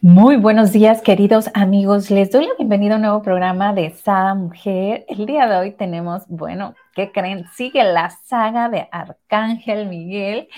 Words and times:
Muy 0.00 0.36
buenos 0.36 0.70
días, 0.70 1.02
queridos 1.02 1.50
amigos. 1.54 2.08
Les 2.08 2.30
doy 2.30 2.46
la 2.46 2.54
bienvenida 2.56 2.92
a 2.92 2.96
un 2.98 3.02
nuevo 3.02 3.20
programa 3.20 3.72
de 3.72 3.90
Sada 3.90 4.32
Mujer. 4.36 5.04
El 5.08 5.26
día 5.26 5.48
de 5.48 5.56
hoy 5.56 5.72
tenemos, 5.72 6.22
bueno, 6.28 6.76
¿qué 6.94 7.10
creen? 7.10 7.46
Sigue 7.56 7.82
la 7.82 8.10
saga 8.10 8.68
de 8.68 8.88
Arcángel 8.92 9.88
Miguel. 9.88 10.48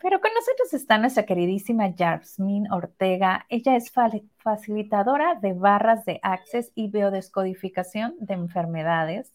Pero 0.00 0.20
con 0.20 0.32
nosotros 0.34 0.74
está 0.74 0.98
nuestra 0.98 1.24
queridísima 1.26 1.94
Yasmin 1.94 2.72
Ortega. 2.72 3.46
Ella 3.48 3.76
es 3.76 3.92
facilitadora 4.38 5.36
de 5.36 5.52
barras 5.52 6.04
de 6.04 6.18
access 6.20 6.72
y 6.74 6.90
biodescodificación 6.90 8.16
de 8.18 8.34
enfermedades. 8.34 9.32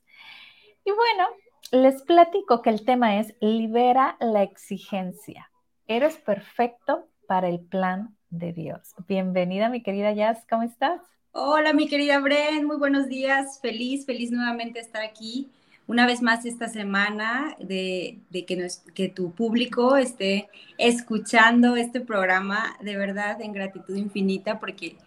Y 0.84 0.91
bueno, 0.91 1.30
les 1.72 2.04
platico 2.04 2.62
que 2.62 2.70
el 2.70 2.84
tema 2.84 3.18
es 3.20 3.34
libera 3.40 4.18
la 4.20 4.44
exigencia. 4.44 5.50
Eres 5.88 6.18
perfecto 6.18 7.08
para 7.30 7.48
el 7.48 7.62
plan 7.62 8.16
de 8.30 8.54
Dios. 8.54 8.94
Bienvenida, 9.08 9.70
mi 9.70 9.81
querida 9.81 10.12
Jazz, 10.13 10.45
¿cómo 10.49 10.63
estás? 10.63 11.02
Hola, 11.31 11.73
mi 11.73 11.88
querida 11.88 12.20
Bren, 12.20 12.66
muy 12.66 12.77
buenos 12.77 13.08
días. 13.08 13.59
Feliz, 13.62 14.05
feliz 14.05 14.31
nuevamente 14.31 14.80
estar 14.80 15.04
aquí 15.04 15.49
una 15.85 16.05
vez 16.05 16.22
más 16.22 16.45
esta 16.45 16.68
semana 16.68 17.55
de, 17.59 18.20
que, 18.32 18.68
que 18.94 19.09
tu 19.09 19.32
público 19.32 19.95
esté 19.95 20.49
escuchando 20.77 21.76
este 21.76 22.02
programa, 22.02 22.76
de 22.82 22.98
verdad, 22.98 23.41
en 23.41 23.54
gratitud 23.54 23.96
infinita, 23.96 24.59
porque 24.59 24.98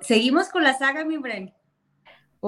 seguimos 0.00 0.48
con 0.48 0.64
la 0.64 0.74
saga, 0.74 1.04
mi 1.04 1.18
Bren. 1.18 1.52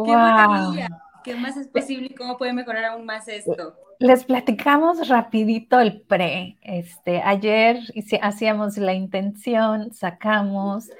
¡Qué 0.05 0.12
maravilla! 0.12 0.89
¿Qué 1.23 1.34
más 1.36 1.56
es 1.56 1.69
posible 1.69 2.08
y 2.11 2.14
cómo 2.14 2.36
puede 2.36 2.53
mejorar 2.53 2.84
aún 2.84 3.05
más 3.05 3.29
esto? 3.29 3.77
Les 3.98 4.25
platicamos 4.25 5.08
rapidito 5.08 5.80
el 5.80 6.02
pre. 6.02 6.58
Este, 6.62 7.22
ayer 7.22 7.78
hacíamos 8.20 8.77
la 8.77 8.92
intención, 8.92 9.94
sacamos 9.94 10.91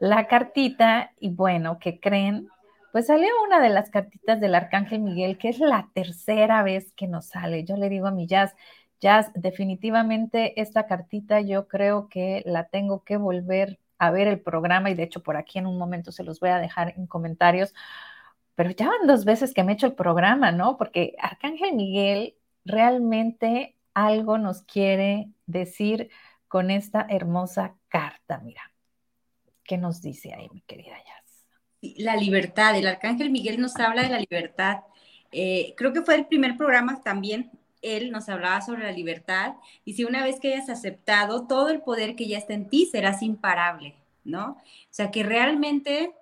la 0.00 0.26
cartita 0.26 1.12
y 1.18 1.30
bueno, 1.30 1.78
¿qué 1.78 1.98
creen? 1.98 2.48
Pues 2.92 3.06
salió 3.06 3.28
una 3.46 3.60
de 3.60 3.70
las 3.70 3.88
cartitas 3.88 4.38
del 4.38 4.54
Arcángel 4.54 5.00
Miguel, 5.00 5.38
que 5.38 5.48
es 5.48 5.60
la 5.60 5.88
tercera 5.94 6.62
vez 6.62 6.92
que 6.92 7.08
nos 7.08 7.26
sale. 7.26 7.64
Yo 7.64 7.76
le 7.76 7.88
digo 7.88 8.06
a 8.08 8.10
mi 8.10 8.26
Jazz, 8.26 8.54
Jazz, 9.00 9.30
definitivamente 9.34 10.60
esta 10.60 10.86
cartita 10.86 11.40
yo 11.40 11.68
creo 11.68 12.08
que 12.08 12.42
la 12.44 12.68
tengo 12.68 13.02
que 13.02 13.16
volver 13.16 13.78
a 13.98 14.10
ver 14.10 14.28
el 14.28 14.40
programa 14.40 14.90
y 14.90 14.94
de 14.94 15.04
hecho 15.04 15.22
por 15.22 15.36
aquí 15.36 15.58
en 15.58 15.66
un 15.66 15.78
momento 15.78 16.12
se 16.12 16.24
los 16.24 16.38
voy 16.40 16.50
a 16.50 16.58
dejar 16.58 16.92
en 16.96 17.06
comentarios 17.06 17.72
pero 18.54 18.70
ya 18.70 18.88
van 18.88 19.06
dos 19.06 19.24
veces 19.24 19.54
que 19.54 19.64
me 19.64 19.72
he 19.72 19.74
hecho 19.74 19.86
el 19.86 19.94
programa, 19.94 20.52
¿no? 20.52 20.76
Porque 20.76 21.14
Arcángel 21.18 21.74
Miguel 21.74 22.36
realmente 22.64 23.76
algo 23.94 24.38
nos 24.38 24.62
quiere 24.62 25.30
decir 25.46 26.10
con 26.48 26.70
esta 26.70 27.06
hermosa 27.08 27.76
carta, 27.88 28.38
mira. 28.38 28.72
¿Qué 29.64 29.78
nos 29.78 30.02
dice 30.02 30.34
ahí, 30.34 30.48
mi 30.52 30.60
querida 30.62 30.96
Yas? 30.96 31.94
La 31.98 32.16
libertad, 32.16 32.76
el 32.76 32.86
Arcángel 32.86 33.30
Miguel 33.30 33.60
nos 33.60 33.76
habla 33.76 34.02
de 34.02 34.08
la 34.08 34.18
libertad. 34.18 34.80
Eh, 35.30 35.74
creo 35.76 35.92
que 35.92 36.02
fue 36.02 36.14
el 36.16 36.26
primer 36.26 36.56
programa 36.56 37.00
también, 37.02 37.50
él 37.82 38.10
nos 38.12 38.28
hablaba 38.28 38.60
sobre 38.60 38.84
la 38.84 38.92
libertad. 38.92 39.54
Y 39.84 39.94
si 39.94 40.04
una 40.04 40.22
vez 40.22 40.40
que 40.40 40.54
hayas 40.54 40.68
aceptado 40.68 41.46
todo 41.46 41.68
el 41.68 41.82
poder 41.82 42.16
que 42.16 42.28
ya 42.28 42.38
está 42.38 42.54
en 42.54 42.68
ti, 42.68 42.86
serás 42.86 43.22
imparable, 43.22 43.96
¿no? 44.24 44.52
O 44.52 44.58
sea, 44.90 45.10
que 45.10 45.22
realmente 45.22 46.12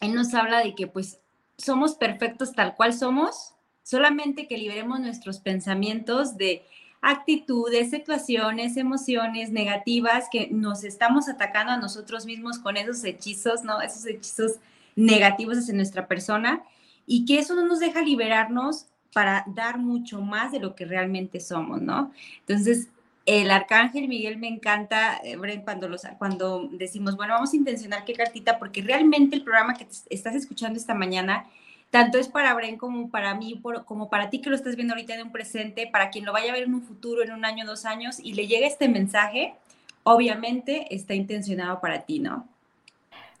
él 0.00 0.14
nos 0.14 0.34
habla 0.34 0.60
de 0.60 0.74
que 0.74 0.86
pues 0.86 1.20
somos 1.56 1.94
perfectos 1.94 2.52
tal 2.52 2.74
cual 2.74 2.92
somos, 2.92 3.53
solamente 3.84 4.48
que 4.48 4.58
liberemos 4.58 4.98
nuestros 4.98 5.38
pensamientos 5.38 6.36
de 6.36 6.64
actitudes, 7.00 7.90
situaciones, 7.90 8.76
emociones 8.76 9.50
negativas 9.50 10.24
que 10.32 10.48
nos 10.50 10.82
estamos 10.82 11.28
atacando 11.28 11.72
a 11.72 11.76
nosotros 11.76 12.24
mismos 12.24 12.58
con 12.58 12.76
esos 12.76 13.04
hechizos, 13.04 13.62
¿no? 13.62 13.80
Esos 13.82 14.06
hechizos 14.06 14.54
negativos 14.96 15.58
hacia 15.58 15.74
nuestra 15.74 16.08
persona 16.08 16.64
y 17.06 17.26
que 17.26 17.38
eso 17.38 17.54
no 17.54 17.66
nos 17.66 17.78
deja 17.78 18.00
liberarnos 18.00 18.86
para 19.12 19.44
dar 19.46 19.78
mucho 19.78 20.22
más 20.22 20.50
de 20.50 20.60
lo 20.60 20.74
que 20.74 20.86
realmente 20.86 21.40
somos, 21.40 21.82
¿no? 21.82 22.10
Entonces, 22.40 22.88
el 23.26 23.50
arcángel 23.50 24.08
Miguel 24.08 24.38
me 24.38 24.48
encanta, 24.48 25.18
eh, 25.24 25.36
Bren, 25.36 25.62
cuando, 25.62 25.88
los, 25.88 26.02
cuando 26.18 26.68
decimos, 26.72 27.16
bueno, 27.16 27.34
vamos 27.34 27.52
a 27.52 27.56
intencionar 27.56 28.04
qué 28.04 28.14
cartita, 28.14 28.58
porque 28.58 28.82
realmente 28.82 29.36
el 29.36 29.44
programa 29.44 29.74
que 29.74 29.86
estás 30.10 30.34
escuchando 30.34 30.78
esta 30.78 30.94
mañana, 30.94 31.46
tanto 31.94 32.18
es 32.18 32.26
para 32.26 32.52
Bren 32.54 32.76
como 32.76 33.08
para 33.08 33.36
mí, 33.36 33.62
como 33.84 34.10
para 34.10 34.28
ti 34.28 34.40
que 34.40 34.50
lo 34.50 34.56
estás 34.56 34.74
viendo 34.74 34.94
ahorita 34.94 35.14
en 35.14 35.22
un 35.22 35.30
presente, 35.30 35.86
para 35.86 36.10
quien 36.10 36.24
lo 36.24 36.32
vaya 36.32 36.50
a 36.50 36.54
ver 36.54 36.64
en 36.64 36.74
un 36.74 36.82
futuro, 36.82 37.22
en 37.22 37.30
un 37.30 37.44
año, 37.44 37.64
dos 37.64 37.84
años, 37.84 38.18
y 38.18 38.34
le 38.34 38.48
llegue 38.48 38.66
este 38.66 38.88
mensaje, 38.88 39.54
obviamente 40.02 40.92
está 40.92 41.14
intencionado 41.14 41.80
para 41.80 42.00
ti, 42.00 42.18
¿no? 42.18 42.48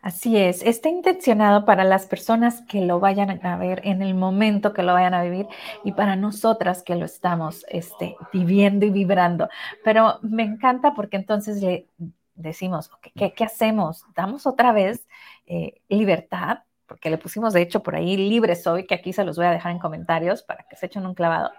Así 0.02 0.36
es, 0.36 0.62
está 0.62 0.88
intencionado 0.88 1.64
para 1.64 1.82
las 1.82 2.06
personas 2.06 2.62
que 2.68 2.80
lo 2.82 3.00
vayan 3.00 3.44
a 3.44 3.56
ver 3.56 3.80
en 3.82 4.02
el 4.02 4.14
momento 4.14 4.72
que 4.72 4.84
lo 4.84 4.92
vayan 4.92 5.14
a 5.14 5.24
vivir 5.24 5.48
y 5.82 5.90
para 5.90 6.14
nosotras 6.14 6.84
que 6.84 6.94
lo 6.94 7.06
estamos 7.06 7.66
este, 7.68 8.14
viviendo 8.32 8.86
y 8.86 8.90
vibrando. 8.90 9.48
Pero 9.82 10.20
me 10.22 10.44
encanta 10.44 10.94
porque 10.94 11.16
entonces 11.16 11.60
le 11.60 11.88
decimos, 12.36 12.88
¿qué, 13.16 13.32
qué 13.32 13.44
hacemos? 13.44 14.04
¿Damos 14.14 14.46
otra 14.46 14.70
vez 14.70 15.08
eh, 15.46 15.80
libertad? 15.88 16.58
Porque 17.04 17.10
le 17.10 17.18
pusimos 17.18 17.52
de 17.52 17.60
hecho 17.60 17.82
por 17.82 17.96
ahí 17.96 18.16
libre 18.16 18.56
soy, 18.56 18.86
que 18.86 18.94
aquí 18.94 19.12
se 19.12 19.24
los 19.24 19.36
voy 19.36 19.44
a 19.44 19.50
dejar 19.50 19.72
en 19.72 19.78
comentarios 19.78 20.42
para 20.42 20.64
que 20.66 20.74
se 20.74 20.86
echen 20.86 21.04
un 21.04 21.12
clavado. 21.12 21.52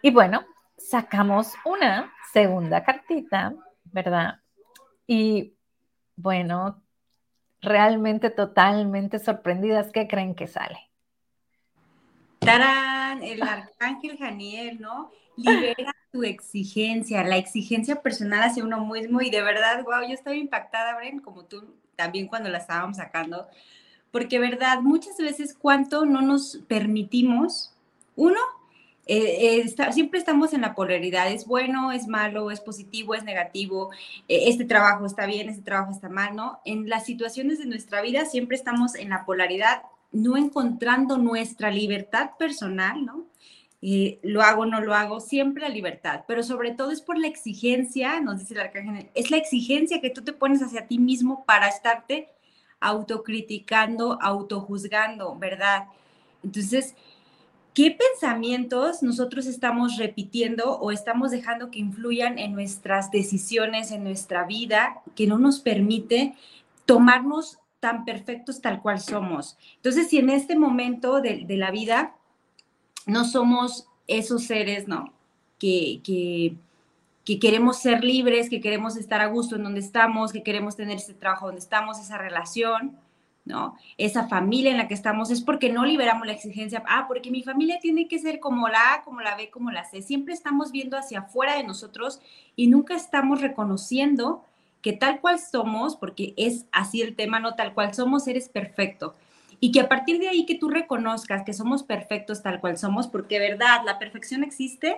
Y 0.00 0.12
bueno, 0.12 0.46
sacamos 0.76 1.54
una 1.64 2.14
segunda 2.32 2.84
cartita, 2.84 3.52
¿verdad? 3.86 4.38
Y 5.08 5.54
bueno, 6.14 6.80
realmente 7.60 8.30
totalmente 8.30 9.18
sorprendidas. 9.18 9.90
¿Qué 9.90 10.06
creen 10.06 10.36
que 10.36 10.46
sale? 10.46 10.88
¡Tarán! 12.38 13.24
El 13.24 13.42
arcángel 13.42 14.18
Janiel, 14.18 14.80
¿no? 14.80 15.10
Libera 15.36 15.92
tu 16.12 16.22
exigencia, 16.22 17.24
la 17.24 17.38
exigencia 17.38 18.02
personal 18.02 18.44
hacia 18.44 18.62
uno 18.62 18.86
mismo 18.86 19.20
y 19.20 19.30
de 19.30 19.42
verdad, 19.42 19.82
wow, 19.82 20.06
yo 20.06 20.14
estaba 20.14 20.36
impactada, 20.36 20.94
Bren, 20.94 21.18
como 21.18 21.44
tú 21.46 21.74
también 21.96 22.28
cuando 22.28 22.48
la 22.48 22.58
estábamos 22.58 22.98
sacando, 22.98 23.48
porque 24.10 24.38
verdad, 24.38 24.80
muchas 24.80 25.18
veces 25.18 25.54
cuánto 25.58 26.06
no 26.06 26.22
nos 26.22 26.58
permitimos, 26.68 27.74
uno, 28.16 28.38
eh, 29.08 29.64
eh, 29.64 29.92
siempre 29.92 30.18
estamos 30.18 30.52
en 30.52 30.60
la 30.60 30.74
polaridad, 30.74 31.32
es 31.32 31.46
bueno, 31.46 31.92
es 31.92 32.06
malo, 32.06 32.50
es 32.50 32.60
positivo, 32.60 33.14
es 33.14 33.24
negativo, 33.24 33.90
eh, 34.28 34.44
este 34.48 34.66
trabajo 34.66 35.06
está 35.06 35.24
bien, 35.24 35.48
este 35.48 35.62
trabajo 35.62 35.92
está 35.92 36.10
mal, 36.10 36.36
¿no? 36.36 36.60
En 36.66 36.90
las 36.90 37.06
situaciones 37.06 37.58
de 37.58 37.64
nuestra 37.64 38.02
vida 38.02 38.26
siempre 38.26 38.54
estamos 38.54 38.94
en 38.94 39.08
la 39.08 39.24
polaridad, 39.24 39.82
no 40.12 40.36
encontrando 40.36 41.16
nuestra 41.16 41.70
libertad 41.70 42.30
personal, 42.38 43.04
¿no? 43.04 43.26
lo 44.22 44.42
hago, 44.42 44.66
no 44.66 44.80
lo 44.80 44.92
hago, 44.92 45.20
siempre 45.20 45.62
la 45.62 45.68
libertad, 45.68 46.24
pero 46.26 46.42
sobre 46.42 46.72
todo 46.72 46.90
es 46.90 47.00
por 47.00 47.16
la 47.16 47.28
exigencia, 47.28 48.20
nos 48.20 48.40
dice 48.40 48.54
el 48.54 48.60
arcángel, 48.60 49.08
es 49.14 49.30
la 49.30 49.36
exigencia 49.36 50.00
que 50.00 50.10
tú 50.10 50.24
te 50.24 50.32
pones 50.32 50.64
hacia 50.64 50.88
ti 50.88 50.98
mismo 50.98 51.44
para 51.44 51.68
estarte 51.68 52.28
autocriticando, 52.80 54.18
autojuzgando, 54.20 55.36
¿verdad? 55.36 55.86
Entonces, 56.42 56.94
¿Qué 57.78 57.92
pensamientos 57.92 59.04
nosotros 59.04 59.46
estamos 59.46 59.98
repitiendo 59.98 60.80
o 60.80 60.90
estamos 60.90 61.30
dejando 61.30 61.70
que 61.70 61.78
influyan 61.78 62.36
en 62.36 62.52
nuestras 62.52 63.12
decisiones, 63.12 63.92
en 63.92 64.02
nuestra 64.02 64.44
vida, 64.44 65.00
que 65.14 65.28
no 65.28 65.38
nos 65.38 65.60
permite 65.60 66.34
tomarnos 66.86 67.60
tan 67.78 68.04
perfectos 68.04 68.60
tal 68.60 68.82
cual 68.82 68.98
somos? 68.98 69.56
Entonces, 69.76 70.08
si 70.08 70.18
en 70.18 70.30
este 70.30 70.56
momento 70.58 71.20
de, 71.20 71.46
la 71.50 71.70
vida 71.70 72.16
no 73.06 73.24
somos 73.24 73.86
esos 74.08 74.42
seres, 74.42 74.88
¿no? 74.88 75.12
Que, 75.60 76.00
que, 76.02 76.56
que 77.28 77.38
queremos 77.38 77.76
ser 77.76 78.04
libres, 78.04 78.48
que 78.48 78.62
queremos 78.62 78.96
estar 78.96 79.20
a 79.20 79.26
gusto 79.26 79.56
en 79.56 79.62
donde 79.62 79.80
estamos, 79.80 80.32
que 80.32 80.42
queremos 80.42 80.76
tener 80.76 80.96
ese 80.96 81.12
trabajo 81.12 81.44
donde 81.44 81.60
estamos, 81.60 81.98
esa 81.98 82.16
relación, 82.16 82.96
¿no? 83.44 83.76
Esa 83.98 84.28
familia 84.28 84.70
en 84.70 84.78
la 84.78 84.88
que 84.88 84.94
estamos 84.94 85.30
es 85.30 85.42
porque 85.42 85.70
no 85.70 85.84
liberamos 85.84 86.26
la 86.26 86.32
exigencia, 86.32 86.82
ah, 86.88 87.04
porque 87.06 87.30
mi 87.30 87.42
familia 87.42 87.80
tiene 87.80 88.08
que 88.08 88.18
ser 88.18 88.40
como 88.40 88.66
la 88.68 88.94
A, 88.94 89.02
como 89.04 89.20
la 89.20 89.36
B, 89.36 89.50
como 89.50 89.70
la 89.70 89.84
C. 89.84 90.00
Siempre 90.00 90.32
estamos 90.32 90.72
viendo 90.72 90.96
hacia 90.96 91.18
afuera 91.18 91.58
de 91.58 91.64
nosotros 91.64 92.18
y 92.56 92.68
nunca 92.68 92.96
estamos 92.96 93.42
reconociendo 93.42 94.42
que 94.80 94.94
tal 94.94 95.20
cual 95.20 95.38
somos, 95.38 95.96
porque 95.96 96.32
es 96.38 96.64
así 96.72 97.02
el 97.02 97.14
tema, 97.14 97.40
no 97.40 97.56
tal 97.56 97.74
cual 97.74 97.92
somos, 97.92 98.26
eres 98.26 98.48
perfecto. 98.48 99.14
Y 99.60 99.70
que 99.70 99.80
a 99.80 99.88
partir 99.90 100.18
de 100.18 100.30
ahí 100.30 100.46
que 100.46 100.54
tú 100.54 100.70
reconozcas 100.70 101.44
que 101.44 101.52
somos 101.52 101.82
perfectos 101.82 102.42
tal 102.42 102.58
cual 102.58 102.78
somos, 102.78 103.06
porque 103.06 103.38
verdad, 103.38 103.82
la 103.84 103.98
perfección 103.98 104.44
existe. 104.44 104.96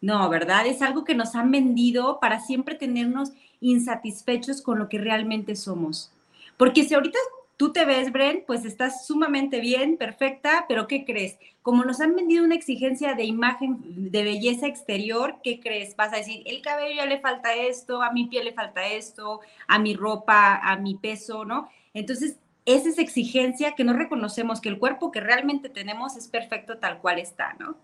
No, 0.00 0.28
¿verdad? 0.28 0.66
Es 0.66 0.82
algo 0.82 1.04
que 1.04 1.14
nos 1.14 1.34
han 1.34 1.50
vendido 1.50 2.20
para 2.20 2.40
siempre 2.40 2.74
tenernos 2.74 3.32
insatisfechos 3.60 4.62
con 4.62 4.78
lo 4.78 4.88
que 4.88 4.98
realmente 4.98 5.56
somos. 5.56 6.12
Porque 6.56 6.84
si 6.84 6.94
ahorita 6.94 7.18
tú 7.56 7.72
te 7.72 7.84
ves, 7.84 8.12
Bren, 8.12 8.44
pues 8.46 8.64
estás 8.64 9.06
sumamente 9.06 9.60
bien, 9.60 9.96
perfecta, 9.96 10.64
pero 10.68 10.86
¿qué 10.86 11.04
crees? 11.04 11.38
Como 11.62 11.84
nos 11.84 12.00
han 12.00 12.14
vendido 12.14 12.44
una 12.44 12.54
exigencia 12.54 13.14
de 13.14 13.24
imagen, 13.24 14.10
de 14.10 14.22
belleza 14.22 14.68
exterior, 14.68 15.36
¿qué 15.42 15.58
crees? 15.58 15.96
Vas 15.96 16.12
a 16.12 16.18
decir, 16.18 16.42
el 16.46 16.62
cabello 16.62 16.94
ya 16.96 17.06
le 17.06 17.20
falta 17.20 17.54
esto, 17.54 18.00
a 18.02 18.12
mi 18.12 18.26
piel 18.26 18.44
le 18.44 18.52
falta 18.52 18.86
esto, 18.86 19.40
a 19.66 19.78
mi 19.78 19.94
ropa, 19.94 20.56
a 20.56 20.76
mi 20.76 20.94
peso, 20.94 21.44
¿no? 21.44 21.68
Entonces, 21.94 22.38
esa 22.64 22.88
es 22.88 22.98
exigencia 22.98 23.74
que 23.74 23.82
no 23.82 23.92
reconocemos 23.92 24.60
que 24.60 24.68
el 24.68 24.78
cuerpo 24.78 25.10
que 25.10 25.20
realmente 25.20 25.68
tenemos 25.68 26.16
es 26.16 26.28
perfecto 26.28 26.78
tal 26.78 27.00
cual 27.00 27.18
está, 27.18 27.54
¿no? 27.58 27.76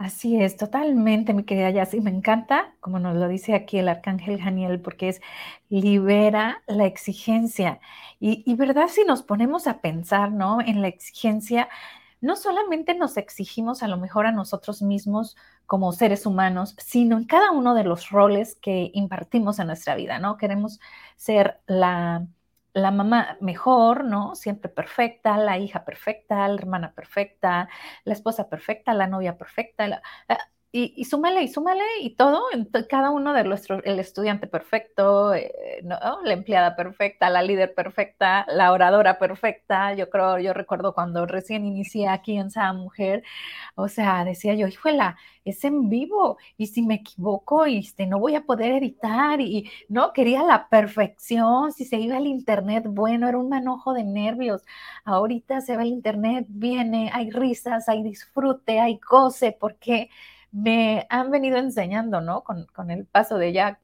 Así 0.00 0.40
es, 0.42 0.56
totalmente, 0.56 1.34
mi 1.34 1.44
querida 1.44 1.68
Yassi. 1.70 2.00
Me 2.00 2.08
encanta, 2.10 2.74
como 2.80 2.98
nos 2.98 3.16
lo 3.16 3.28
dice 3.28 3.54
aquí 3.54 3.78
el 3.78 3.88
arcángel 3.88 4.40
Janiel, 4.40 4.80
porque 4.80 5.10
es 5.10 5.20
libera 5.68 6.62
la 6.66 6.86
exigencia. 6.86 7.80
Y, 8.18 8.42
y 8.50 8.54
verdad, 8.54 8.88
si 8.88 9.04
nos 9.04 9.22
ponemos 9.22 9.66
a 9.66 9.82
pensar, 9.82 10.32
¿no? 10.32 10.62
En 10.62 10.80
la 10.80 10.88
exigencia, 10.88 11.68
no 12.22 12.36
solamente 12.36 12.94
nos 12.94 13.18
exigimos 13.18 13.82
a 13.82 13.88
lo 13.88 13.98
mejor 13.98 14.24
a 14.26 14.32
nosotros 14.32 14.80
mismos 14.80 15.36
como 15.66 15.92
seres 15.92 16.24
humanos, 16.24 16.74
sino 16.78 17.18
en 17.18 17.24
cada 17.26 17.50
uno 17.50 17.74
de 17.74 17.84
los 17.84 18.08
roles 18.08 18.56
que 18.56 18.90
impartimos 18.94 19.58
en 19.58 19.66
nuestra 19.66 19.96
vida, 19.96 20.18
¿no? 20.18 20.38
Queremos 20.38 20.80
ser 21.16 21.60
la 21.66 22.26
la 22.74 22.90
mamá 22.90 23.36
mejor, 23.40 24.04
¿no? 24.04 24.34
Siempre 24.34 24.70
perfecta, 24.70 25.36
la 25.38 25.58
hija 25.58 25.84
perfecta, 25.84 26.46
la 26.48 26.54
hermana 26.54 26.94
perfecta, 26.94 27.68
la 28.04 28.12
esposa 28.12 28.48
perfecta, 28.48 28.94
la 28.94 29.06
novia 29.06 29.36
perfecta, 29.38 30.02
ah, 30.28 30.38
y, 30.72 30.94
y, 30.96 31.04
súmale 31.04 31.42
y 31.42 31.48
súmale 31.48 31.82
y 32.00 32.10
todo, 32.14 32.42
cada 32.88 33.10
uno 33.10 33.32
de 33.32 33.42
nuestros, 33.44 33.82
el 33.84 33.98
estudiante 33.98 34.46
perfecto, 34.46 35.34
eh, 35.34 35.52
la 35.82 36.32
empleada 36.32 36.76
perfecta, 36.76 37.28
la 37.28 37.42
líder 37.42 37.74
perfecta, 37.74 38.46
la 38.48 38.70
oradora 38.72 39.18
perfecta. 39.18 39.94
Yo 39.94 40.08
creo, 40.10 40.38
yo 40.38 40.52
recuerdo 40.52 40.94
cuando 40.94 41.26
recién 41.26 41.64
inicié 41.64 42.08
aquí 42.08 42.36
en 42.38 42.50
Sada 42.50 42.72
Mujer, 42.72 43.24
o 43.74 43.88
sea, 43.88 44.24
decía 44.24 44.54
yo, 44.54 44.68
híjola, 44.68 45.16
es 45.44 45.64
en 45.64 45.88
vivo 45.88 46.38
y 46.56 46.68
si 46.68 46.82
me 46.82 46.94
equivoco, 46.96 47.66
y 47.66 47.78
este, 47.78 48.06
no 48.06 48.18
voy 48.20 48.34
a 48.36 48.42
poder 48.44 48.72
editar 48.74 49.40
y 49.40 49.70
no, 49.88 50.12
quería 50.12 50.44
la 50.44 50.68
perfección, 50.68 51.72
si 51.72 51.84
se 51.84 51.96
iba 51.98 52.16
al 52.16 52.26
internet, 52.26 52.84
bueno, 52.86 53.28
era 53.28 53.38
un 53.38 53.48
manojo 53.48 53.92
de 53.94 54.04
nervios. 54.04 54.62
Ahorita 55.04 55.60
se 55.62 55.76
va 55.76 55.82
al 55.82 55.88
internet, 55.88 56.46
viene, 56.48 57.10
hay 57.12 57.30
risas, 57.30 57.88
hay 57.88 58.02
disfrute, 58.02 58.80
hay 58.80 59.00
goce, 59.08 59.56
porque 59.58 60.10
me 60.52 61.06
han 61.10 61.30
venido 61.30 61.58
enseñando, 61.58 62.20
¿no? 62.20 62.42
Con, 62.42 62.90
el 62.90 63.06
paso 63.06 63.38
de 63.38 63.52
ya 63.52 63.80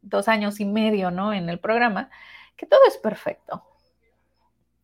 dos 0.00 0.28
años 0.28 0.60
y 0.60 0.64
medio, 0.64 1.10
¿no? 1.10 1.32
En 1.32 1.48
el 1.48 1.58
programa, 1.58 2.10
que 2.56 2.66
todo 2.66 2.80
es 2.88 2.96
perfecto. 2.98 3.64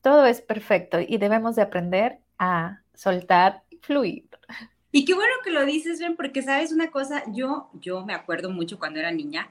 Todo 0.02 0.26
es 0.26 0.40
perfecto 0.40 0.98
y 1.00 1.18
debemos 1.18 1.56
de 1.56 1.62
aprender 1.62 2.20
a 2.38 2.82
soltar 2.94 3.62
y 3.70 3.78
fluir. 3.78 4.28
Y 4.90 5.04
qué 5.04 5.14
bueno 5.14 5.32
que 5.44 5.50
lo 5.50 5.64
dices, 5.66 6.00
Ben, 6.00 6.16
porque 6.16 6.42
sabes 6.42 6.72
una 6.72 6.90
cosa, 6.90 7.22
yo, 7.28 7.68
yo 7.74 8.04
me 8.06 8.14
acuerdo 8.14 8.50
mucho 8.50 8.78
cuando 8.78 9.00
era 9.00 9.10
niña 9.10 9.48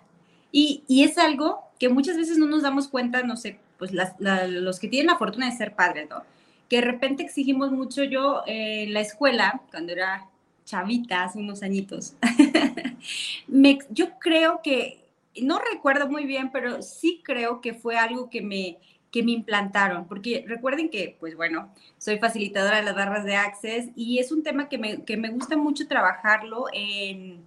y, 0.52 1.04
es 1.04 1.18
algo 1.18 1.64
que 1.80 1.90
muchas 1.90 2.18
veces 2.18 2.38
no 2.38 2.48
nos 2.48 2.64
damos 2.64 2.88
cuenta, 2.88 3.22
no 3.24 3.38
sé, 3.38 3.60
pues 3.78 3.92
los 3.94 4.80
que 4.80 4.88
tienen 4.88 5.08
la 5.08 5.18
fortuna 5.18 5.46
de 5.50 5.58
ser 5.58 5.76
padres, 5.76 6.10
¿no? 6.10 6.24
Que 6.68 6.78
de 6.78 6.82
repente 6.84 7.24
exigimos 7.24 7.72
mucho. 7.72 8.04
Yo 8.04 8.42
en 8.48 8.94
la 8.94 9.02
escuela, 9.02 9.62
cuando 9.70 9.92
era 9.94 10.28
chavita, 10.68 11.24
hace 11.24 11.40
unos 11.40 11.64
añitos. 11.64 12.14
yo 13.90 14.20
creo 14.20 14.62
que, 14.64 15.04
no 15.42 15.60
recuerdo 15.60 16.08
muy 16.10 16.26
bien, 16.26 16.52
pero 16.52 16.82
sí 16.82 17.22
creo 17.24 17.62
que 17.62 17.74
fue 17.74 17.98
algo 17.98 18.30
que 18.30 18.42
me, 18.42 18.78
que 19.12 19.24
me 19.24 19.32
implantaron, 19.32 20.08
porque 20.08 20.44
recuerden 20.48 20.90
que, 20.90 21.16
pues 21.20 21.36
bueno, 21.36 21.74
soy 21.98 22.20
facilitadora 22.20 22.78
de 22.78 22.84
las 22.84 22.96
barras 22.96 23.24
de 23.24 23.36
Access 23.36 23.90
y 23.96 24.20
es 24.20 24.32
un 24.32 24.44
tema 24.44 24.68
que 24.68 24.78
me, 24.78 25.04
que 25.04 25.16
me 25.16 25.30
gusta 25.30 25.56
mucho 25.56 25.88
trabajarlo 25.88 26.66
en, 26.74 27.42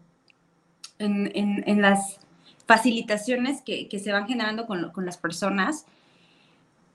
en, 0.99 1.31
en, 1.67 1.83
las 1.83 2.19
facilitaciones 2.67 3.61
que, 3.63 3.89
que, 3.89 3.99
se 3.99 4.13
van 4.13 4.27
generando 4.27 4.67
con, 4.67 4.91
con 4.93 5.05
las 5.05 5.19
personas 5.19 5.85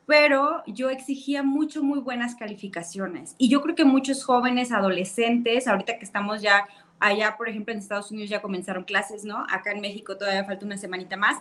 pero 0.06 0.64
yo 0.68 0.90
exigía 0.90 1.42
mucho, 1.42 1.84
muy 1.84 2.00
buenas 2.00 2.36
calificaciones. 2.36 3.36
Y 3.38 3.50
yo 3.50 3.62
creo 3.62 3.76
que 3.76 3.86
muchos 3.86 4.24
jóvenes, 4.24 4.72
adolescentes, 4.72 5.68
ahorita 5.68 5.98
que 5.98 6.06
estamos 6.06 6.42
ya 6.42 6.68
allá, 7.00 7.36
por 7.38 7.50
ejemplo, 7.50 7.74
en 7.74 7.80
Estados 7.80 8.12
Unidos 8.12 8.30
ya 8.30 8.42
comenzaron 8.42 8.84
clases, 8.84 9.26
¿no? 9.26 9.46
Acá 9.50 9.72
en 9.72 9.82
México 9.82 10.18
todavía 10.18 10.46
falta 10.46 10.66
una 10.66 10.78
semanita 10.78 11.18
más. 11.18 11.38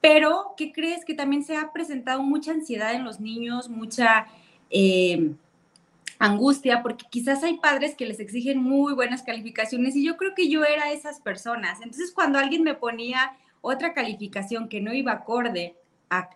Pero, 0.00 0.54
¿qué 0.56 0.72
crees? 0.72 1.04
Que 1.04 1.14
también 1.14 1.44
se 1.44 1.56
ha 1.56 1.72
presentado 1.72 2.22
mucha 2.22 2.52
ansiedad 2.52 2.92
en 2.92 3.04
los 3.04 3.20
niños, 3.20 3.68
mucha 3.68 4.26
eh, 4.68 5.32
angustia, 6.18 6.82
porque 6.82 7.06
quizás 7.08 7.42
hay 7.42 7.58
padres 7.58 7.94
que 7.94 8.06
les 8.06 8.20
exigen 8.20 8.58
muy 8.62 8.94
buenas 8.94 9.22
calificaciones 9.22 9.96
y 9.96 10.04
yo 10.04 10.16
creo 10.16 10.34
que 10.34 10.48
yo 10.48 10.64
era 10.64 10.92
esas 10.92 11.20
personas. 11.20 11.80
Entonces, 11.80 12.12
cuando 12.12 12.38
alguien 12.38 12.62
me 12.62 12.74
ponía 12.74 13.36
otra 13.60 13.94
calificación 13.94 14.68
que 14.68 14.80
no 14.80 14.92
iba 14.92 15.12
acorde 15.12 15.76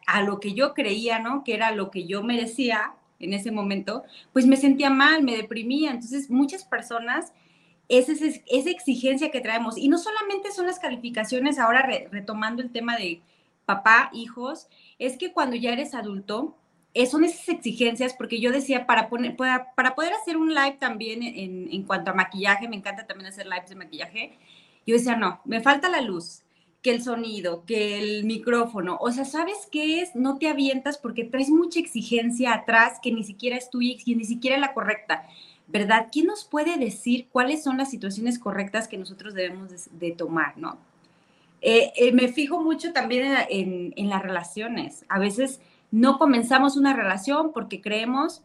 a, 0.07 0.23
lo 0.23 0.41
que 0.41 0.55
yo 0.55 0.75
creía, 0.75 1.19
¿no? 1.19 1.45
Que 1.45 1.55
era 1.55 1.71
lo 1.71 1.91
que 1.91 2.07
yo 2.07 2.23
merecía 2.23 2.95
en 3.19 3.33
ese 3.33 3.51
momento, 3.51 4.05
pues 4.33 4.47
me 4.47 4.57
sentía 4.57 4.91
mal, 4.91 5.23
me 5.23 5.37
deprimía. 5.37 5.91
Entonces, 5.91 6.31
muchas 6.31 6.65
personas, 6.65 7.33
esa 7.89 8.13
es 8.13 8.43
esa 8.47 8.71
exigencia 8.71 9.31
que 9.31 9.41
traemos. 9.41 9.77
Y 9.79 9.89
no 9.89 9.99
solamente 9.99 10.53
son 10.53 10.67
las 10.67 10.79
calificaciones, 10.79 11.59
ahora 11.59 11.87
retomando 12.11 12.63
el 12.63 12.71
tema 12.71 12.97
de 12.97 13.21
papá, 13.65 14.11
hijos, 14.13 14.69
es 14.99 15.19
que 15.19 15.33
cuando 15.33 15.57
ya 15.57 15.73
eres 15.73 15.95
adulto, 15.95 16.57
eh, 16.95 17.07
son 17.07 17.25
esas 17.25 17.49
exigencias, 17.49 18.15
porque 18.15 18.41
yo 18.41 18.53
decía, 18.53 18.87
para, 18.87 19.09
poner, 19.09 19.37
para, 19.37 19.75
para 19.75 19.95
poder 19.95 20.15
hacer 20.15 20.37
un 20.39 20.55
live 20.55 20.77
también 20.79 21.23
en, 21.23 21.69
en, 21.71 21.83
cuanto 21.83 22.11
a 22.11 22.15
maquillaje, 22.15 22.69
me 22.69 22.77
encanta 22.77 23.07
también 23.07 23.29
hacer 23.29 23.47
lives 23.47 23.69
de 23.69 23.77
maquillaje, 23.77 24.39
yo 24.87 24.95
decía, 24.95 25.17
no, 25.17 25.41
me 25.45 25.61
falta 25.61 25.91
la 25.91 26.01
luz, 26.01 26.43
que 26.87 26.93
el 26.93 27.03
sonido, 27.03 27.65
que 27.67 27.99
el 27.99 28.23
micrófono. 28.23 28.97
O 29.01 29.11
sea, 29.11 29.25
¿sabes 29.25 29.67
qué 29.73 30.03
es? 30.03 30.15
No 30.15 30.39
te 30.39 30.49
avientas 30.49 30.99
porque 30.99 31.25
traes 31.25 31.51
mucha 31.51 31.81
exigencia 31.81 32.55
atrás 32.55 33.01
que 33.03 33.11
ni 33.11 33.25
siquiera 33.25 33.57
es 33.57 33.71
tuya 33.71 33.97
y 34.05 34.15
ni 34.15 34.25
siquiera 34.25 34.55
es 34.55 34.61
la 34.61 34.73
correcta. 34.73 35.25
¿Verdad? 35.67 36.07
¿Quién 36.13 36.27
nos 36.27 36.45
puede 36.45 36.79
decir 36.79 37.27
cuáles 37.33 37.65
son 37.65 37.77
las 37.77 37.91
situaciones 37.91 38.39
correctas 38.39 38.87
que 38.87 38.99
nosotros 38.99 39.35
debemos 39.35 39.91
de, 39.91 40.13
tomar, 40.13 40.57
no? 40.59 40.79
Eh, 41.61 41.91
eh, 41.97 42.13
me 42.13 42.29
fijo 42.29 42.63
mucho 42.63 42.93
también 42.93 43.37
en, 43.51 43.93
en 43.97 44.09
las 44.09 44.23
relaciones. 44.23 45.05
A 45.09 45.19
veces 45.19 45.61
no 45.91 46.19
comenzamos 46.19 46.77
una 46.77 46.95
relación 46.95 47.53
porque 47.53 47.81
creemos 47.81 48.43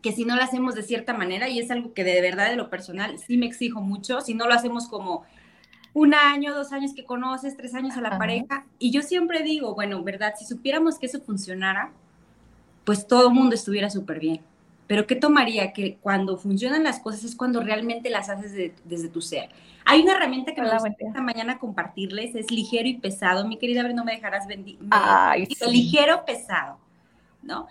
que 0.00 0.12
si 0.12 0.24
no 0.24 0.34
lo 0.34 0.42
hacemos 0.42 0.74
de 0.74 0.82
cierta 0.82 1.12
manera, 1.12 1.50
y 1.50 1.58
es 1.58 1.70
algo 1.70 1.92
que 1.92 2.04
de 2.04 2.22
verdad 2.22 2.48
de 2.48 2.56
lo 2.56 2.70
personal 2.70 3.18
sí 3.18 3.36
me 3.36 3.44
exijo 3.44 3.82
mucho, 3.82 4.22
si 4.22 4.32
no 4.32 4.46
lo 4.46 4.54
hacemos 4.54 4.88
como 4.88 5.26
un 5.92 6.14
año, 6.14 6.54
dos 6.54 6.72
años 6.72 6.94
que 6.94 7.04
conoces, 7.04 7.56
tres 7.56 7.74
años 7.74 7.96
a 7.96 8.00
la 8.00 8.18
pareja. 8.18 8.64
Y 8.78 8.90
yo 8.90 9.02
siempre 9.02 9.42
digo, 9.42 9.74
bueno, 9.74 10.02
¿verdad? 10.02 10.34
Si 10.38 10.44
supiéramos 10.44 10.98
que 10.98 11.06
eso 11.06 11.20
funcionara, 11.20 11.90
pues 12.84 13.06
todo 13.06 13.28
el 13.28 13.34
mundo 13.34 13.54
estuviera 13.54 13.90
súper 13.90 14.20
bien. 14.20 14.40
Pero 14.86 15.06
¿qué 15.06 15.14
tomaría? 15.14 15.72
Que 15.72 15.98
cuando 16.00 16.36
funcionan 16.36 16.82
las 16.82 16.98
cosas 16.98 17.24
es 17.24 17.36
cuando 17.36 17.60
realmente 17.60 18.10
las 18.10 18.28
haces 18.28 18.72
desde 18.84 19.08
tu 19.08 19.20
ser. 19.20 19.50
Hay 19.84 20.02
una 20.02 20.12
herramienta 20.12 20.54
que 20.54 20.62
me 20.62 20.70
gusta 20.70 20.88
esta 20.98 21.22
mañana 21.22 21.58
compartirles, 21.58 22.34
es 22.34 22.50
ligero 22.50 22.88
y 22.88 22.98
pesado. 22.98 23.46
Mi 23.46 23.56
querida 23.56 23.82
ver, 23.82 23.94
no 23.94 24.04
me 24.04 24.12
dejarás 24.12 24.46
venir. 24.46 24.78
Ligero, 25.68 26.24
pesado, 26.24 26.78
¿no? 27.42 27.68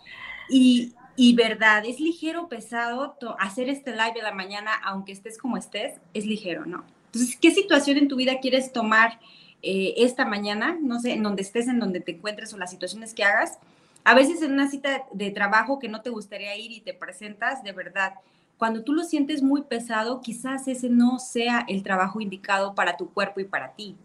Y, 0.50 0.94
y 1.16 1.36
verdad, 1.36 1.84
es 1.86 2.00
ligero, 2.00 2.48
pesado, 2.48 3.18
hacer 3.38 3.70
este 3.70 3.92
live 3.92 4.14
de 4.16 4.22
la 4.22 4.34
mañana, 4.34 4.72
aunque 4.84 5.12
estés 5.12 5.38
como 5.38 5.58
estés, 5.58 6.00
es 6.14 6.26
ligero, 6.26 6.66
¿no? 6.66 6.86
Entonces, 7.12 7.38
¿qué 7.38 7.52
situación 7.52 7.98
en 7.98 8.08
tu 8.08 8.16
vida 8.16 8.40
quieres 8.40 8.72
tomar 8.72 9.20
eh, 9.64 9.96
esta 9.98 10.26
mañana? 10.26 10.78
No 10.80 11.00
sé, 11.00 11.14
en 11.14 11.24
donde 11.24 11.42
estés, 11.42 11.68
en 11.68 11.80
donde 11.80 12.02
te 12.02 12.12
encuentres 12.12 12.54
o 12.54 12.58
las 12.58 12.70
situaciones 12.70 13.16
que 13.16 13.24
hagas. 13.24 13.58
A 14.04 14.14
veces 14.14 14.42
en 14.44 14.54
una 14.54 14.70
cita 14.70 15.06
de 15.12 15.32
trabajo 15.32 15.80
que 15.80 15.90
no 15.90 16.02
te 16.02 16.12
gustaría 16.12 16.56
ir 16.56 16.72
y 16.72 16.82
te 16.82 16.94
presentas, 16.94 17.64
de 17.64 17.72
verdad, 17.72 18.14
cuando 18.58 18.84
tú 18.84 18.94
lo 18.94 19.04
sientes 19.04 19.42
muy 19.42 19.64
pesado, 19.64 20.22
quizás 20.22 20.68
ese 20.68 20.90
no 20.90 21.18
sea 21.18 21.66
el 21.68 21.82
trabajo 21.82 22.22
indicado 22.22 22.76
para 22.76 22.96
tu 22.96 23.12
cuerpo 23.12 23.40
y 23.40 23.46
para 23.46 23.74
ti. 23.74 23.96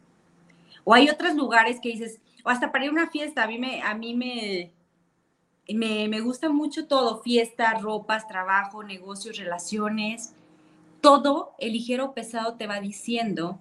O 0.83 0.95
hay 0.95 1.11
otros 1.11 1.35
lugares 1.35 1.81
que 1.81 1.91
dices, 1.91 2.21
o 2.43 2.49
hasta 2.49 2.73
para 2.73 2.85
ir 2.85 2.91
a 2.91 2.93
una 2.93 3.11
fiesta, 3.11 3.43
a 3.43 3.47
mí 3.47 3.59
me, 3.59 3.83
a 3.83 3.95
mí 3.95 4.15
me, 4.15 4.71
me, 5.75 6.09
me 6.09 6.21
gusta 6.21 6.49
mucho 6.49 6.87
todo, 6.87 7.23
fiesta, 7.23 7.75
ropas, 7.75 8.27
trabajo, 8.27 8.83
negocios, 8.83 9.37
relaciones 9.37 10.33
todo 11.05 11.55
el 11.59 11.75
ligero 11.75 12.15
pesado 12.15 12.55
te 12.55 12.67
va 12.67 12.81
diciendo 12.81 13.61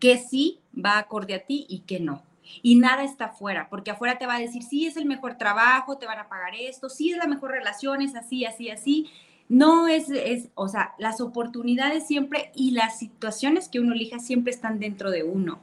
que 0.00 0.18
sí 0.18 0.58
va 0.74 0.98
acorde 0.98 1.34
a 1.34 1.46
ti 1.46 1.64
y 1.68 1.82
que 1.82 2.00
no. 2.00 2.24
Y 2.60 2.74
nada 2.74 3.04
está 3.04 3.26
afuera, 3.26 3.68
porque 3.70 3.92
afuera 3.92 4.18
te 4.18 4.26
va 4.26 4.34
a 4.34 4.40
decir, 4.40 4.64
sí, 4.64 4.84
es 4.84 4.96
el 4.96 5.04
mejor 5.04 5.38
trabajo, 5.38 5.96
te 5.96 6.06
van 6.06 6.18
a 6.18 6.28
pagar 6.28 6.54
esto, 6.58 6.88
sí, 6.88 7.12
es 7.12 7.18
la 7.18 7.28
mejor 7.28 7.52
relación, 7.52 8.02
es 8.02 8.16
así, 8.16 8.44
así, 8.44 8.68
así. 8.68 9.08
No 9.48 9.86
es, 9.86 10.10
es, 10.10 10.48
o 10.56 10.66
sea, 10.66 10.92
las 10.98 11.20
oportunidades 11.20 12.08
siempre 12.08 12.50
y 12.56 12.72
las 12.72 12.98
situaciones 12.98 13.68
que 13.68 13.78
uno 13.78 13.94
elija 13.94 14.18
siempre 14.18 14.52
están 14.52 14.80
dentro 14.80 15.12
de 15.12 15.22
uno. 15.22 15.60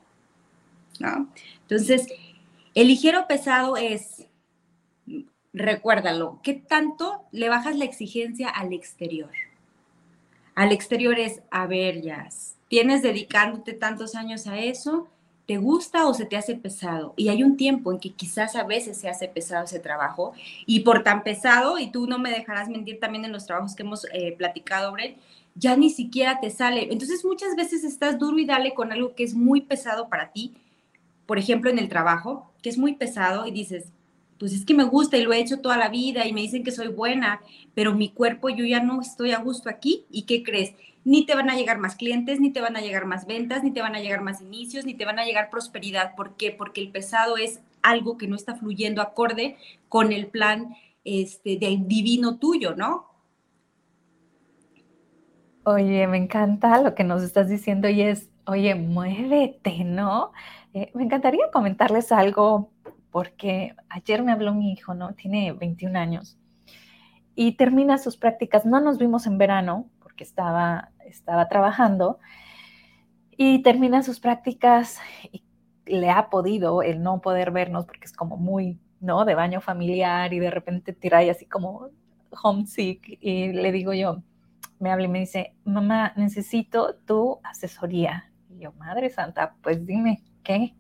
¿no? 1.02 1.28
Entonces, 1.64 2.08
el 2.76 2.88
ligero 2.88 3.28
pesado 3.28 3.76
es, 3.76 4.26
recuérdalo, 5.52 6.40
¿qué 6.44 6.54
tanto 6.54 7.26
le 7.34 7.50
bajas 7.50 7.76
la 7.76 7.84
exigencia 7.84 8.48
al 8.48 8.72
exterior? 8.72 9.32
Al 10.58 10.72
exterior 10.72 11.20
es, 11.20 11.44
a 11.52 11.68
ver, 11.68 12.02
ya, 12.02 12.30
tienes 12.68 13.04
dedicándote 13.04 13.74
tantos 13.74 14.16
años 14.16 14.48
a 14.48 14.58
eso, 14.58 15.08
¿te 15.46 15.58
gusta 15.58 16.08
o 16.08 16.16
se 16.16 16.26
te 16.26 16.36
hace 16.36 16.56
pesado? 16.56 17.14
Y 17.16 17.28
hay 17.28 17.44
un 17.44 17.58
tiempo 17.58 17.92
en 17.92 18.00
que 18.00 18.14
quizás 18.14 18.56
a 18.56 18.64
veces 18.64 18.98
se 18.98 19.08
hace 19.08 19.28
pesado 19.28 19.66
ese 19.66 19.80
trabajo 19.80 20.34
y 20.66 20.80
por 20.80 21.04
tan 21.04 21.22
pesado, 21.22 21.78
y 21.78 21.92
tú 21.92 22.08
no 22.08 22.18
me 22.18 22.32
dejarás 22.32 22.70
mentir 22.70 23.00
también 23.00 23.24
en 23.24 23.34
los 23.34 23.46
trabajos 23.46 23.76
que 23.76 23.84
hemos 23.84 24.08
eh, 24.12 24.34
platicado, 24.36 24.92
Brent, 24.94 25.20
ya 25.54 25.78
ni 25.78 25.92
siquiera 25.92 26.40
te 26.40 26.50
sale. 26.50 26.92
Entonces 26.92 27.24
muchas 27.24 27.56
veces 27.56 27.84
estás 27.84 28.18
duro 28.18 28.40
y 28.40 28.48
dale 28.48 28.74
con 28.74 28.92
algo 28.92 29.14
que 29.14 29.26
es 29.26 29.36
muy 29.36 29.62
pesado 29.62 30.10
para 30.10 30.32
ti, 30.32 30.56
por 31.28 31.38
ejemplo 31.38 31.70
en 31.70 31.78
el 31.78 31.88
trabajo, 31.88 32.52
que 32.64 32.70
es 32.70 32.80
muy 32.80 32.96
pesado 32.96 33.46
y 33.46 33.52
dices, 33.52 33.92
pues 34.40 34.54
es 34.54 34.66
que 34.66 34.74
me 34.74 34.84
gusta 34.84 35.18
y 35.18 35.24
lo 35.24 35.34
he 35.34 35.40
hecho 35.40 35.60
toda 35.60 35.78
la 35.78 35.90
vida 35.90 36.26
y 36.28 36.34
me 36.34 36.42
dicen 36.42 36.64
que 36.64 36.72
soy 36.72 36.88
buena, 36.88 37.42
pero 37.74 37.94
mi 37.94 38.10
cuerpo 38.10 38.50
yo 38.50 38.66
ya 38.66 38.82
no 38.82 39.02
estoy 39.02 39.32
a 39.32 39.40
gusto 39.40 39.70
aquí 39.70 40.06
y 40.10 40.24
¿qué 40.24 40.44
crees? 40.44 40.74
ni 41.08 41.26
te 41.26 41.36
van 41.36 41.50
a 41.50 41.56
llegar 41.56 41.78
más 41.78 41.96
clientes, 41.96 42.42
ni 42.42 42.52
te 42.52 42.60
van 42.60 42.76
a 42.76 42.82
llegar 42.82 43.06
más 43.06 43.28
ventas, 43.28 43.64
ni 43.64 43.72
te 43.72 43.82
van 43.82 43.96
a 43.96 44.02
llegar 44.02 44.22
más 44.22 44.42
inicios, 44.42 44.84
ni 44.84 44.94
te 44.94 45.06
van 45.06 45.20
a 45.20 45.24
llegar 45.24 45.50
prosperidad. 45.50 46.16
¿Por 46.16 46.36
qué? 46.36 46.52
Porque 46.52 46.82
el 46.82 46.92
pesado 46.92 47.38
es 47.38 47.62
algo 47.82 48.18
que 48.18 48.28
no 48.28 48.36
está 48.36 48.56
fluyendo 48.56 49.02
acorde 49.02 49.56
con 49.88 50.12
el 50.12 50.28
plan 50.28 50.76
este, 51.06 51.58
divino 51.58 52.40
tuyo, 52.40 52.76
¿no? 52.76 53.06
Oye, 55.64 56.06
me 56.08 56.18
encanta 56.18 56.82
lo 56.82 56.94
que 56.94 57.06
nos 57.06 57.24
estás 57.24 57.48
diciendo 57.48 57.88
y 57.88 58.02
es, 58.02 58.30
oye, 58.46 58.76
muévete, 58.76 59.86
¿no? 59.86 60.34
Eh, 60.74 60.92
me 60.94 61.06
encantaría 61.06 61.50
comentarles 61.54 62.12
algo 62.12 62.70
porque 63.12 63.76
ayer 63.90 64.24
me 64.24 64.32
habló 64.32 64.54
mi 64.54 64.72
hijo, 64.72 64.94
¿no? 64.94 65.14
Tiene 65.14 65.54
21 65.54 65.98
años 65.98 66.38
y 67.36 67.54
termina 67.54 67.98
sus 67.98 68.18
prácticas. 68.18 68.66
No 68.66 68.80
nos 68.80 68.98
vimos 68.98 69.28
en 69.28 69.38
verano 69.38 69.90
porque 70.00 70.24
estaba 70.24 70.92
estaba 71.08 71.48
trabajando 71.48 72.20
y 73.32 73.62
termina 73.62 74.04
sus 74.04 74.20
prácticas 74.20 75.00
y 75.32 75.44
le 75.86 76.10
ha 76.10 76.30
podido 76.30 76.82
el 76.82 77.02
no 77.02 77.22
poder 77.22 77.52
vernos 77.52 77.86
porque 77.86 78.06
es 78.06 78.14
como 78.14 78.38
muy, 78.38 78.80
¿no? 79.00 79.26
De 79.26 79.36
baño 79.36 79.62
familiar 79.62 80.34
y 80.34 80.40
de 80.40 80.52
repente 80.52 80.94
tira 80.94 81.20
así 81.20 81.46
como 81.46 81.90
homesick 82.44 83.18
y 83.22 83.54
le 83.54 83.72
digo 83.72 83.94
yo, 83.94 84.22
me 84.80 84.92
habla 84.92 85.06
y 85.06 85.10
me 85.10 85.20
dice, 85.20 85.56
mamá, 85.64 86.14
necesito 86.16 86.96
tu 87.06 87.40
asesoría. 87.44 88.32
Y 88.50 88.60
yo, 88.60 88.74
Madre 88.74 89.10
Santa, 89.10 89.56
pues 89.62 89.86
dime, 89.86 90.24
¿qué? 90.44 90.76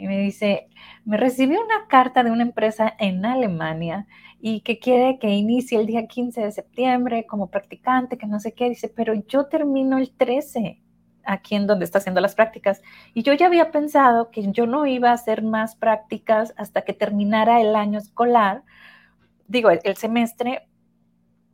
Y 0.00 0.06
me 0.06 0.18
dice, 0.18 0.68
me 1.04 1.18
recibí 1.18 1.56
una 1.56 1.86
carta 1.86 2.24
de 2.24 2.30
una 2.30 2.42
empresa 2.42 2.94
en 2.98 3.24
Alemania 3.26 4.06
y 4.40 4.62
que 4.62 4.78
quiere 4.78 5.18
que 5.18 5.28
inicie 5.28 5.78
el 5.78 5.86
día 5.86 6.06
15 6.06 6.40
de 6.40 6.52
septiembre 6.52 7.26
como 7.26 7.50
practicante, 7.50 8.16
que 8.16 8.26
no 8.26 8.40
sé 8.40 8.52
qué, 8.52 8.70
dice, 8.70 8.88
pero 8.88 9.12
yo 9.14 9.46
termino 9.46 9.98
el 9.98 10.10
13 10.12 10.80
aquí 11.24 11.54
en 11.54 11.66
donde 11.66 11.84
está 11.84 11.98
haciendo 11.98 12.22
las 12.22 12.34
prácticas. 12.34 12.80
Y 13.12 13.22
yo 13.22 13.34
ya 13.34 13.46
había 13.46 13.70
pensado 13.70 14.30
que 14.30 14.50
yo 14.50 14.66
no 14.66 14.86
iba 14.86 15.10
a 15.10 15.14
hacer 15.14 15.42
más 15.42 15.76
prácticas 15.76 16.54
hasta 16.56 16.82
que 16.82 16.94
terminara 16.94 17.60
el 17.60 17.76
año 17.76 17.98
escolar, 17.98 18.62
digo, 19.48 19.68
el, 19.70 19.96
semestre, 19.96 20.66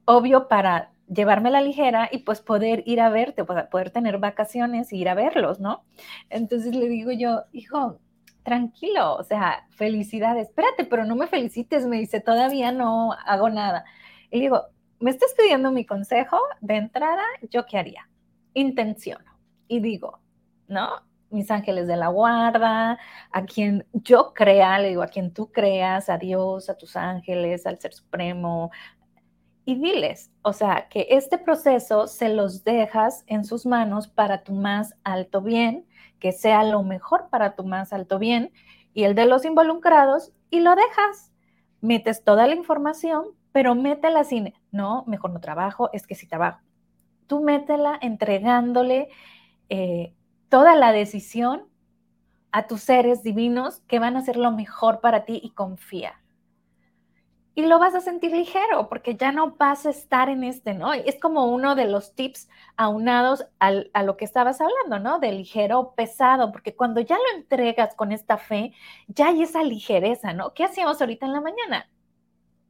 obvio 0.05 0.47
para 0.47 0.93
llevarme 1.09 1.51
la 1.51 1.61
ligera 1.61 2.09
y 2.13 2.19
pues 2.19 2.41
poder 2.41 2.85
ir 2.87 3.01
a 3.01 3.09
verte, 3.09 3.45
poder 3.45 3.91
tener 3.91 4.19
vacaciones 4.19 4.93
e 4.93 4.97
ir 4.97 5.09
a 5.09 5.15
verlos, 5.15 5.59
¿no? 5.59 5.85
Entonces 6.31 6.75
le 6.77 6.89
digo 6.89 7.11
yo, 7.11 7.43
hijo, 7.53 7.99
tranquilo, 8.47 9.17
o 9.17 9.25
sea, 9.25 9.67
felicidades, 9.71 10.49
espérate, 10.49 10.85
pero 10.85 11.05
no 11.05 11.17
me 11.17 11.27
felicites, 11.27 11.85
me 11.85 11.99
dice, 11.99 12.21
todavía 12.21 12.71
no 12.71 13.13
hago 13.13 13.51
nada. 13.51 13.85
Y 14.31 14.39
digo, 14.39 14.63
me 15.01 15.11
estás 15.11 15.35
pidiendo 15.37 15.73
mi 15.73 15.85
consejo 15.85 16.39
de 16.61 16.77
entrada, 16.77 17.25
¿yo 17.51 17.67
qué 17.67 17.77
haría? 17.77 18.09
Intenciono. 18.55 19.37
Y 19.67 19.81
digo, 19.81 20.21
¿no? 20.69 20.89
Mis 21.31 21.51
ángeles 21.51 21.89
de 21.89 21.97
la 21.97 22.07
guarda, 22.07 23.01
a 23.33 23.45
quien 23.47 23.85
yo 23.93 24.33
crea, 24.33 24.79
le 24.79 24.91
digo, 24.91 25.03
a 25.03 25.09
quien 25.09 25.35
tú 25.35 25.51
creas, 25.51 26.09
a 26.09 26.17
Dios, 26.17 26.71
a 26.71 26.77
tus 26.77 26.95
ángeles, 26.95 27.67
al 27.67 27.81
Ser 27.81 27.95
Supremo, 27.95 28.71
y 29.65 29.75
diles, 29.75 30.31
o 30.43 30.53
sea, 30.53 30.87
que 30.89 31.09
este 31.11 31.39
proceso 31.39 32.07
se 32.07 32.29
los 32.29 32.63
dejas 32.63 33.25
en 33.27 33.45
sus 33.45 33.67
manos 33.67 34.07
para 34.07 34.45
tu 34.45 34.53
más 34.53 34.95
alto 35.03 35.43
bien 35.43 35.85
sea 36.33 36.65
lo 36.65 36.83
mejor 36.83 37.29
para 37.31 37.55
tu 37.55 37.65
más 37.65 37.93
alto 37.93 38.19
bien 38.19 38.53
y 38.95 39.05
el 39.05 39.15
de 39.15 39.27
los 39.27 39.45
involucrados 39.45 40.33
y 40.51 40.61
lo 40.61 40.75
dejas. 40.75 41.33
Metes 41.81 42.25
toda 42.25 42.47
la 42.47 42.55
información, 42.55 43.25
pero 43.53 43.75
métela 43.75 44.25
sin, 44.25 44.55
no, 44.71 45.05
mejor 45.07 45.31
no 45.31 45.41
trabajo, 45.41 45.91
es 45.93 46.07
que 46.07 46.15
si 46.15 46.27
trabajo. 46.27 46.61
Tú 47.27 47.43
métela 47.43 47.99
entregándole 48.01 49.09
eh, 49.69 50.15
toda 50.49 50.77
la 50.77 50.93
decisión 50.93 51.65
a 52.53 52.67
tus 52.67 52.81
seres 52.81 53.23
divinos 53.23 53.81
que 53.89 53.99
van 53.99 54.17
a 54.17 54.23
ser 54.23 54.37
lo 54.37 54.51
mejor 54.51 55.01
para 55.01 55.25
ti 55.25 55.41
y 55.43 55.51
confía 55.51 56.15
y 57.57 57.65
lo 57.65 57.79
vas 57.79 57.95
a 57.95 58.03
sentir 58.03 58.33
ligero 58.33 58.87
porque 58.91 59.17
ya 59.17 59.33
no 59.33 59.53
vas 59.53 59.87
a 59.87 59.91
estar 59.91 60.29
en 60.29 60.45
este, 60.45 60.75
¿no? 60.75 60.93
Es 60.93 61.19
como 61.19 61.47
uno 61.47 61.75
de 61.75 61.87
los 61.87 62.15
tips 62.15 62.51
aunados 62.77 63.47
a 63.59 64.03
lo 64.03 64.17
que 64.19 64.27
estabas 64.27 64.61
hablando, 64.61 64.99
¿no? 65.01 65.19
De 65.21 65.33
ligero 65.33 65.95
pesado, 65.97 66.53
porque 66.53 66.77
cuando 66.77 67.01
ya 67.01 67.17
lo 67.17 67.39
entregas 67.39 67.95
con 67.95 68.13
esta 68.13 68.37
fe, 68.37 68.75
ya 69.09 69.29
hay 69.29 69.43
esa 69.43 69.65
ligereza, 69.65 70.35
¿no? 70.35 70.53
¿Qué 70.53 70.65
hacíamos 70.65 71.01
ahorita 71.01 71.25
en 71.25 71.33
la 71.33 71.41
mañana? 71.41 71.89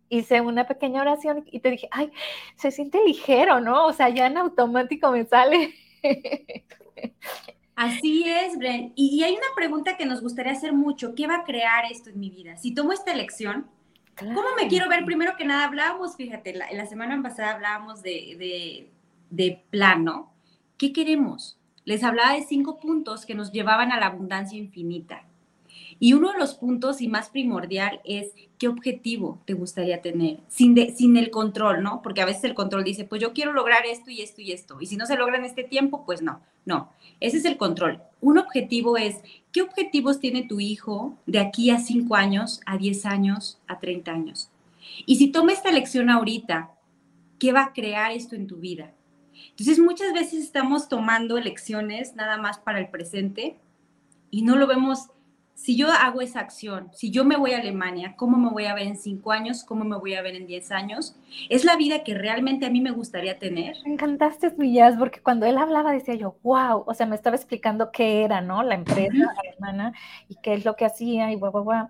Hice 0.08 0.40
una 0.40 0.68
pequeña 0.68 1.00
oración 1.00 1.44
y 1.50 1.58
te 1.58 1.72
dije, 1.72 1.88
ay, 1.90 2.12
se 2.54 2.70
siente 2.70 3.04
ligero, 3.04 3.60
¿no? 3.60 3.86
O 3.86 3.92
sea, 3.92 4.08
ya 4.10 4.28
en 4.28 4.38
automático 4.38 5.10
me 5.10 5.26
sale. 5.26 5.74
Así 7.74 8.22
es, 8.28 8.56
Bren. 8.56 8.92
Y, 8.94 9.18
y 9.18 9.24
hay 9.24 9.32
una 9.32 9.48
pregunta 9.56 9.96
que 9.96 10.06
nos 10.06 10.22
gustaría 10.22 10.52
hacer 10.52 10.72
mucho. 10.72 11.16
¿Qué 11.16 11.26
va 11.26 11.38
a 11.38 11.44
crear 11.44 11.90
esto 11.90 12.10
en 12.10 12.20
mi 12.20 12.30
vida? 12.30 12.56
Si 12.56 12.72
tomo 12.72 12.92
esta 12.92 13.10
elección, 13.10 13.68
¿Cómo 14.18 14.42
me 14.58 14.68
quiero 14.68 14.88
ver? 14.88 15.04
Primero 15.04 15.36
que 15.36 15.44
nada, 15.44 15.66
hablábamos, 15.66 16.16
fíjate, 16.16 16.54
la, 16.54 16.70
la 16.72 16.86
semana 16.86 17.22
pasada 17.22 17.52
hablábamos 17.52 18.02
de, 18.02 18.36
de, 18.38 18.90
de 19.30 19.62
plano. 19.70 20.32
¿Qué 20.78 20.92
queremos? 20.92 21.58
Les 21.84 22.02
hablaba 22.02 22.32
de 22.32 22.42
cinco 22.42 22.80
puntos 22.80 23.26
que 23.26 23.34
nos 23.34 23.52
llevaban 23.52 23.92
a 23.92 24.00
la 24.00 24.06
abundancia 24.06 24.58
infinita. 24.58 25.25
Y 25.98 26.12
uno 26.12 26.32
de 26.32 26.38
los 26.38 26.54
puntos 26.54 27.00
y 27.00 27.08
más 27.08 27.30
primordial 27.30 28.00
es 28.04 28.32
qué 28.58 28.68
objetivo 28.68 29.40
te 29.46 29.54
gustaría 29.54 30.02
tener, 30.02 30.40
sin, 30.48 30.76
sin 30.94 31.16
el 31.16 31.30
control, 31.30 31.82
¿no? 31.82 32.02
Porque 32.02 32.20
a 32.20 32.26
veces 32.26 32.44
el 32.44 32.54
control 32.54 32.84
dice, 32.84 33.04
pues 33.04 33.20
yo 33.20 33.32
quiero 33.32 33.52
lograr 33.52 33.86
esto 33.86 34.10
y 34.10 34.20
esto 34.20 34.40
y 34.40 34.52
esto, 34.52 34.78
y 34.80 34.86
si 34.86 34.96
no 34.96 35.06
se 35.06 35.16
logra 35.16 35.38
en 35.38 35.44
este 35.44 35.64
tiempo, 35.64 36.04
pues 36.04 36.22
no, 36.22 36.40
no, 36.64 36.90
ese 37.20 37.38
es 37.38 37.44
el 37.44 37.56
control. 37.56 38.02
Un 38.20 38.38
objetivo 38.38 38.96
es, 38.96 39.16
¿qué 39.52 39.62
objetivos 39.62 40.20
tiene 40.20 40.42
tu 40.42 40.60
hijo 40.60 41.16
de 41.26 41.38
aquí 41.38 41.70
a 41.70 41.78
5 41.78 42.14
años, 42.14 42.60
a 42.66 42.76
10 42.76 43.06
años, 43.06 43.58
a 43.66 43.78
30 43.78 44.10
años? 44.10 44.50
Y 45.06 45.16
si 45.16 45.28
toma 45.28 45.52
esta 45.52 45.72
lección 45.72 46.10
ahorita, 46.10 46.70
¿qué 47.38 47.52
va 47.52 47.64
a 47.64 47.72
crear 47.72 48.12
esto 48.12 48.34
en 48.34 48.46
tu 48.46 48.56
vida? 48.56 48.92
Entonces 49.50 49.78
muchas 49.78 50.12
veces 50.12 50.44
estamos 50.44 50.88
tomando 50.88 51.38
elecciones 51.38 52.14
nada 52.14 52.38
más 52.38 52.58
para 52.58 52.78
el 52.78 52.88
presente 52.88 53.56
y 54.30 54.42
no 54.42 54.56
lo 54.56 54.66
vemos 54.66 55.08
si 55.56 55.74
yo 55.74 55.90
hago 55.90 56.20
esa 56.20 56.40
acción, 56.40 56.90
si 56.92 57.10
yo 57.10 57.24
me 57.24 57.36
voy 57.38 57.52
a 57.52 57.58
Alemania, 57.58 58.14
¿cómo 58.16 58.36
me 58.36 58.50
voy 58.50 58.66
a 58.66 58.74
ver 58.74 58.86
en 58.86 58.96
cinco 58.96 59.32
años? 59.32 59.64
¿Cómo 59.64 59.84
me 59.84 59.96
voy 59.96 60.12
a 60.14 60.20
ver 60.20 60.36
en 60.36 60.46
diez 60.46 60.70
años? 60.70 61.16
¿Es 61.48 61.64
la 61.64 61.76
vida 61.76 62.04
que 62.04 62.12
realmente 62.12 62.66
a 62.66 62.70
mí 62.70 62.82
me 62.82 62.90
gustaría 62.90 63.38
tener? 63.38 63.74
Me 63.86 63.94
encantaste, 63.94 64.52
Millas, 64.58 64.96
porque 64.98 65.22
cuando 65.22 65.46
él 65.46 65.56
hablaba 65.56 65.92
decía 65.92 66.14
yo, 66.14 66.36
wow, 66.42 66.84
o 66.86 66.92
sea, 66.92 67.06
me 67.06 67.16
estaba 67.16 67.36
explicando 67.36 67.90
qué 67.90 68.22
era, 68.22 68.42
¿no? 68.42 68.62
La 68.62 68.74
empresa 68.74 69.34
alemana 69.42 69.94
y 70.28 70.36
qué 70.42 70.52
es 70.52 70.66
lo 70.66 70.76
que 70.76 70.84
hacía 70.84 71.32
y 71.32 71.36
guau, 71.36 71.52
guau, 71.52 71.64
guau. 71.64 71.88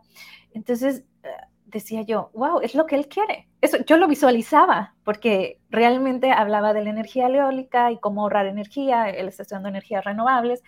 Entonces 0.55 1.05
eh, 1.25 1.29
decía 1.65 2.03
yo, 2.03 2.31
wow, 2.35 2.61
es 2.61 2.77
lo 2.77 2.87
que 2.87 2.95
él 2.95 3.09
quiere. 3.09 3.49
Eso 3.61 3.79
yo 3.85 3.97
lo 3.97 4.07
visualizaba 4.07 4.95
porque 5.03 5.59
realmente 5.71 6.31
hablaba 6.31 6.73
de 6.73 6.85
la 6.85 6.91
energía 6.91 7.27
eólica 7.27 7.91
y 7.91 7.99
cómo 7.99 8.23
ahorrar 8.23 8.47
energía, 8.47 9.11
él 9.11 9.27
está 9.27 9.43
estudiando 9.43 9.69
energías 9.69 10.05
renovables. 10.05 10.63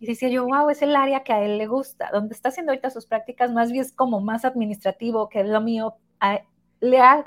Y 0.00 0.06
decía 0.06 0.28
yo, 0.28 0.44
wow, 0.46 0.70
es 0.70 0.82
el 0.82 0.94
área 0.96 1.22
que 1.22 1.32
a 1.32 1.42
él 1.42 1.58
le 1.58 1.66
gusta. 1.66 2.10
Donde 2.12 2.34
está 2.34 2.48
haciendo 2.48 2.72
ahorita 2.72 2.90
sus 2.90 3.06
prácticas, 3.06 3.52
más 3.52 3.72
bien 3.72 3.84
es 3.84 3.92
como 3.92 4.20
más 4.20 4.44
administrativo, 4.44 5.28
que 5.28 5.40
es 5.40 5.46
lo 5.46 5.60
mío. 5.60 5.96
le, 6.80 7.00
ha, 7.00 7.24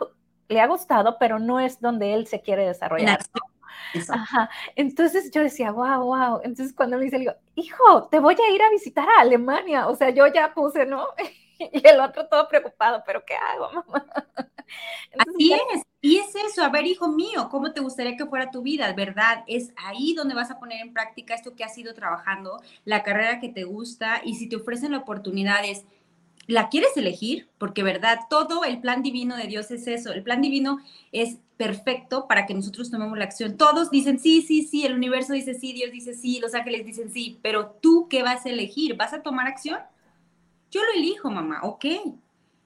le 0.49 0.61
ha 0.61 0.67
gustado, 0.67 1.17
pero 1.19 1.39
no 1.39 1.59
es 1.59 1.79
donde 1.79 2.13
él 2.13 2.27
se 2.27 2.41
quiere 2.41 2.65
desarrollar. 2.65 3.19
Ajá. 4.09 4.49
Entonces 4.75 5.31
yo 5.31 5.41
decía, 5.41 5.71
wow, 5.71 6.03
wow. 6.03 6.41
Entonces 6.43 6.75
cuando 6.75 6.97
me 6.97 7.05
dice, 7.05 7.17
le 7.17 7.25
digo, 7.25 7.33
hijo, 7.55 8.07
te 8.09 8.19
voy 8.19 8.35
a 8.35 8.53
ir 8.53 8.61
a 8.61 8.69
visitar 8.69 9.07
a 9.07 9.21
Alemania. 9.21 9.87
O 9.87 9.95
sea, 9.95 10.09
yo 10.09 10.27
ya 10.27 10.53
puse, 10.53 10.85
¿no? 10.85 11.07
y 11.73 11.87
el 11.87 11.99
otro 11.99 12.27
todo 12.27 12.47
preocupado, 12.47 13.03
pero 13.05 13.23
¿qué 13.25 13.35
hago, 13.35 13.71
mamá? 13.71 14.05
Así 15.17 15.53
es, 15.53 15.83
y 16.01 16.17
es 16.17 16.35
eso, 16.35 16.63
a 16.63 16.69
ver, 16.69 16.85
hijo 16.85 17.07
mío, 17.07 17.47
¿cómo 17.49 17.71
te 17.71 17.81
gustaría 17.81 18.17
que 18.17 18.25
fuera 18.25 18.51
tu 18.51 18.61
vida? 18.61 18.91
¿Verdad? 18.93 19.43
Es 19.47 19.71
ahí 19.77 20.13
donde 20.13 20.35
vas 20.35 20.51
a 20.51 20.59
poner 20.59 20.81
en 20.81 20.93
práctica 20.93 21.33
esto 21.33 21.55
que 21.55 21.63
has 21.63 21.77
ido 21.77 21.93
trabajando, 21.93 22.61
la 22.85 23.03
carrera 23.03 23.39
que 23.39 23.49
te 23.49 23.63
gusta, 23.63 24.21
y 24.23 24.35
si 24.35 24.49
te 24.49 24.57
ofrecen 24.57 24.91
la 24.91 24.99
oportunidad 24.99 25.63
es, 25.63 25.85
¿la 26.47 26.69
quieres 26.69 26.95
elegir? 26.97 27.49
Porque, 27.57 27.81
¿verdad? 27.81 28.19
Todo 28.29 28.63
el 28.63 28.79
plan 28.79 29.03
divino 29.03 29.37
de 29.37 29.47
Dios 29.47 29.71
es 29.71 29.87
eso, 29.87 30.11
el 30.11 30.23
plan 30.23 30.41
divino 30.41 30.79
es 31.11 31.37
perfecto 31.57 32.27
para 32.27 32.45
que 32.45 32.53
nosotros 32.53 32.91
tomemos 32.91 33.17
la 33.17 33.25
acción. 33.25 33.57
Todos 33.57 33.89
dicen 33.89 34.19
sí, 34.19 34.41
sí, 34.41 34.63
sí, 34.63 34.85
el 34.85 34.93
universo 34.93 35.33
dice 35.33 35.55
sí, 35.55 35.73
Dios 35.73 35.91
dice 35.91 36.13
sí, 36.13 36.39
los 36.39 36.53
ángeles 36.53 36.85
dicen 36.85 37.11
sí, 37.11 37.39
pero 37.41 37.71
tú 37.81 38.07
qué 38.09 38.21
vas 38.21 38.45
a 38.45 38.49
elegir? 38.49 38.95
¿Vas 38.95 39.13
a 39.13 39.23
tomar 39.23 39.47
acción? 39.47 39.79
Yo 40.71 40.81
lo 40.83 40.91
elijo, 40.93 41.29
mamá, 41.29 41.61
ok. 41.63 41.85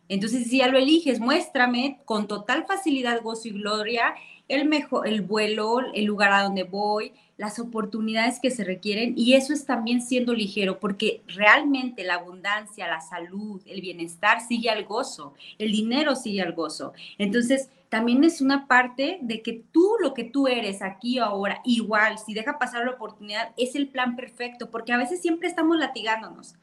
Entonces, 0.07 0.49
si 0.49 0.57
ya 0.57 0.67
lo 0.67 0.77
eliges, 0.77 1.19
muéstrame 1.19 1.99
con 2.05 2.27
total 2.27 2.65
facilidad, 2.65 3.21
gozo 3.21 3.47
y 3.47 3.51
gloria 3.51 4.13
el 4.51 4.67
mejor, 4.67 5.07
el 5.07 5.21
vuelo, 5.21 5.79
el 5.93 6.03
lugar 6.03 6.33
a 6.33 6.43
donde 6.43 6.63
voy, 6.63 7.13
las 7.37 7.57
oportunidades 7.57 8.39
que 8.41 8.51
se 8.51 8.65
requieren 8.65 9.13
y 9.15 9.33
eso 9.33 9.53
es 9.53 9.65
también 9.65 10.01
siendo 10.01 10.33
ligero 10.33 10.79
porque 10.79 11.21
realmente 11.27 12.03
la 12.03 12.15
abundancia, 12.15 12.87
la 12.87 12.99
salud, 12.99 13.61
el 13.65 13.79
bienestar 13.79 14.41
sigue 14.41 14.69
al 14.69 14.83
gozo, 14.83 15.33
el 15.57 15.71
dinero 15.71 16.17
sigue 16.17 16.41
al 16.41 16.51
gozo. 16.51 16.91
Entonces, 17.17 17.69
también 17.87 18.25
es 18.25 18.41
una 18.41 18.67
parte 18.67 19.19
de 19.21 19.41
que 19.41 19.63
tú 19.71 19.95
lo 20.01 20.13
que 20.13 20.25
tú 20.25 20.47
eres 20.47 20.81
aquí 20.81 21.17
ahora, 21.17 21.61
igual, 21.63 22.19
si 22.19 22.33
deja 22.33 22.59
pasar 22.59 22.85
la 22.85 22.91
oportunidad, 22.91 23.51
es 23.57 23.75
el 23.75 23.87
plan 23.87 24.17
perfecto, 24.17 24.69
porque 24.69 24.91
a 24.91 24.97
veces 24.97 25.21
siempre 25.21 25.47
estamos 25.47 25.77
latigándonos 25.77 26.55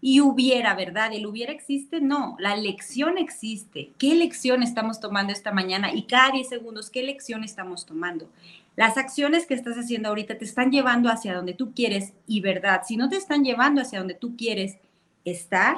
y 0.00 0.20
hubiera, 0.20 0.74
¿verdad? 0.74 1.12
¿El 1.12 1.26
hubiera 1.26 1.52
existe? 1.52 2.00
No, 2.00 2.36
la 2.38 2.54
elección 2.54 3.18
existe. 3.18 3.92
¿Qué 3.98 4.12
elección 4.12 4.62
estamos 4.62 5.00
tomando 5.00 5.32
esta 5.32 5.52
mañana? 5.52 5.92
Y 5.92 6.02
cada 6.02 6.32
10 6.32 6.48
segundos, 6.48 6.90
¿qué 6.90 7.00
elección 7.00 7.44
estamos 7.44 7.86
tomando? 7.86 8.28
Las 8.76 8.98
acciones 8.98 9.46
que 9.46 9.54
estás 9.54 9.76
haciendo 9.76 10.10
ahorita 10.10 10.36
te 10.36 10.44
están 10.44 10.70
llevando 10.70 11.08
hacia 11.08 11.34
donde 11.34 11.54
tú 11.54 11.72
quieres 11.74 12.12
y, 12.26 12.40
¿verdad? 12.40 12.82
Si 12.86 12.96
no 12.96 13.08
te 13.08 13.16
están 13.16 13.42
llevando 13.42 13.80
hacia 13.80 13.98
donde 13.98 14.14
tú 14.14 14.36
quieres 14.36 14.76
estar, 15.24 15.76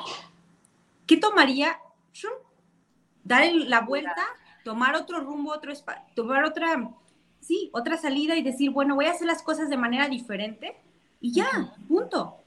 ¿qué 1.06 1.16
tomaría? 1.16 1.78
Dar 3.22 3.44
la 3.52 3.82
vuelta, 3.82 4.24
tomar 4.64 4.96
otro 4.96 5.20
rumbo, 5.20 5.52
otro 5.52 5.72
tomar 6.14 6.44
otra, 6.44 6.90
sí, 7.40 7.70
otra 7.72 7.96
salida 7.96 8.36
y 8.36 8.42
decir, 8.42 8.70
bueno, 8.70 8.96
voy 8.96 9.06
a 9.06 9.12
hacer 9.12 9.28
las 9.28 9.42
cosas 9.42 9.70
de 9.70 9.76
manera 9.76 10.08
diferente 10.08 10.76
y 11.20 11.32
ya, 11.32 11.72
punto. 11.86 12.38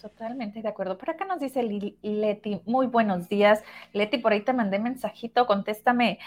Totalmente 0.00 0.62
de 0.62 0.68
acuerdo. 0.68 0.96
Por 0.96 1.10
acá 1.10 1.24
nos 1.24 1.40
dice 1.40 1.60
Leti, 2.02 2.60
muy 2.66 2.86
buenos 2.86 3.28
días. 3.28 3.64
Leti, 3.92 4.18
por 4.18 4.32
ahí 4.32 4.42
te 4.42 4.52
mandé 4.52 4.78
mensajito, 4.78 5.44
contéstame. 5.46 6.20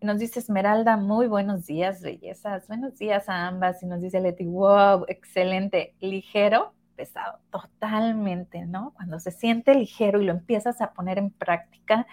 Nos 0.00 0.18
dice 0.18 0.40
Esmeralda, 0.40 0.96
muy 0.96 1.26
buenos 1.26 1.66
días, 1.66 2.00
bellezas. 2.00 2.66
Buenos 2.68 2.96
días 2.96 3.28
a 3.28 3.46
ambas. 3.46 3.82
Y 3.82 3.86
nos 3.86 4.00
dice 4.00 4.20
Leti, 4.20 4.46
wow, 4.46 5.04
excelente, 5.08 5.94
ligero, 6.00 6.72
pesado, 6.96 7.38
totalmente, 7.50 8.64
¿no? 8.64 8.94
Cuando 8.94 9.20
se 9.20 9.30
siente 9.30 9.74
ligero 9.74 10.22
y 10.22 10.24
lo 10.24 10.32
empiezas 10.32 10.80
a 10.80 10.94
poner 10.94 11.18
en 11.18 11.30
práctica, 11.30 12.06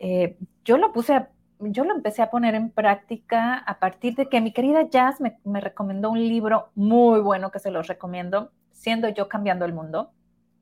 eh, 0.00 0.36
yo 0.64 0.78
lo 0.78 0.92
puse 0.92 1.28
yo 1.60 1.84
lo 1.84 1.94
empecé 1.94 2.20
a 2.20 2.30
poner 2.30 2.56
en 2.56 2.70
práctica 2.70 3.56
a 3.56 3.78
partir 3.78 4.16
de 4.16 4.28
que 4.28 4.40
mi 4.40 4.52
querida 4.52 4.88
Jazz 4.90 5.20
me, 5.20 5.38
me 5.44 5.60
recomendó 5.60 6.10
un 6.10 6.18
libro 6.18 6.70
muy 6.74 7.20
bueno 7.20 7.52
que 7.52 7.60
se 7.60 7.70
los 7.70 7.86
recomiendo, 7.86 8.50
siendo 8.72 9.08
yo 9.08 9.28
cambiando 9.28 9.64
el 9.64 9.72
mundo 9.72 10.10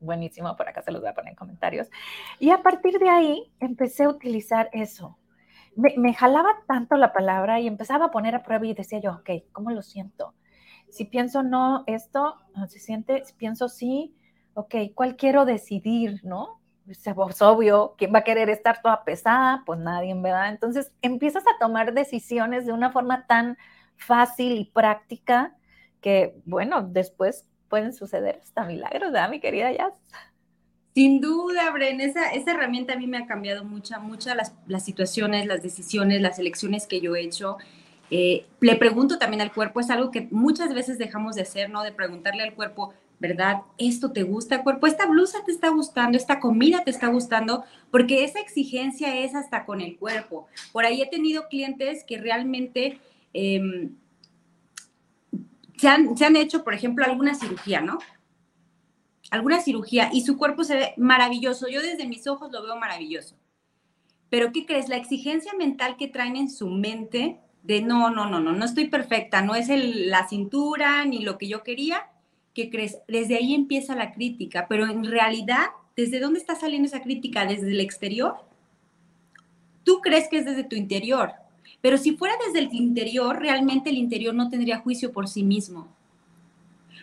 buenísimo, 0.03 0.55
por 0.55 0.67
acá 0.67 0.81
se 0.81 0.91
los 0.91 1.01
voy 1.01 1.09
a 1.09 1.13
poner 1.13 1.31
en 1.31 1.35
comentarios. 1.35 1.89
Y 2.39 2.51
a 2.51 2.61
partir 2.61 2.99
de 2.99 3.09
ahí 3.09 3.51
empecé 3.59 4.03
a 4.03 4.09
utilizar 4.09 4.69
eso. 4.73 5.17
Me, 5.75 6.13
jalaba 6.13 6.49
tanto 6.67 6.97
la 6.97 7.13
palabra 7.13 7.59
y 7.59 7.67
empezaba 7.67 8.05
a 8.05 8.11
poner 8.11 8.35
a 8.35 8.43
prueba 8.43 8.67
y 8.67 8.75
decía 8.75 8.99
yo, 8.99 9.13
ok, 9.13 9.29
¿cómo 9.51 9.71
lo 9.71 9.81
siento? 9.81 10.35
Si 10.89 11.05
pienso 11.05 11.41
no, 11.41 11.83
esto 11.87 12.35
no 12.55 12.67
se 12.67 12.77
siente, 12.77 13.25
si 13.25 13.33
pienso 13.33 13.69
sí, 13.69 14.15
ok, 14.53 14.75
¿cuál 14.93 15.15
quiero 15.15 15.45
decidir, 15.45 16.19
no? 16.23 16.61
Es 16.87 17.07
obvio, 17.41 17.95
¿quién 17.97 18.13
va 18.13 18.19
a 18.19 18.23
querer 18.23 18.49
estar 18.49 18.81
toda 18.81 19.03
pesada? 19.03 19.63
Pues 19.65 19.79
nadie, 19.79 20.13
¿verdad? 20.15 20.49
Entonces 20.49 20.91
empiezas 21.01 21.43
a 21.47 21.57
tomar 21.59 21.93
decisiones 21.93 22.65
de 22.65 22.73
una 22.73 22.91
forma 22.91 23.25
tan 23.25 23.57
fácil 23.95 24.57
y 24.57 24.65
práctica 24.65 25.55
que, 26.01 26.35
bueno, 26.45 26.83
después 26.83 27.47
pueden 27.73 27.91
suceder 27.91 28.39
hasta 28.39 28.65
milagros, 28.65 29.11
¿verdad, 29.11 29.31
mi 29.31 29.39
querida 29.39 29.71
Jazz? 29.71 29.95
Sin 30.93 31.19
duda, 31.21 31.71
Bren, 31.71 32.01
esa, 32.01 32.31
herramienta 32.31 32.93
a 32.93 32.97
mí 32.97 33.07
me 33.07 33.17
ha 33.17 33.25
cambiado 33.25 33.63
mucha, 33.63 33.97
muchas 33.97 34.37
las, 34.67 34.85
situaciones, 34.85 35.47
las 35.47 35.63
decisiones, 35.63 36.21
las 36.21 36.37
elecciones 36.37 36.85
que 36.85 37.01
yo 37.01 37.15
he 37.15 37.21
hecho. 37.21 37.57
Eh, 38.11 38.45
le 38.59 38.75
pregunto 38.75 39.17
también 39.17 39.41
al 39.41 39.51
cuerpo, 39.51 39.79
es 39.79 39.89
algo 39.89 40.11
que 40.11 40.27
muchas 40.29 40.75
veces 40.75 40.99
dejamos 40.99 41.33
de 41.33 41.41
hacer, 41.41 41.71
¿no? 41.71 41.81
De 41.81 41.91
preguntarle 41.91 42.43
al 42.43 42.53
cuerpo, 42.53 42.93
¿verdad? 43.19 43.61
¿Esto 43.79 44.11
te 44.11 44.21
gusta, 44.21 44.61
cuerpo? 44.61 44.85
¿Esta 44.85 45.07
blusa 45.07 45.39
te 45.43 45.51
está 45.51 45.69
gustando? 45.69 46.15
¿Esta 46.15 46.39
comida 46.39 46.83
te 46.83 46.91
está 46.91 47.07
gustando? 47.07 47.63
Porque 47.89 48.23
esa 48.23 48.39
exigencia 48.39 49.17
es 49.17 49.33
hasta 49.33 49.65
con 49.65 49.81
el 49.81 49.97
cuerpo. 49.97 50.45
Por 50.71 50.85
ahí 50.85 51.01
he 51.01 51.09
tenido 51.09 51.47
clientes 51.47 52.03
que 52.03 52.19
realmente... 52.19 52.99
Eh, 53.33 53.89
se 55.77 55.87
han, 55.89 56.35
hecho, 56.35 56.63
por 56.63 56.73
ejemplo, 56.73 57.05
alguna 57.05 57.35
cirugía, 57.35 57.81
¿no? 57.81 57.97
Alguna 59.31 59.59
cirugía 59.59 60.09
y 60.13 60.21
su 60.21 60.37
cuerpo 60.37 60.63
se 60.63 60.75
ve 60.75 60.93
maravilloso. 60.97 61.67
Yo 61.67 61.81
desde 61.81 62.07
mis 62.07 62.27
ojos 62.27 62.51
lo 62.51 62.63
veo 62.63 62.75
maravilloso. 62.77 63.35
Pero 64.29 64.51
¿qué 64.51 64.65
crees? 64.65 64.89
La 64.89 64.97
exigencia 64.97 65.53
mental 65.57 65.97
que 65.97 66.07
traen 66.07 66.35
en 66.35 66.49
su 66.49 66.69
mente 66.69 67.39
de 67.63 67.81
no, 67.81 68.09
no, 68.09 68.29
no, 68.29 68.39
no, 68.39 68.51
no 68.51 68.65
estoy 68.65 68.87
perfecta, 68.87 69.41
no 69.41 69.55
es 69.55 69.69
la 69.69 70.27
cintura 70.27 71.05
ni 71.05 71.19
lo 71.19 71.37
que 71.37 71.47
yo 71.47 71.63
quería, 71.63 72.07
¿qué 72.53 72.69
crees? 72.69 72.99
Desde 73.07 73.37
ahí 73.37 73.53
empieza 73.53 73.95
la 73.95 74.11
crítica, 74.11 74.67
pero 74.67 74.85
en 74.85 75.05
realidad, 75.05 75.67
¿desde 75.95 76.19
dónde 76.19 76.39
está 76.39 76.55
saliendo 76.55 76.87
esa 76.87 77.01
crítica? 77.01 77.45
¿Desde 77.45 77.71
el 77.71 77.79
exterior? 77.79 78.35
Tú 79.85 80.01
crees 80.01 80.27
que 80.27 80.39
es 80.39 80.45
desde 80.45 80.65
tu 80.65 80.75
interior, 80.75 81.31
pero 81.83 81.97
si 81.97 82.15
fuera 82.15 82.35
desde 82.47 82.59
el 82.59 82.73
interior, 82.73 83.39
realmente 83.39 83.89
el 83.89 83.97
interior 83.97 84.33
no 84.33 84.49
tendría 84.49 84.79
juicio 84.79 85.11
por 85.11 85.27
sí 85.27 85.43
mismo. 85.43 85.89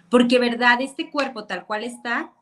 Porque, 0.09 0.39
¿verdad? 0.39 0.81
Este 0.81 1.11
cuerpo 1.11 1.45
tal 1.45 1.67
cual 1.67 1.85
está, 1.85 2.33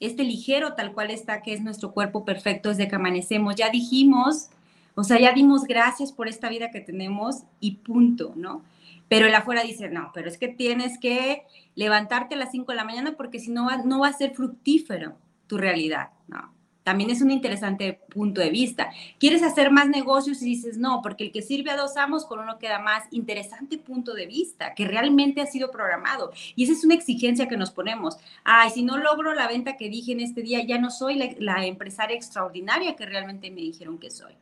este 0.00 0.24
ligero 0.24 0.72
tal 0.72 0.94
cual 0.94 1.10
está, 1.10 1.42
que 1.42 1.52
es 1.52 1.60
nuestro 1.60 1.92
cuerpo 1.92 2.24
perfecto 2.24 2.70
desde 2.70 2.88
que 2.88 2.96
amanecemos, 2.96 3.56
ya 3.56 3.68
dijimos, 3.68 4.48
o 4.94 5.04
sea, 5.04 5.20
ya 5.20 5.34
dimos 5.34 5.64
gracias 5.64 6.12
por 6.12 6.28
esta 6.28 6.48
vida 6.48 6.70
que 6.70 6.80
tenemos 6.80 7.42
y 7.60 7.72
punto, 7.72 8.32
¿no? 8.36 8.62
Pero 9.08 9.26
el 9.26 9.34
afuera 9.34 9.62
dice, 9.62 9.90
no, 9.90 10.12
pero 10.14 10.30
es 10.30 10.38
que 10.38 10.48
tienes 10.48 10.98
que 10.98 11.42
levantarte 11.74 12.36
a 12.36 12.38
las 12.38 12.52
5 12.52 12.72
de 12.72 12.76
la 12.76 12.84
mañana 12.84 13.18
porque 13.18 13.38
si 13.38 13.50
no, 13.50 13.68
no 13.84 14.00
va 14.00 14.08
a 14.08 14.14
ser 14.14 14.34
fructífero 14.34 15.14
tu 15.46 15.58
realidad, 15.58 16.08
¿no? 16.26 16.54
También 16.82 17.10
es 17.10 17.20
un 17.20 17.30
interesante 17.30 18.00
punto 18.08 18.40
de 18.40 18.50
vista. 18.50 18.90
¿Quieres 19.18 19.42
hacer 19.42 19.70
más 19.70 19.88
negocios 19.88 20.40
y 20.42 20.46
dices 20.46 20.78
no? 20.78 21.02
Porque 21.02 21.24
el 21.24 21.32
que 21.32 21.42
sirve 21.42 21.70
a 21.70 21.76
dos 21.76 21.96
amos 21.96 22.24
con 22.24 22.38
uno 22.38 22.58
queda 22.58 22.78
más. 22.78 23.04
Interesante 23.10 23.76
punto 23.76 24.14
de 24.14 24.26
vista 24.26 24.74
que 24.74 24.86
realmente 24.86 25.42
ha 25.42 25.46
sido 25.46 25.70
programado. 25.70 26.32
Y 26.56 26.64
esa 26.64 26.72
es 26.72 26.84
una 26.84 26.94
exigencia 26.94 27.48
que 27.48 27.58
nos 27.58 27.70
ponemos. 27.70 28.16
Ay, 28.44 28.70
si 28.70 28.82
no 28.82 28.96
logro 28.96 29.34
la 29.34 29.46
venta 29.46 29.76
que 29.76 29.90
dije 29.90 30.12
en 30.12 30.20
este 30.20 30.42
día, 30.42 30.64
ya 30.64 30.78
no 30.78 30.90
soy 30.90 31.16
la, 31.38 31.66
empresaria 31.66 32.16
extraordinaria 32.16 32.96
que 32.96 33.06
realmente 33.06 33.50
me 33.50 33.60
dijeron 33.60 33.98
que 33.98 34.10
soy. 34.10 34.32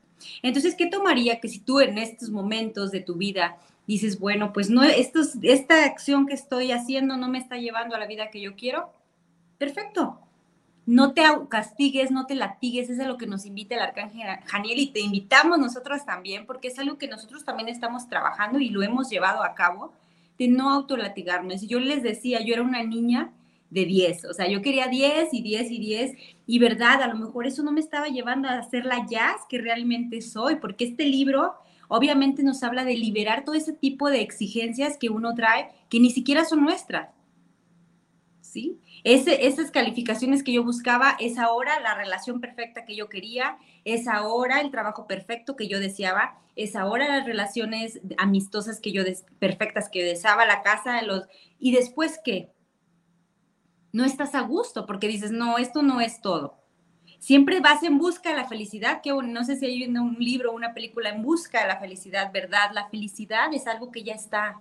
Entonces, 0.42 0.74
¿qué 0.76 0.86
tomaría 0.86 1.40
que 1.40 1.48
si 1.48 1.58
tú 1.58 1.80
en 1.80 1.98
estos 1.98 2.30
momentos 2.30 2.90
de 2.92 3.00
tu 3.00 3.14
vida 3.14 3.58
dices, 3.86 4.18
bueno, 4.18 4.52
pues 4.52 4.70
no, 4.70 4.82
esta 4.84 5.84
acción 5.84 6.26
que 6.26 6.34
estoy 6.34 6.70
haciendo 6.70 7.16
no 7.16 7.28
me 7.28 7.38
está 7.38 7.56
llevando 7.56 7.96
a 7.96 7.98
la 7.98 8.06
vida 8.06 8.30
que 8.30 8.40
yo 8.40 8.54
quiero? 8.54 8.92
Perfecto, 9.58 10.20
no 10.88 11.12
te 11.12 11.22
castigues, 11.50 12.10
no 12.10 12.24
te 12.24 12.34
latigues, 12.34 12.88
es 12.88 12.98
a 12.98 13.06
lo 13.06 13.18
que 13.18 13.26
nos 13.26 13.44
invita 13.44 13.74
el 13.74 13.82
arcángel 13.82 14.26
Janiel 14.46 14.78
y 14.78 14.86
te 14.86 15.00
invitamos 15.00 15.58
nosotros 15.58 16.06
también, 16.06 16.46
porque 16.46 16.68
es 16.68 16.78
algo 16.78 16.96
que 16.96 17.08
nosotros 17.08 17.44
también 17.44 17.68
estamos 17.68 18.08
trabajando 18.08 18.58
y 18.58 18.70
lo 18.70 18.82
hemos 18.82 19.10
llevado 19.10 19.42
a 19.42 19.54
cabo, 19.54 19.92
de 20.38 20.48
no 20.48 20.70
autolatigarnos. 20.70 21.60
Yo 21.60 21.78
les 21.78 22.02
decía, 22.02 22.40
yo 22.40 22.54
era 22.54 22.62
una 22.62 22.82
niña 22.84 23.34
de 23.68 23.84
10, 23.84 24.24
o 24.24 24.32
sea, 24.32 24.48
yo 24.48 24.62
quería 24.62 24.86
10 24.86 25.34
y 25.34 25.42
10 25.42 25.70
y 25.72 25.78
10, 25.78 26.16
y 26.46 26.58
verdad, 26.58 27.02
a 27.02 27.08
lo 27.08 27.16
mejor 27.16 27.46
eso 27.46 27.62
no 27.62 27.70
me 27.70 27.80
estaba 27.80 28.06
llevando 28.06 28.48
a 28.48 28.62
ser 28.62 28.86
la 28.86 29.06
jazz 29.06 29.42
que 29.46 29.58
realmente 29.58 30.22
soy, 30.22 30.56
porque 30.56 30.86
este 30.86 31.04
libro 31.04 31.52
obviamente 31.88 32.42
nos 32.42 32.62
habla 32.62 32.86
de 32.86 32.96
liberar 32.96 33.44
todo 33.44 33.56
ese 33.56 33.74
tipo 33.74 34.08
de 34.08 34.22
exigencias 34.22 34.96
que 34.96 35.10
uno 35.10 35.34
trae 35.34 35.68
que 35.90 36.00
ni 36.00 36.10
siquiera 36.10 36.46
son 36.46 36.62
nuestras 36.62 37.10
¿sí? 38.48 38.78
Esas 39.04 39.70
calificaciones 39.70 40.42
que 40.42 40.52
yo 40.52 40.64
buscaba 40.64 41.16
es 41.20 41.38
ahora 41.38 41.80
la 41.80 41.94
relación 41.94 42.40
perfecta 42.40 42.84
que 42.84 42.96
yo 42.96 43.08
quería, 43.08 43.58
es 43.84 44.08
ahora 44.08 44.60
el 44.60 44.70
trabajo 44.70 45.06
perfecto 45.06 45.56
que 45.56 45.68
yo 45.68 45.78
deseaba, 45.80 46.38
es 46.56 46.74
ahora 46.74 47.08
las 47.08 47.24
relaciones 47.24 48.00
amistosas 48.16 48.80
que 48.80 48.92
yo 48.92 49.04
perfectas 49.38 49.88
que 49.88 50.00
yo 50.00 50.06
deseaba, 50.06 50.46
la 50.46 50.62
casa, 50.62 51.02
los 51.02 51.26
y 51.58 51.72
después 51.72 52.20
qué? 52.24 52.50
No 53.92 54.04
estás 54.04 54.34
a 54.34 54.40
gusto 54.40 54.84
porque 54.84 55.08
dices, 55.08 55.30
"No, 55.30 55.58
esto 55.58 55.82
no 55.82 56.00
es 56.00 56.20
todo." 56.20 56.56
Siempre 57.20 57.60
vas 57.60 57.82
en 57.82 57.98
busca 57.98 58.30
de 58.30 58.36
la 58.36 58.48
felicidad, 58.48 59.00
que 59.02 59.12
no 59.12 59.44
sé 59.44 59.56
si 59.56 59.66
hay 59.66 59.84
un 59.86 60.16
libro 60.18 60.52
o 60.52 60.54
una 60.54 60.72
película 60.74 61.08
en 61.10 61.22
busca 61.22 61.62
de 61.62 61.68
la 61.68 61.78
felicidad, 61.78 62.30
¿verdad? 62.32 62.70
La 62.72 62.88
felicidad 62.88 63.52
es 63.52 63.66
algo 63.66 63.90
que 63.90 64.04
ya 64.04 64.14
está. 64.14 64.60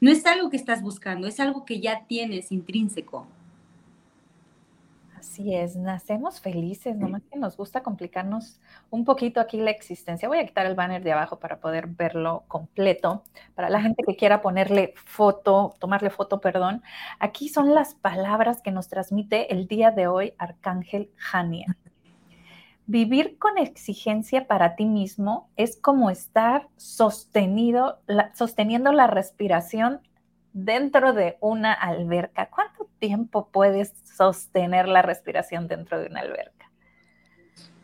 No 0.00 0.10
es 0.10 0.24
algo 0.26 0.48
que 0.48 0.56
estás 0.56 0.80
buscando, 0.82 1.26
es 1.26 1.40
algo 1.40 1.64
que 1.64 1.80
ya 1.80 2.04
tienes 2.06 2.52
intrínseco. 2.52 3.26
Así 5.32 5.54
es, 5.54 5.76
nacemos 5.76 6.42
felices, 6.42 6.94
nomás 6.94 7.22
que 7.22 7.38
nos 7.38 7.56
gusta 7.56 7.82
complicarnos 7.82 8.60
un 8.90 9.06
poquito 9.06 9.40
aquí 9.40 9.56
la 9.56 9.70
existencia. 9.70 10.28
Voy 10.28 10.36
a 10.36 10.44
quitar 10.44 10.66
el 10.66 10.74
banner 10.74 11.02
de 11.02 11.12
abajo 11.12 11.38
para 11.38 11.58
poder 11.58 11.86
verlo 11.86 12.44
completo. 12.48 13.24
Para 13.54 13.70
la 13.70 13.80
gente 13.80 14.02
que 14.06 14.14
quiera 14.14 14.42
ponerle 14.42 14.92
foto, 14.94 15.74
tomarle 15.78 16.10
foto, 16.10 16.38
perdón, 16.38 16.82
aquí 17.18 17.48
son 17.48 17.74
las 17.74 17.94
palabras 17.94 18.60
que 18.60 18.72
nos 18.72 18.88
transmite 18.88 19.54
el 19.54 19.68
día 19.68 19.90
de 19.90 20.06
hoy 20.06 20.34
Arcángel 20.36 21.10
Jania. 21.16 21.78
Vivir 22.84 23.38
con 23.38 23.56
exigencia 23.56 24.46
para 24.46 24.76
ti 24.76 24.84
mismo 24.84 25.48
es 25.56 25.80
como 25.80 26.10
estar 26.10 26.68
sostenido, 26.76 28.00
sosteniendo 28.34 28.92
la 28.92 29.06
respiración 29.06 30.02
dentro 30.52 31.12
de 31.12 31.36
una 31.40 31.72
alberca. 31.72 32.48
¿Cuánto 32.50 32.88
tiempo 32.98 33.48
puedes 33.50 33.92
sostener 34.04 34.88
la 34.88 35.02
respiración 35.02 35.68
dentro 35.68 36.00
de 36.00 36.06
una 36.06 36.20
alberca? 36.20 36.70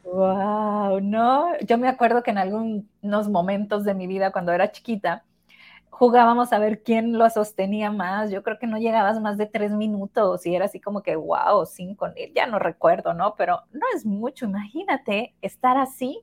Wow, 0.04 1.00
no, 1.00 1.58
yo 1.60 1.76
me 1.76 1.88
acuerdo 1.88 2.22
que 2.22 2.30
en 2.30 2.38
algunos 2.38 3.28
momentos 3.28 3.84
de 3.84 3.94
mi 3.94 4.06
vida 4.06 4.32
cuando 4.32 4.52
era 4.52 4.72
chiquita, 4.72 5.24
jugábamos 5.90 6.52
a 6.52 6.58
ver 6.58 6.82
quién 6.82 7.18
lo 7.18 7.28
sostenía 7.28 7.90
más. 7.90 8.30
Yo 8.30 8.42
creo 8.42 8.58
que 8.58 8.66
no 8.66 8.78
llegabas 8.78 9.20
más 9.20 9.36
de 9.36 9.46
tres 9.46 9.72
minutos 9.72 10.46
y 10.46 10.54
era 10.54 10.66
así 10.66 10.80
como 10.80 11.02
que, 11.02 11.16
wow, 11.16 11.66
cinco, 11.66 12.06
ya 12.34 12.46
no 12.46 12.58
recuerdo, 12.58 13.14
¿no? 13.14 13.34
Pero 13.36 13.62
no 13.72 13.84
es 13.94 14.06
mucho. 14.06 14.46
Imagínate 14.46 15.34
estar 15.42 15.76
así 15.76 16.22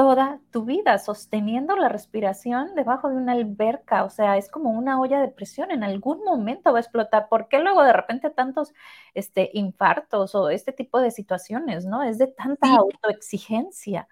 toda 0.00 0.40
tu 0.50 0.64
vida, 0.64 0.96
sosteniendo 0.96 1.76
la 1.76 1.90
respiración 1.90 2.74
debajo 2.74 3.10
de 3.10 3.16
una 3.16 3.32
alberca, 3.32 4.04
o 4.04 4.08
sea, 4.08 4.38
es 4.38 4.48
como 4.48 4.70
una 4.70 4.98
olla 4.98 5.20
de 5.20 5.28
presión, 5.28 5.70
en 5.70 5.84
algún 5.84 6.24
momento 6.24 6.72
va 6.72 6.78
a 6.78 6.80
explotar. 6.80 7.28
¿Por 7.28 7.48
qué 7.48 7.58
luego 7.58 7.82
de 7.82 7.92
repente 7.92 8.30
tantos 8.30 8.72
este, 9.12 9.50
infartos 9.52 10.34
o 10.34 10.48
este 10.48 10.72
tipo 10.72 11.02
de 11.02 11.10
situaciones, 11.10 11.84
no? 11.84 12.02
Es 12.02 12.16
de 12.16 12.28
tanta 12.28 12.76
autoexigencia. 12.76 14.08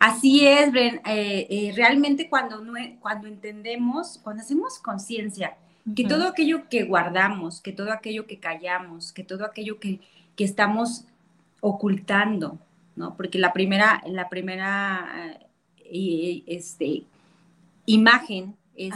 Así 0.00 0.44
es, 0.44 0.72
Bren. 0.72 1.02
Eh, 1.06 1.46
eh, 1.48 1.72
realmente 1.76 2.28
cuando, 2.28 2.60
no, 2.60 2.72
cuando 2.98 3.28
entendemos, 3.28 4.18
cuando 4.24 4.42
hacemos 4.42 4.80
conciencia 4.80 5.56
que 5.94 6.02
todo 6.02 6.26
aquello 6.26 6.68
que 6.68 6.82
guardamos, 6.82 7.60
que 7.60 7.72
todo 7.72 7.92
aquello 7.92 8.26
que 8.26 8.40
callamos, 8.40 9.12
que 9.12 9.22
todo 9.22 9.44
aquello 9.44 9.78
que, 9.78 10.00
que 10.34 10.42
estamos 10.42 11.04
ocultando, 11.60 12.58
¿no? 12.98 13.16
Porque 13.16 13.38
la 13.38 13.52
primera, 13.52 14.02
la 14.06 14.28
primera 14.28 15.38
eh, 15.78 16.42
este, 16.46 17.04
imagen 17.86 18.56
es, 18.74 18.94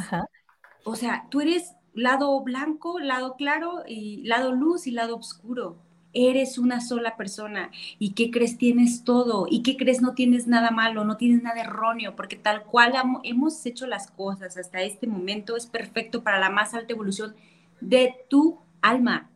o 0.84 0.96
sea, 0.96 1.26
tú 1.30 1.40
eres 1.40 1.74
lado 1.94 2.40
blanco, 2.42 2.98
lado 2.98 3.36
claro, 3.36 3.84
y 3.86 4.22
lado 4.24 4.52
luz 4.52 4.86
y 4.86 4.90
lado 4.90 5.16
oscuro. 5.16 5.76
Eres 6.14 6.58
una 6.58 6.82
sola 6.82 7.16
persona. 7.16 7.70
¿Y 7.98 8.12
qué 8.12 8.30
crees? 8.30 8.58
Tienes 8.58 9.02
todo. 9.02 9.46
¿Y 9.48 9.62
qué 9.62 9.78
crees? 9.78 10.02
No 10.02 10.12
tienes 10.12 10.46
nada 10.46 10.70
malo, 10.70 11.04
no 11.04 11.16
tienes 11.16 11.42
nada 11.42 11.62
erróneo, 11.62 12.14
porque 12.16 12.36
tal 12.36 12.64
cual 12.64 12.92
hemos 13.22 13.64
hecho 13.64 13.86
las 13.86 14.10
cosas 14.10 14.58
hasta 14.58 14.82
este 14.82 15.06
momento 15.06 15.56
es 15.56 15.66
perfecto 15.66 16.22
para 16.22 16.38
la 16.38 16.50
más 16.50 16.74
alta 16.74 16.92
evolución 16.92 17.34
de 17.80 18.14
tu 18.28 18.58
alma. 18.82 19.30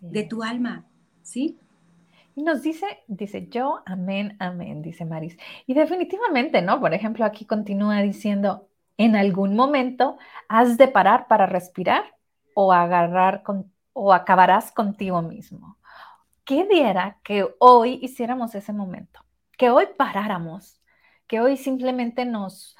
De 0.00 0.22
tu 0.22 0.42
alma. 0.42 0.86
¿Sí? 1.22 1.58
Nos 2.36 2.62
dice, 2.62 2.86
dice 3.06 3.48
yo, 3.48 3.82
amén, 3.86 4.36
amén, 4.40 4.82
dice 4.82 5.04
Maris. 5.04 5.36
Y 5.66 5.74
definitivamente, 5.74 6.62
¿no? 6.62 6.80
Por 6.80 6.92
ejemplo, 6.92 7.24
aquí 7.24 7.44
continúa 7.44 8.02
diciendo, 8.02 8.68
en 8.96 9.16
algún 9.16 9.54
momento 9.54 10.18
has 10.48 10.76
de 10.76 10.88
parar 10.88 11.28
para 11.28 11.46
respirar 11.46 12.04
o 12.54 12.72
agarrar 12.72 13.42
con, 13.42 13.72
o 13.92 14.12
acabarás 14.12 14.72
contigo 14.72 15.22
mismo. 15.22 15.78
¿Qué 16.44 16.66
diera 16.66 17.18
que 17.22 17.48
hoy 17.58 17.98
hiciéramos 18.02 18.54
ese 18.54 18.72
momento? 18.72 19.24
Que 19.56 19.70
hoy 19.70 19.86
paráramos, 19.96 20.80
que 21.26 21.40
hoy 21.40 21.56
simplemente 21.56 22.24
nos 22.24 22.76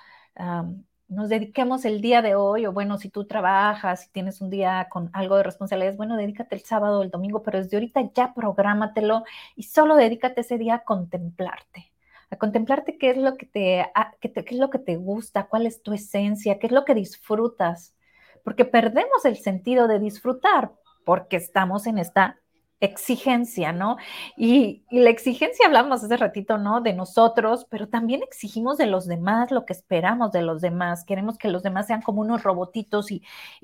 nos 1.14 1.28
dediquemos 1.28 1.84
el 1.84 2.00
día 2.00 2.22
de 2.22 2.34
hoy, 2.34 2.66
o 2.66 2.72
bueno, 2.72 2.98
si 2.98 3.08
tú 3.08 3.24
trabajas, 3.24 4.02
si 4.02 4.10
tienes 4.10 4.40
un 4.40 4.50
día 4.50 4.88
con 4.90 5.10
algo 5.12 5.36
de 5.36 5.42
responsabilidades, 5.42 5.96
bueno, 5.96 6.16
dedícate 6.16 6.54
el 6.54 6.62
sábado 6.62 7.00
o 7.00 7.02
el 7.02 7.10
domingo, 7.10 7.42
pero 7.42 7.58
desde 7.58 7.76
ahorita 7.76 8.10
ya 8.14 8.34
prográmatelo 8.34 9.24
y 9.56 9.64
solo 9.64 9.96
dedícate 9.96 10.42
ese 10.42 10.58
día 10.58 10.74
a 10.76 10.84
contemplarte, 10.84 11.92
a 12.30 12.36
contemplarte 12.36 12.98
qué 12.98 13.10
es 13.10 13.16
lo 13.16 13.36
que 13.36 13.46
te, 13.46 13.86
qué, 14.20 14.32
qué 14.32 14.54
es 14.54 14.58
lo 14.58 14.70
que 14.70 14.78
te 14.78 14.96
gusta, 14.96 15.46
cuál 15.46 15.66
es 15.66 15.82
tu 15.82 15.92
esencia, 15.92 16.58
qué 16.58 16.66
es 16.66 16.72
lo 16.72 16.84
que 16.84 16.94
disfrutas, 16.94 17.94
porque 18.42 18.64
perdemos 18.64 19.24
el 19.24 19.36
sentido 19.36 19.88
de 19.88 19.98
disfrutar 19.98 20.72
porque 21.04 21.36
estamos 21.36 21.86
en 21.86 21.98
esta 21.98 22.38
exigencia, 22.80 23.72
¿no? 23.72 23.96
Y, 24.36 24.84
la 24.90 25.10
exigencia 25.10 25.66
hablamos 25.66 26.04
hace 26.04 26.16
ratito, 26.16 26.58
¿no? 26.58 26.80
De 26.80 26.92
nosotros, 26.92 27.66
pero 27.70 27.88
también 27.88 28.22
exigimos 28.22 28.78
de 28.78 28.86
los 28.86 29.06
demás 29.06 29.50
lo 29.50 29.64
que 29.66 29.72
esperamos 29.72 30.32
de 30.32 30.42
los 30.42 30.60
demás. 30.60 31.04
Queremos 31.04 31.38
que 31.38 31.48
los 31.48 31.62
demás 31.62 31.86
sean 31.86 32.02
como 32.02 32.20
unos 32.20 32.42
robotitos 32.42 33.10
y, 33.10 33.22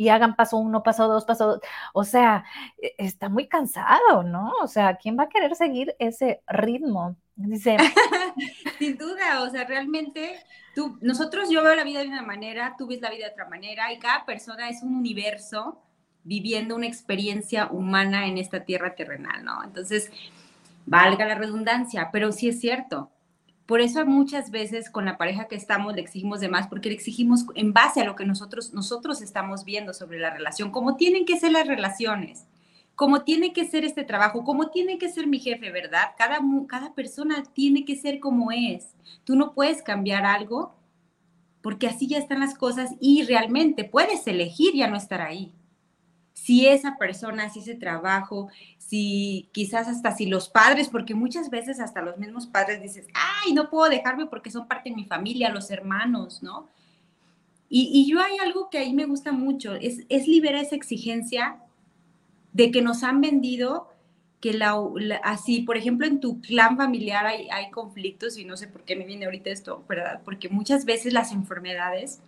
hagan 0.09 0.35
paso 0.37 0.57
uno, 0.57 0.83
paso 0.83 1.09
dos, 1.09 1.25
paso 1.25 1.46
dos. 1.46 1.61
O 1.94 2.05
sea, 2.05 2.44
e, 2.79 2.94
está 2.99 3.29
muy 3.29 3.46
cansado, 3.49 4.23
¿no? 4.25 4.53
O 4.62 4.66
sea, 4.66 4.96
¿quién 4.96 5.18
va 5.18 5.25
a 5.25 5.29
querer 5.29 5.55
seguir 5.55 5.94
ese 5.99 6.42
ritmo? 6.49 7.16
Dice. 7.37 7.77
Sin 8.79 8.99
duda, 8.99 9.42
o 9.42 9.51
sea, 9.51 9.64
realmente 9.64 10.44
tú, 10.75 10.99
nosotros, 11.01 11.49
yo 11.51 11.62
veo 11.62 11.75
la 11.75 11.85
vida 11.85 12.01
de 12.01 12.09
una 12.09 12.23
manera, 12.23 12.75
tú 12.77 12.87
ves 12.87 13.01
la 13.01 13.11
vida 13.11 13.27
de 13.27 13.33
otra 13.33 13.49
manera 13.49 13.92
y 13.92 13.99
cada 13.99 14.25
persona 14.25 14.68
es 14.68 14.83
un 14.83 14.94
universo 14.94 15.81
viviendo 16.25 16.77
una 16.77 16.87
experiencia 16.87 17.69
humana 17.71 18.27
en 18.27 18.39
esta 18.39 18.65
tierra 18.65 18.95
terrenal, 18.95 19.45
¿no? 19.45 19.65
Entonces, 19.65 20.11
valga 20.87 21.27
la 21.27 21.35
redundancia, 21.35 22.11
pero 22.13 22.33
sí 22.33 22.49
es 22.49 22.61
cierto. 22.61 23.11
Por 23.67 23.81
eso 23.81 24.05
muchas 24.05 24.51
veces 24.51 24.91
con 24.91 25.05
la 25.05 25.17
pareja 25.17 25.47
que 25.47 25.55
estamos 25.55 25.95
le 25.95 26.01
exigimos 26.01 26.41
de 26.41 26.49
más, 26.49 26.67
porque 26.67 26.89
le 26.89 26.97
exigimos 26.97 27.47
en 27.55 27.73
base 27.73 28.01
a 28.01 28.05
lo 28.05 28.17
que 28.17 28.27
nosotros, 28.27 28.73
nosotros 28.73 29.23
estamos 29.23 29.65
viendo 29.65 29.95
sobre 29.95 30.19
la 30.19 30.31
relación, 30.31 30.73
cómo 30.73 30.97
tienen 30.97 31.25
que 31.25 31.39
ser 31.39 31.53
las 31.53 31.69
relaciones, 31.69 32.47
cómo 32.97 33.23
tiene 33.23 33.53
que 33.53 33.67
ser 33.67 33.85
este 33.85 34.03
trabajo, 34.03 34.45
cómo 34.45 34.71
tiene 34.71 34.99
que 34.99 35.09
ser 35.09 35.27
mi 35.29 35.39
jefe, 35.39 35.71
¿verdad? 35.71 36.09
Cada, 36.19 36.41
cada 36.67 36.95
persona 36.95 37.45
tiene 37.55 37.85
que 37.85 37.95
ser 37.95 38.19
como 38.19 38.51
es. 38.51 38.89
Tú 39.25 39.37
no 39.37 39.55
puedes 39.55 39.83
cambiar 39.83 40.27
algo 40.27 40.75
porque 41.63 41.87
así 41.87 42.09
ya 42.09 42.19
están 42.19 42.41
las 42.41 42.55
cosas 42.55 42.91
y 42.99 43.23
realmente 43.23 43.85
puedes 43.85 44.27
elegir 44.27 44.75
ya 44.75 44.89
no 44.89 44.97
estar 44.97 45.21
ahí 45.21 45.55
si 46.51 46.67
esa 46.67 46.97
persona, 46.97 47.49
si 47.49 47.61
ese 47.61 47.77
trabajo, 47.77 48.49
si 48.77 49.49
quizás 49.53 49.87
hasta 49.87 50.17
si 50.17 50.27
los 50.27 50.49
padres, 50.49 50.89
porque 50.89 51.15
muchas 51.15 51.49
veces 51.49 51.79
hasta 51.79 52.03
los 52.03 52.19
mismos 52.19 52.49
padres 52.49 52.83
dices, 52.83 53.07
ay, 53.15 53.53
no 53.53 53.71
puedo 53.71 53.89
dejarme 53.89 54.27
porque 54.27 54.51
son 54.51 54.67
parte 54.67 54.91
de 54.91 54.97
mi 54.97 55.05
familia, 55.05 55.51
los 55.51 55.71
hermanos, 55.71 56.43
¿no? 56.43 56.69
Y, 57.69 58.11
yo 58.11 58.19
hay 58.21 58.37
algo 58.39 58.69
que 58.69 58.79
ahí 58.79 58.93
me 58.93 59.07
gusta 59.07 59.31
mucho, 59.31 59.75
es, 59.75 60.01
es 60.09 60.27
liberar 60.27 60.65
esa 60.65 60.75
exigencia 60.75 61.61
de 62.53 62.73
que 62.73 62.83
nos 62.83 63.05
han 63.05 63.21
vendido 63.21 63.87
que 64.41 64.53
la, 64.53 64.75
así, 65.23 65.63
por 65.63 65.77
ejemplo, 65.77 66.05
en 66.05 66.19
tu 66.19 66.41
clan 66.41 66.77
familiar 66.77 67.27
hay, 67.27 67.49
hay 67.51 67.71
conflictos 67.71 68.37
y 68.39 68.45
no 68.45 68.57
sé 68.57 68.67
por 68.67 68.83
qué 68.83 68.97
me 68.97 69.05
viene 69.05 69.27
ahorita 69.27 69.51
esto, 69.51 69.85
¿verdad? 69.89 70.23
Porque 70.25 70.49
muchas 70.49 70.85
veces 70.85 71.13
las 71.13 71.31
enfermedades 71.31 72.23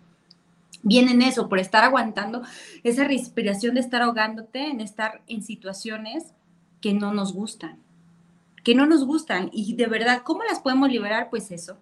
vienen 0.83 1.21
eso, 1.21 1.49
por 1.49 1.59
estar 1.59 1.83
aguantando 1.83 2.43
esa 2.83 3.05
respiración 3.05 3.73
de 3.73 3.81
estar 3.81 4.01
ahogándote, 4.01 4.67
en 4.67 4.81
estar 4.81 5.23
en 5.27 5.41
situaciones 5.41 6.33
que 6.81 6.93
no 6.93 7.13
nos 7.13 7.33
gustan, 7.33 7.79
que 8.63 8.75
no 8.75 8.85
nos 8.85 9.05
gustan. 9.05 9.49
Y 9.51 9.75
de 9.75 9.87
verdad, 9.87 10.21
¿cómo 10.23 10.43
las 10.43 10.59
podemos 10.59 10.91
liberar? 10.91 11.29
Pues 11.29 11.49
eso, 11.51 11.77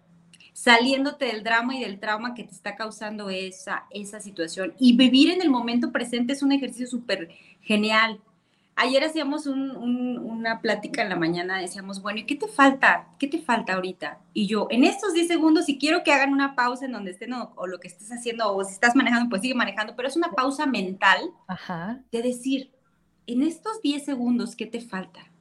saliéndote 0.53 1.25
del 1.25 1.43
drama 1.43 1.75
y 1.75 1.81
del 1.81 1.99
trauma 1.99 2.35
que 2.35 2.43
te 2.43 2.53
está 2.53 2.75
causando 2.75 3.29
esa, 3.29 3.85
esa 3.89 4.21
situación. 4.21 4.73
Y 4.79 4.95
vivir 4.95 5.31
en 5.31 5.41
el 5.41 5.49
momento 5.49 5.91
presente 5.91 6.33
es 6.33 6.43
un 6.43 6.51
ejercicio 6.51 6.87
súper 6.87 7.29
genial. 7.61 8.19
Ayer 8.81 9.03
hacíamos 9.03 9.45
una 9.45 10.59
plática 10.59 11.03
en 11.03 11.09
la 11.09 11.15
mañana, 11.15 11.59
decíamos, 11.59 12.01
bueno, 12.01 12.17
¿y 12.17 12.25
qué 12.25 12.35
te 12.35 12.47
falta? 12.47 13.09
¿Qué 13.19 13.27
te 13.27 13.39
falta 13.39 13.75
ahorita? 13.75 14.17
Y 14.33 14.47
yo, 14.47 14.65
en 14.71 14.83
estos 14.83 15.13
10 15.13 15.27
segundos, 15.27 15.65
si 15.65 15.77
quiero 15.77 16.03
que 16.03 16.11
hagan 16.11 16.33
una 16.33 16.55
pausa 16.55 16.85
en 16.85 16.93
donde 16.93 17.11
estén 17.11 17.31
o, 17.31 17.67
lo 17.67 17.79
que 17.79 17.87
estés 17.87 18.11
haciendo, 18.11 18.51
o 18.51 18.63
si 18.63 18.73
estás 18.73 18.95
manejando, 18.95 19.29
pues 19.29 19.43
sigue 19.43 19.53
manejando, 19.53 19.95
pero 19.95 20.07
es 20.07 20.15
una 20.15 20.31
pausa 20.31 20.65
mental 20.65 21.19
de 22.11 22.23
decir, 22.23 22.71
en 23.27 23.43
estos 23.43 23.83
10 23.83 24.03
segundos, 24.03 24.55
¿qué 24.55 24.65
te 24.65 24.81
falta? 24.81 25.31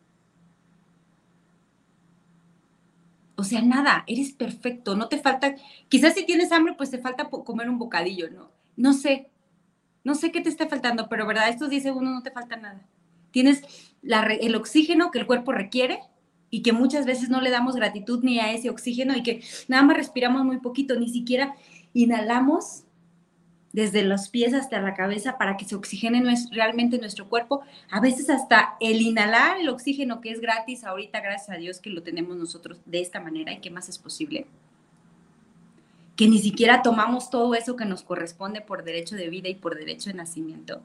O 3.36 3.42
sea, 3.42 3.62
nada, 3.62 4.04
eres 4.06 4.32
perfecto, 4.32 4.96
no 4.96 5.08
te 5.08 5.16
falta, 5.16 5.54
quizás 5.88 6.12
si 6.12 6.26
tienes 6.26 6.52
hambre, 6.52 6.74
pues 6.74 6.90
te 6.90 6.98
falta 6.98 7.30
comer 7.30 7.70
un 7.70 7.78
bocadillo, 7.78 8.28
¿no? 8.28 8.50
No 8.76 8.92
sé, 8.92 9.30
no 10.04 10.14
sé 10.14 10.30
qué 10.30 10.42
te 10.42 10.50
está 10.50 10.68
faltando, 10.68 11.08
pero 11.08 11.26
verdad, 11.26 11.48
estos 11.48 11.70
10 11.70 11.84
segundos 11.84 12.12
no 12.12 12.22
te 12.22 12.32
falta 12.32 12.56
nada. 12.56 12.86
Tienes 13.30 13.62
el 14.02 14.54
oxígeno 14.54 15.10
que 15.10 15.18
el 15.18 15.26
cuerpo 15.26 15.52
requiere 15.52 16.00
y 16.50 16.62
que 16.62 16.72
muchas 16.72 17.06
veces 17.06 17.28
no 17.30 17.40
le 17.40 17.50
damos 17.50 17.76
gratitud 17.76 18.22
ni 18.22 18.40
a 18.40 18.52
ese 18.52 18.70
oxígeno 18.70 19.16
y 19.16 19.22
que 19.22 19.42
nada 19.68 19.82
más 19.82 19.96
respiramos 19.96 20.44
muy 20.44 20.58
poquito, 20.58 20.98
ni 20.98 21.08
siquiera 21.08 21.54
inhalamos 21.94 22.84
desde 23.72 24.02
los 24.02 24.28
pies 24.28 24.52
hasta 24.52 24.80
la 24.80 24.94
cabeza 24.94 25.38
para 25.38 25.56
que 25.56 25.64
se 25.64 25.76
oxigene 25.76 26.22
realmente 26.50 26.98
nuestro 26.98 27.28
cuerpo. 27.28 27.62
A 27.90 28.00
veces 28.00 28.28
hasta 28.28 28.76
el 28.80 29.00
inhalar 29.00 29.60
el 29.60 29.68
oxígeno 29.68 30.20
que 30.20 30.32
es 30.32 30.40
gratis, 30.40 30.84
ahorita 30.84 31.20
gracias 31.20 31.50
a 31.50 31.58
Dios 31.58 31.78
que 31.78 31.90
lo 31.90 32.02
tenemos 32.02 32.36
nosotros 32.36 32.80
de 32.84 33.00
esta 33.00 33.20
manera 33.20 33.52
y 33.52 33.60
qué 33.60 33.70
más 33.70 33.88
es 33.88 33.98
posible. 33.98 34.46
Que 36.16 36.26
ni 36.28 36.38
siquiera 36.40 36.82
tomamos 36.82 37.30
todo 37.30 37.54
eso 37.54 37.76
que 37.76 37.84
nos 37.84 38.02
corresponde 38.02 38.60
por 38.60 38.84
derecho 38.84 39.14
de 39.14 39.30
vida 39.30 39.48
y 39.48 39.54
por 39.54 39.76
derecho 39.76 40.10
de 40.10 40.16
nacimiento. 40.16 40.82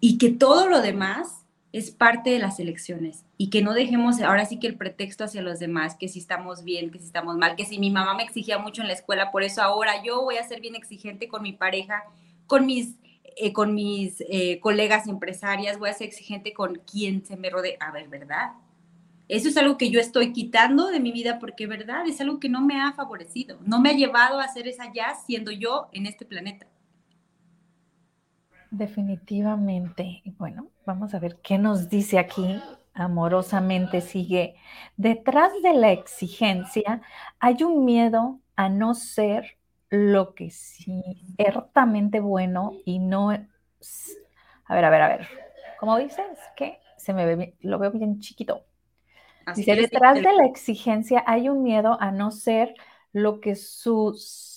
Y 0.00 0.18
que 0.18 0.30
todo 0.30 0.68
lo 0.68 0.80
demás 0.80 1.38
es 1.72 1.90
parte 1.90 2.30
de 2.30 2.38
las 2.38 2.60
elecciones 2.60 3.24
y 3.36 3.50
que 3.50 3.62
no 3.62 3.74
dejemos 3.74 4.20
ahora 4.22 4.46
sí 4.46 4.58
que 4.58 4.66
el 4.66 4.76
pretexto 4.76 5.24
hacia 5.24 5.42
los 5.42 5.58
demás, 5.58 5.96
que 5.96 6.08
si 6.08 6.18
estamos 6.18 6.64
bien, 6.64 6.90
que 6.90 6.98
si 6.98 7.04
estamos 7.04 7.36
mal, 7.36 7.56
que 7.56 7.66
si 7.66 7.78
mi 7.78 7.90
mamá 7.90 8.14
me 8.14 8.22
exigía 8.22 8.58
mucho 8.58 8.80
en 8.80 8.88
la 8.88 8.94
escuela, 8.94 9.30
por 9.30 9.42
eso 9.42 9.62
ahora 9.62 10.02
yo 10.02 10.22
voy 10.22 10.36
a 10.36 10.48
ser 10.48 10.60
bien 10.60 10.74
exigente 10.74 11.28
con 11.28 11.42
mi 11.42 11.52
pareja, 11.52 12.04
con 12.46 12.64
mis, 12.64 12.94
eh, 13.36 13.52
con 13.52 13.74
mis 13.74 14.22
eh, 14.28 14.60
colegas 14.60 15.06
empresarias, 15.08 15.78
voy 15.78 15.90
a 15.90 15.94
ser 15.94 16.08
exigente 16.08 16.54
con 16.54 16.76
quien 16.90 17.24
se 17.24 17.36
me 17.36 17.50
rodee. 17.50 17.76
A 17.80 17.90
ver, 17.92 18.08
¿verdad? 18.08 18.52
Eso 19.28 19.48
es 19.50 19.56
algo 19.58 19.76
que 19.76 19.90
yo 19.90 20.00
estoy 20.00 20.32
quitando 20.32 20.86
de 20.86 21.00
mi 21.00 21.12
vida 21.12 21.38
porque, 21.38 21.66
¿verdad? 21.66 22.06
Es 22.06 22.18
algo 22.22 22.40
que 22.40 22.48
no 22.48 22.62
me 22.62 22.80
ha 22.80 22.94
favorecido, 22.94 23.58
no 23.66 23.78
me 23.78 23.90
ha 23.90 23.92
llevado 23.92 24.40
a 24.40 24.44
hacer 24.44 24.66
esa 24.66 24.90
ya 24.92 25.14
siendo 25.26 25.50
yo 25.50 25.88
en 25.92 26.06
este 26.06 26.24
planeta. 26.24 26.66
Definitivamente. 28.70 30.22
Bueno, 30.38 30.68
vamos 30.84 31.14
a 31.14 31.18
ver 31.18 31.36
qué 31.42 31.58
nos 31.58 31.88
dice 31.88 32.18
aquí. 32.18 32.60
Amorosamente 32.94 34.00
sigue. 34.00 34.56
Detrás 34.96 35.52
de 35.62 35.74
la 35.74 35.92
exigencia 35.92 37.00
hay 37.38 37.62
un 37.62 37.84
miedo 37.84 38.40
a 38.56 38.68
no 38.68 38.94
ser 38.94 39.56
lo 39.88 40.34
que 40.34 40.50
ciertamente 40.50 42.20
bueno 42.20 42.72
y 42.84 42.98
no... 42.98 43.30
A 43.30 44.74
ver, 44.74 44.84
a 44.84 44.90
ver, 44.90 45.02
a 45.02 45.08
ver. 45.08 45.28
¿Cómo 45.78 45.96
dices? 45.96 46.26
Que 46.56 46.80
se 46.96 47.14
me 47.14 47.24
ve 47.24 47.54
lo 47.60 47.78
veo 47.78 47.92
bien 47.92 48.20
chiquito. 48.20 48.64
dice, 49.54 49.76
detrás 49.76 50.16
de 50.16 50.32
la 50.32 50.44
exigencia 50.44 51.22
hay 51.26 51.48
un 51.48 51.62
miedo 51.62 51.96
a 52.00 52.10
no 52.10 52.30
ser 52.30 52.74
lo 53.12 53.40
que 53.40 53.54
sus 53.54 54.47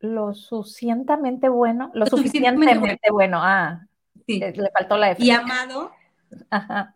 lo 0.00 0.34
suficientemente 0.34 1.48
bueno, 1.48 1.90
lo, 1.94 2.06
suficientemente, 2.06 3.10
bueno. 3.10 3.38
ah, 3.40 3.86
sí. 4.26 4.40
le 4.40 4.70
faltó 4.70 4.96
la 4.96 5.12
F. 5.12 5.22
Y 5.22 5.30
amado, 5.30 5.92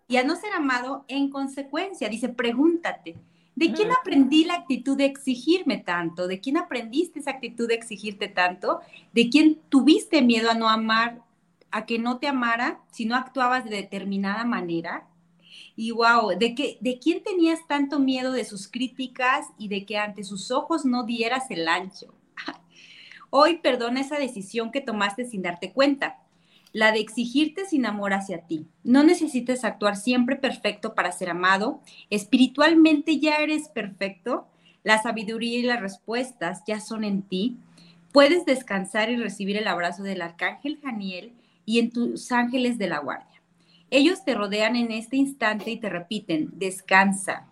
y 0.09 0.17
a 0.17 0.25
no 0.25 0.37
ser 0.37 0.53
amado 0.53 1.05
en 1.09 1.29
consecuencia, 1.31 2.09
dice, 2.09 2.29
pregúntate, 2.29 3.17
¿de 3.55 3.73
quién 3.73 3.91
aprendí 3.93 4.45
la 4.45 4.55
actitud 4.55 4.97
de 4.97 5.05
exigirme 5.05 5.79
tanto? 5.79 6.27
¿De 6.27 6.41
quién 6.41 6.57
aprendiste 6.57 7.19
esa 7.19 7.33
actitud 7.33 7.69
de 7.69 7.75
exigirte 7.75 8.29
tanto? 8.29 8.81
¿De 9.13 9.29
quién 9.29 9.61
tuviste 9.69 10.23
miedo 10.23 10.51
a 10.51 10.55
no 10.55 10.69
amar, 10.69 11.23
a 11.71 11.85
que 11.85 11.99
no 11.99 12.19
te 12.19 12.29
amara 12.29 12.81
si 12.91 13.05
no 13.05 13.17
actuabas 13.17 13.65
de 13.65 13.77
determinada 13.77 14.45
manera? 14.45 15.07
Y 15.77 15.91
wow, 15.91 16.39
¿de, 16.39 16.55
qué, 16.55 16.79
¿de 16.81 16.99
quién 16.99 17.23
tenías 17.23 17.67
tanto 17.67 17.99
miedo 17.99 18.33
de 18.33 18.45
sus 18.45 18.69
críticas 18.69 19.47
y 19.59 19.69
de 19.69 19.85
que 19.85 19.99
ante 19.99 20.23
sus 20.23 20.51
ojos 20.51 20.85
no 20.85 21.05
dieras 21.05 21.51
el 21.51 21.67
ancho? 21.69 22.15
Hoy 23.37 23.57
perdona 23.57 24.01
esa 24.01 24.17
decisión 24.17 24.71
que 24.71 24.81
tomaste 24.81 25.25
sin 25.25 25.43
darte 25.43 25.73
cuenta, 25.73 26.21
la 26.71 26.93
de 26.93 27.01
exigirte 27.01 27.67
sin 27.67 27.85
amor 27.85 28.15
hacia 28.15 28.43
ti. 28.47 28.69
No 28.85 29.03
necesitas 29.03 29.65
actuar 29.65 29.97
siempre 29.97 30.37
perfecto 30.37 30.95
para 30.95 31.11
ser 31.11 31.31
amado. 31.31 31.81
Espiritualmente 32.11 33.19
ya 33.19 33.39
eres 33.39 33.69
perfecto. 33.71 34.47
La 34.85 35.03
sabiduría 35.03 35.59
y 35.59 35.63
las 35.63 35.81
respuestas 35.81 36.63
ya 36.65 36.79
son 36.79 37.03
en 37.03 37.23
ti. 37.23 37.57
Puedes 38.13 38.47
descansar 38.47 39.11
y 39.11 39.17
recibir 39.17 39.57
el 39.57 39.67
abrazo 39.67 40.05
del 40.05 40.23
arcángel 40.23 40.79
Janiel 40.81 41.33
y 41.67 41.81
en 41.81 41.91
tus 41.91 42.31
ángeles 42.31 42.79
de 42.79 42.87
la 42.87 43.01
guardia. 43.01 43.43
Ellos 43.91 44.25
te 44.25 44.37
rodean 44.37 44.77
en 44.77 44.93
este 44.93 45.17
instante 45.17 45.73
y 45.73 45.81
te 45.81 45.89
repiten, 45.89 46.51
descansa. 46.53 47.49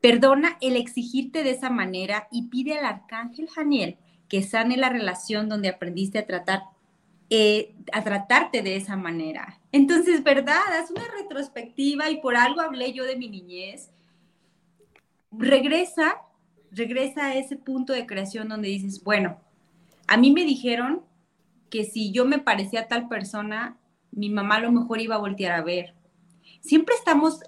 Perdona 0.00 0.58
el 0.60 0.74
exigirte 0.74 1.44
de 1.44 1.50
esa 1.50 1.70
manera 1.70 2.26
y 2.32 2.48
pide 2.48 2.76
al 2.76 2.86
arcángel 2.86 3.48
Janiel 3.48 3.98
que 4.28 4.42
sane 4.42 4.76
la 4.76 4.88
relación 4.88 5.48
donde 5.48 5.68
aprendiste 5.68 6.18
a 6.18 6.26
tratar 6.26 6.62
eh, 7.28 7.74
a 7.92 8.04
tratarte 8.04 8.62
de 8.62 8.76
esa 8.76 8.96
manera. 8.96 9.58
Entonces, 9.72 10.22
¿verdad? 10.22 10.60
Haz 10.78 10.92
una 10.92 11.08
retrospectiva 11.18 12.08
y 12.08 12.20
por 12.20 12.36
algo 12.36 12.60
hablé 12.60 12.92
yo 12.92 13.04
de 13.04 13.16
mi 13.16 13.28
niñez. 13.28 13.90
Regresa, 15.32 16.18
regresa 16.70 17.26
a 17.26 17.34
ese 17.34 17.56
punto 17.56 17.92
de 17.92 18.06
creación 18.06 18.48
donde 18.48 18.68
dices, 18.68 19.02
bueno, 19.02 19.40
a 20.06 20.16
mí 20.16 20.30
me 20.30 20.44
dijeron 20.44 21.02
que 21.68 21.82
si 21.84 22.12
yo 22.12 22.24
me 22.24 22.38
parecía 22.38 22.86
tal 22.86 23.08
persona, 23.08 23.76
mi 24.12 24.30
mamá 24.30 24.56
a 24.56 24.60
lo 24.60 24.70
mejor 24.70 25.00
iba 25.00 25.16
a 25.16 25.18
voltear 25.18 25.52
a 25.52 25.62
ver. 25.64 25.94
Siempre 26.60 26.94
estamos 26.94 27.40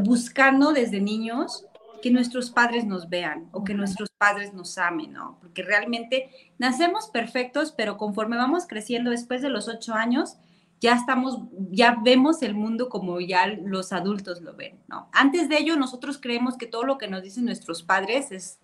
buscando 0.00 0.72
desde 0.72 1.00
niños 1.00 1.64
que 2.06 2.12
nuestros 2.12 2.52
padres 2.52 2.84
nos 2.84 3.08
vean 3.08 3.48
o 3.50 3.64
que 3.64 3.74
nuestros 3.74 4.10
padres 4.16 4.54
nos 4.54 4.78
amen, 4.78 5.12
¿no? 5.12 5.38
Porque 5.40 5.64
realmente 5.64 6.30
nacemos 6.56 7.08
perfectos, 7.08 7.74
pero 7.76 7.96
conforme 7.96 8.36
vamos 8.36 8.68
creciendo 8.68 9.10
después 9.10 9.42
de 9.42 9.48
los 9.48 9.66
ocho 9.66 9.92
años, 9.92 10.36
ya 10.80 10.94
estamos, 10.94 11.40
ya 11.72 11.96
vemos 12.04 12.42
el 12.42 12.54
mundo 12.54 12.88
como 12.90 13.18
ya 13.18 13.48
los 13.48 13.92
adultos 13.92 14.40
lo 14.40 14.54
ven, 14.54 14.78
¿no? 14.86 15.08
Antes 15.12 15.48
de 15.48 15.58
ello, 15.58 15.74
nosotros 15.74 16.20
creemos 16.20 16.56
que 16.56 16.68
todo 16.68 16.84
lo 16.84 16.96
que 16.96 17.08
nos 17.08 17.24
dicen 17.24 17.44
nuestros 17.44 17.82
padres 17.82 18.30
es 18.30 18.60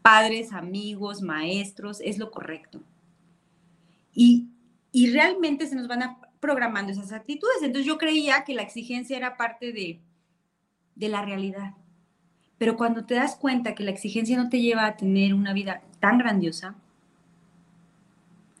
padres, 0.00 0.54
amigos, 0.54 1.20
maestros, 1.20 2.00
es 2.00 2.16
lo 2.16 2.30
correcto. 2.30 2.80
Y, 4.14 4.48
y 4.92 5.10
realmente 5.10 5.66
se 5.66 5.76
nos 5.76 5.88
van 5.88 6.04
a 6.04 6.18
programando 6.40 6.90
esas 6.90 7.12
actitudes. 7.12 7.58
Entonces 7.60 7.84
yo 7.84 7.98
creía 7.98 8.44
que 8.44 8.54
la 8.54 8.62
exigencia 8.62 9.18
era 9.18 9.36
parte 9.36 9.74
de, 9.74 10.00
de 10.94 11.08
la 11.10 11.20
realidad. 11.20 11.74
Pero 12.58 12.76
cuando 12.76 13.04
te 13.04 13.14
das 13.14 13.36
cuenta 13.36 13.74
que 13.74 13.84
la 13.84 13.90
exigencia 13.90 14.36
no 14.36 14.48
te 14.48 14.60
lleva 14.60 14.86
a 14.86 14.96
tener 14.96 15.32
una 15.32 15.52
vida 15.52 15.82
tan 16.00 16.18
grandiosa, 16.18 16.74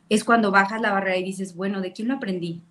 es 0.08 0.24
cuando 0.24 0.50
bajas 0.50 0.80
la 0.80 0.92
barrera 0.92 1.16
y 1.16 1.24
dices, 1.24 1.54
bueno, 1.54 1.80
¿de 1.80 1.92
quién 1.92 2.08
lo 2.08 2.14
aprendí? 2.14 2.62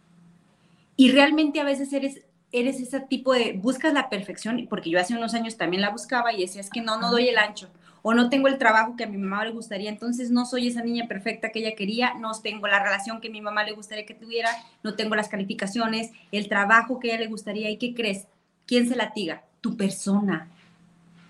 Y 0.96 1.12
realmente 1.12 1.60
a 1.60 1.64
veces 1.64 1.94
eres, 1.94 2.22
eres 2.52 2.80
ese 2.80 3.00
tipo 3.02 3.34
de, 3.34 3.54
buscas 3.54 3.94
la 3.94 4.10
perfección, 4.10 4.66
porque 4.70 4.90
yo 4.90 5.00
hace 5.00 5.16
unos 5.16 5.34
años 5.34 5.58
también 5.58 5.82
la 5.82 5.92
buscaba 5.92 6.34
y 6.34 6.42
decía, 6.42 6.62
es 6.62 6.70
que 6.70 6.82
no, 6.82 7.00
no 7.00 7.12
doy 7.12 7.28
el 7.28 7.38
ancho, 7.38 7.70
o 8.02 8.14
no 8.14 8.30
tengo 8.30 8.48
el 8.48 8.58
trabajo 8.58 8.96
que 8.96 9.04
a 9.04 9.08
mi 9.08 9.18
mamá 9.18 9.46
le 9.46 9.52
gustaría, 9.52 9.90
entonces 9.90 10.32
no 10.32 10.46
soy 10.46 10.68
esa 10.68 10.82
niña 10.82 11.08
perfecta 11.08 11.50
que 11.50 11.60
ella 11.60 11.76
quería, 11.76 12.14
no 12.16 12.32
tengo 12.42 12.68
la 12.68 12.82
relación 12.82 13.22
que 13.22 13.28
a 13.28 13.32
mi 13.32 13.42
mamá 13.42 13.64
le 13.64 13.74
gustaría 13.74 14.06
que 14.06 14.14
tuviera, 14.14 14.50
no 14.82 14.96
tengo 14.96 15.16
las 15.16 15.30
calificaciones, 15.30 16.12
el 16.32 16.48
trabajo 16.48 17.00
que 17.00 17.12
a 17.12 17.16
ella 17.16 17.26
le 17.26 17.30
gustaría, 17.30 17.70
¿y 17.70 17.78
qué 17.78 17.94
crees? 17.94 18.28
¿Quién 18.66 18.88
se 18.88 18.96
latiga? 18.96 19.44
Tu 19.62 19.76
persona, 19.78 20.50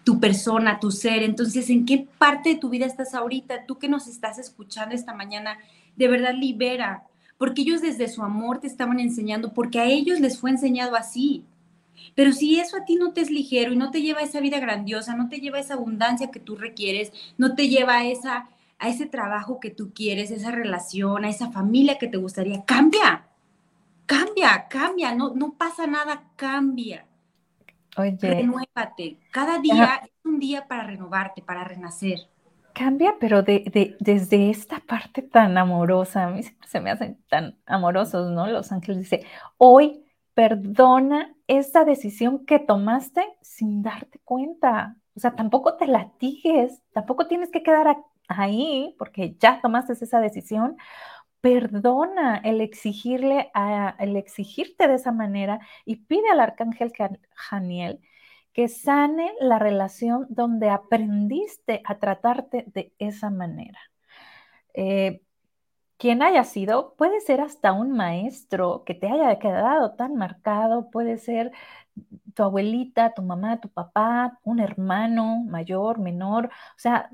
tu 0.07 0.21
persona, 0.21 0.79
tu 0.79 0.89
ser. 0.89 1.21
Entonces, 1.21 1.69
¿en 1.69 1.85
qué 1.85 2.07
parte 2.17 2.51
de 2.51 2.55
tu 2.55 2.69
vida 2.69 2.85
estás 2.85 3.13
ahorita? 3.13 3.65
Tú 3.65 3.77
que 3.77 3.89
nos 3.89 4.07
estás 4.07 4.39
escuchando 4.39 4.95
esta 4.95 5.13
mañana, 5.13 5.57
de 5.97 6.07
verdad 6.07 6.33
libera, 6.33 7.03
porque 7.37 7.63
ellos 7.63 7.81
desde 7.81 8.07
su 8.07 8.23
amor 8.23 8.61
te 8.61 8.67
estaban 8.67 9.01
enseñando, 9.01 9.51
porque 9.51 9.81
a 9.81 9.85
ellos 9.85 10.21
les 10.21 10.39
fue 10.39 10.49
enseñado 10.49 10.95
así. 10.95 11.43
Pero 12.15 12.31
si 12.31 12.57
eso 12.57 12.77
a 12.77 12.85
ti 12.85 12.95
no 12.95 13.11
te 13.11 13.19
es 13.19 13.29
ligero 13.29 13.73
y 13.73 13.75
no 13.75 13.91
te 13.91 14.01
lleva 14.01 14.21
a 14.21 14.23
esa 14.23 14.39
vida 14.39 14.61
grandiosa, 14.61 15.13
no 15.13 15.27
te 15.27 15.41
lleva 15.41 15.57
a 15.57 15.59
esa 15.59 15.73
abundancia 15.73 16.31
que 16.31 16.39
tú 16.39 16.55
requieres, 16.55 17.11
no 17.37 17.53
te 17.53 17.67
lleva 17.67 17.97
a, 17.97 18.05
esa, 18.05 18.47
a 18.79 18.87
ese 18.87 19.07
trabajo 19.07 19.59
que 19.59 19.71
tú 19.71 19.91
quieres, 19.93 20.31
esa 20.31 20.51
relación, 20.51 21.25
a 21.25 21.29
esa 21.29 21.51
familia 21.51 21.97
que 21.97 22.07
te 22.07 22.15
gustaría, 22.15 22.63
cambia, 22.63 23.27
cambia, 24.05 24.69
cambia, 24.69 25.13
no, 25.13 25.33
no 25.35 25.51
pasa 25.51 25.85
nada, 25.85 26.23
cambia. 26.37 27.05
Oye. 27.97 28.17
Renuévate. 28.21 29.17
Cada 29.31 29.59
día 29.59 30.01
es 30.03 30.11
un 30.23 30.39
día 30.39 30.67
para 30.67 30.83
renovarte, 30.83 31.41
para 31.41 31.63
renacer. 31.63 32.19
Cambia, 32.73 33.15
pero 33.19 33.41
de, 33.41 33.95
desde 33.99 34.51
esta 34.51 34.79
parte 34.79 35.23
tan 35.23 35.57
amorosa, 35.57 36.25
a 36.25 36.29
mí 36.29 36.43
siempre 36.43 36.67
se 36.67 36.79
me 36.79 36.91
hacen 36.91 37.17
tan 37.27 37.57
amorosos, 37.65 38.31
¿no? 38.31 38.45
Los 38.47 38.71
ángeles 38.71 38.99
dice, 38.99 39.25
hoy 39.57 40.05
perdona 40.35 41.33
esa 41.47 41.85
decisión 41.85 42.45
que 42.45 42.59
tomaste 42.59 43.25
sin 43.41 43.81
darte 43.81 44.19
cuenta. 44.23 44.95
O 45.15 45.19
sea, 45.19 45.31
tampoco 45.35 45.75
te 45.75 45.87
latigues, 45.87 46.83
tampoco 46.93 47.25
tienes 47.25 47.49
que 47.49 47.63
quedar 47.63 47.97
ahí 48.27 48.95
porque 48.99 49.35
ya 49.39 49.59
tomaste 49.61 49.93
esa 49.93 50.19
decisión, 50.19 50.77
perdona 51.47 52.41
el 52.43 52.59
exigirle 52.59 53.51
a, 53.53 53.95
el 53.99 54.17
exigirte 54.17 54.87
de 54.89 54.95
esa 54.95 55.13
manera 55.13 55.59
y 55.85 55.95
pide 55.95 56.29
al 56.29 56.41
arcángel 56.41 56.91
Janiel 57.35 58.01
que 58.51 58.67
sane 58.67 59.31
la 59.39 59.57
relación 59.57 60.25
donde 60.29 60.69
aprendiste 60.69 61.81
a 61.85 61.99
tratarte 61.99 62.65
de 62.67 62.93
esa 62.99 63.29
manera. 63.29 63.79
Eh, 64.73 65.21
quien 65.97 66.21
haya 66.21 66.43
sido, 66.43 66.95
puede 66.97 67.21
ser 67.21 67.41
hasta 67.41 67.73
un 67.73 67.91
maestro 67.93 68.83
que 68.85 68.93
te 68.93 69.07
haya 69.07 69.39
quedado 69.39 69.95
tan 69.95 70.15
marcado, 70.15 70.89
puede 70.91 71.17
ser 71.17 71.51
tu 72.35 72.43
abuelita, 72.43 73.13
tu 73.13 73.21
mamá, 73.23 73.61
tu 73.61 73.69
papá, 73.69 74.39
un 74.43 74.59
hermano 74.59 75.43
mayor, 75.45 75.99
menor, 75.99 76.47
o 76.47 76.79
sea, 76.79 77.09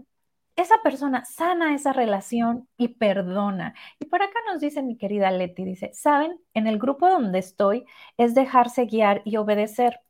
esa 0.56 0.76
persona 0.84 1.26
sana 1.26 1.74
esa 1.76 1.94
relación 1.94 2.68
y 2.78 2.90
perdona. 2.90 3.74
Y 4.00 4.06
por 4.06 4.22
acá 4.22 4.40
nos 4.52 4.62
dice 4.62 4.84
mi 4.84 4.98
querida 4.98 5.32
Leti, 5.32 5.66
dice, 5.66 5.92
saben, 5.94 6.40
en 6.54 6.68
el 6.68 6.80
grupo 6.80 7.10
donde 7.10 7.40
estoy 7.40 7.86
es 8.18 8.36
dejarse 8.36 8.86
guiar 8.86 9.22
y 9.26 9.38
obedecer, 9.38 10.02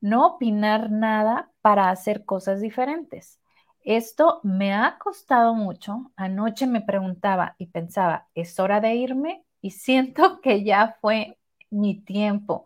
no 0.00 0.26
opinar 0.26 0.90
nada 0.90 1.50
para 1.60 1.90
hacer 1.90 2.24
cosas 2.24 2.60
diferentes. 2.60 3.40
Esto 3.82 4.40
me 4.42 4.74
ha 4.74 4.98
costado 4.98 5.54
mucho. 5.54 6.10
Anoche 6.16 6.66
me 6.66 6.80
preguntaba 6.80 7.54
y 7.58 7.66
pensaba, 7.66 8.28
¿es 8.34 8.58
hora 8.58 8.80
de 8.80 8.94
irme? 8.96 9.44
Y 9.60 9.70
siento 9.70 10.40
que 10.42 10.64
ya 10.64 10.96
fue 11.00 11.38
mi 11.70 12.00
tiempo. 12.00 12.64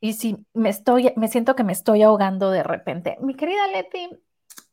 Y 0.00 0.14
si 0.14 0.36
me 0.52 0.68
estoy, 0.68 1.12
me 1.16 1.28
siento 1.28 1.54
que 1.54 1.64
me 1.64 1.72
estoy 1.72 2.02
ahogando 2.02 2.50
de 2.50 2.62
repente. 2.62 3.16
Mi 3.20 3.34
querida 3.34 3.66
Leti, 3.68 4.08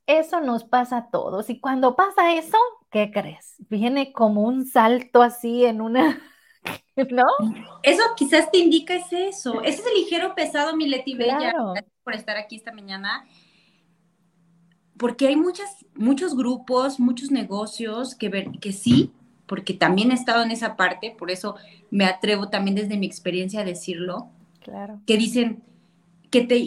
eso 0.10 0.42
nos 0.42 0.64
pasa 0.64 0.98
a 0.98 1.10
todos. 1.10 1.50
Y 1.50 1.60
cuando 1.60 1.96
pasa 1.96 2.34
eso, 2.34 2.58
¿qué 2.90 3.12
crees? 3.12 3.56
Viene 3.70 4.12
como 4.12 4.42
un 4.42 4.66
salto 4.66 5.22
así 5.22 5.66
en 5.66 5.82
una, 5.82 6.20
¿no? 7.12 7.26
Eso 7.84 8.02
quizás 8.18 8.50
te 8.52 8.58
indica 8.58 8.96
es 8.96 9.14
eso. 9.14 9.62
Ese 9.62 9.82
es 9.82 9.88
el 9.88 9.94
ligero 9.94 10.34
pesado, 10.34 10.76
mi 10.76 10.88
Leti 10.88 11.14
Bella. 11.14 11.54
Gracias 11.54 11.86
por 12.04 12.16
estar 12.16 12.38
aquí 12.38 12.56
esta 12.56 12.72
mañana. 12.72 13.26
Porque 14.98 15.28
hay 15.28 15.36
muchas, 15.36 15.86
muchos 15.94 16.36
grupos, 16.36 17.00
muchos 17.00 17.30
negocios 17.30 18.16
que, 18.16 18.30
ver, 18.30 18.50
que 18.60 18.74
sí, 18.74 19.14
porque 19.46 19.74
también 19.74 20.12
he 20.12 20.16
estado 20.16 20.44
en 20.44 20.52
esa 20.52 20.76
parte, 20.76 21.16
por 21.18 21.30
eso 21.30 21.56
me 21.92 22.06
atrevo 22.06 22.50
también 22.50 22.76
desde 22.76 22.98
mi 22.98 23.06
experiencia 23.06 23.62
a 23.62 23.66
decirlo. 23.66 24.30
Claro. 24.60 25.00
Que 25.06 25.18
dicen 25.18 25.64
que 26.32 26.42
te, 26.42 26.66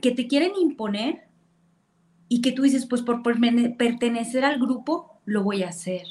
que 0.00 0.10
te 0.10 0.26
quieren 0.26 0.52
imponer 0.60 1.31
y 2.32 2.40
que 2.40 2.52
tú 2.52 2.62
dices, 2.62 2.86
pues 2.86 3.02
por, 3.02 3.22
pertenecer 3.22 4.42
al 4.46 4.58
grupo 4.58 5.20
lo 5.26 5.42
voy 5.42 5.64
a 5.64 5.68
hacer. 5.68 6.06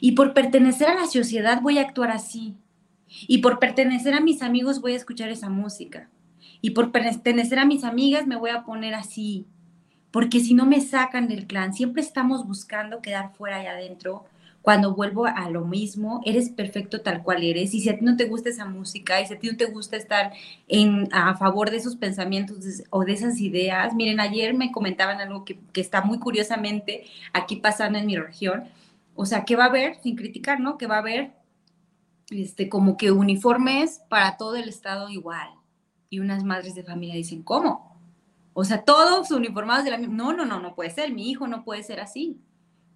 Y 0.00 0.12
por 0.12 0.32
pertenecer 0.32 0.86
a 0.86 0.94
la 0.94 1.08
sociedad 1.08 1.60
voy 1.60 1.78
a 1.78 1.82
actuar 1.82 2.12
así. 2.12 2.54
Y 3.26 3.38
por 3.38 3.58
pertenecer 3.58 4.14
a 4.14 4.20
mis 4.20 4.42
amigos 4.42 4.80
voy 4.80 4.92
a 4.92 4.96
escuchar 4.96 5.28
esa 5.30 5.48
música. 5.48 6.08
Y 6.60 6.70
por 6.70 6.92
pertenecer 6.92 7.58
a 7.58 7.64
mis 7.64 7.82
amigas 7.82 8.28
me 8.28 8.36
voy 8.36 8.50
a 8.50 8.62
poner 8.62 8.94
así. 8.94 9.44
Porque 10.12 10.38
si 10.38 10.54
no 10.54 10.66
me 10.66 10.80
sacan 10.80 11.26
del 11.26 11.48
clan, 11.48 11.74
siempre 11.74 12.00
estamos 12.00 12.46
buscando 12.46 13.02
quedar 13.02 13.34
fuera 13.34 13.60
y 13.60 13.66
adentro 13.66 14.24
cuando 14.62 14.94
vuelvo 14.94 15.26
a 15.26 15.48
lo 15.50 15.64
mismo, 15.64 16.20
eres 16.24 16.50
perfecto 16.50 17.00
tal 17.00 17.22
cual 17.22 17.42
eres. 17.42 17.72
Y 17.74 17.80
si 17.80 17.88
a 17.88 17.98
ti 17.98 18.04
no 18.04 18.16
te 18.16 18.26
gusta 18.26 18.50
esa 18.50 18.64
música, 18.64 19.20
y 19.20 19.26
si 19.26 19.34
a 19.34 19.38
ti 19.38 19.48
no 19.48 19.56
te 19.56 19.66
gusta 19.66 19.96
estar 19.96 20.32
en, 20.66 21.08
a 21.12 21.36
favor 21.36 21.70
de 21.70 21.78
esos 21.78 21.96
pensamientos 21.96 22.58
o 22.90 23.04
de 23.04 23.12
esas 23.12 23.40
ideas, 23.40 23.94
miren, 23.94 24.20
ayer 24.20 24.54
me 24.54 24.72
comentaban 24.72 25.20
algo 25.20 25.44
que, 25.44 25.58
está 25.74 26.02
muy 26.02 26.18
curiosamente 26.18 27.04
aquí 27.32 27.56
pasando 27.56 27.98
en 27.98 28.06
mi 28.06 28.16
región. 28.16 28.64
O 29.14 29.26
sea, 29.26 29.44
¿qué 29.44 29.56
va 29.56 29.64
a 29.64 29.68
haber? 29.68 29.96
Sin 30.02 30.16
criticar, 30.16 30.60
¿no? 30.60 30.76
Que 30.76 30.86
va 30.86 30.96
a 30.96 31.00
haber 31.00 31.32
este, 32.30 32.68
como 32.68 32.96
que 32.96 33.10
uniformes 33.10 34.02
para 34.08 34.36
todo 34.36 34.56
el 34.56 34.68
estado 34.68 35.08
igual. 35.08 35.48
Y 36.10 36.18
unas 36.20 36.44
madres 36.44 36.74
de 36.74 36.82
familia 36.82 37.14
dicen, 37.14 37.42
¿cómo? 37.42 37.96
O 38.54 38.64
sea, 38.64 38.82
todos 38.82 39.30
uniformados 39.30 39.84
de 39.84 39.92
la 39.92 39.98
misma. 39.98 40.14
No, 40.16 40.32
no, 40.32 40.44
no, 40.44 40.60
no 40.60 40.74
puede 40.74 40.90
ser. 40.90 41.12
Mi 41.12 41.30
hijo 41.30 41.46
no 41.46 41.64
puede 41.64 41.82
ser 41.84 42.00
así 42.00 42.40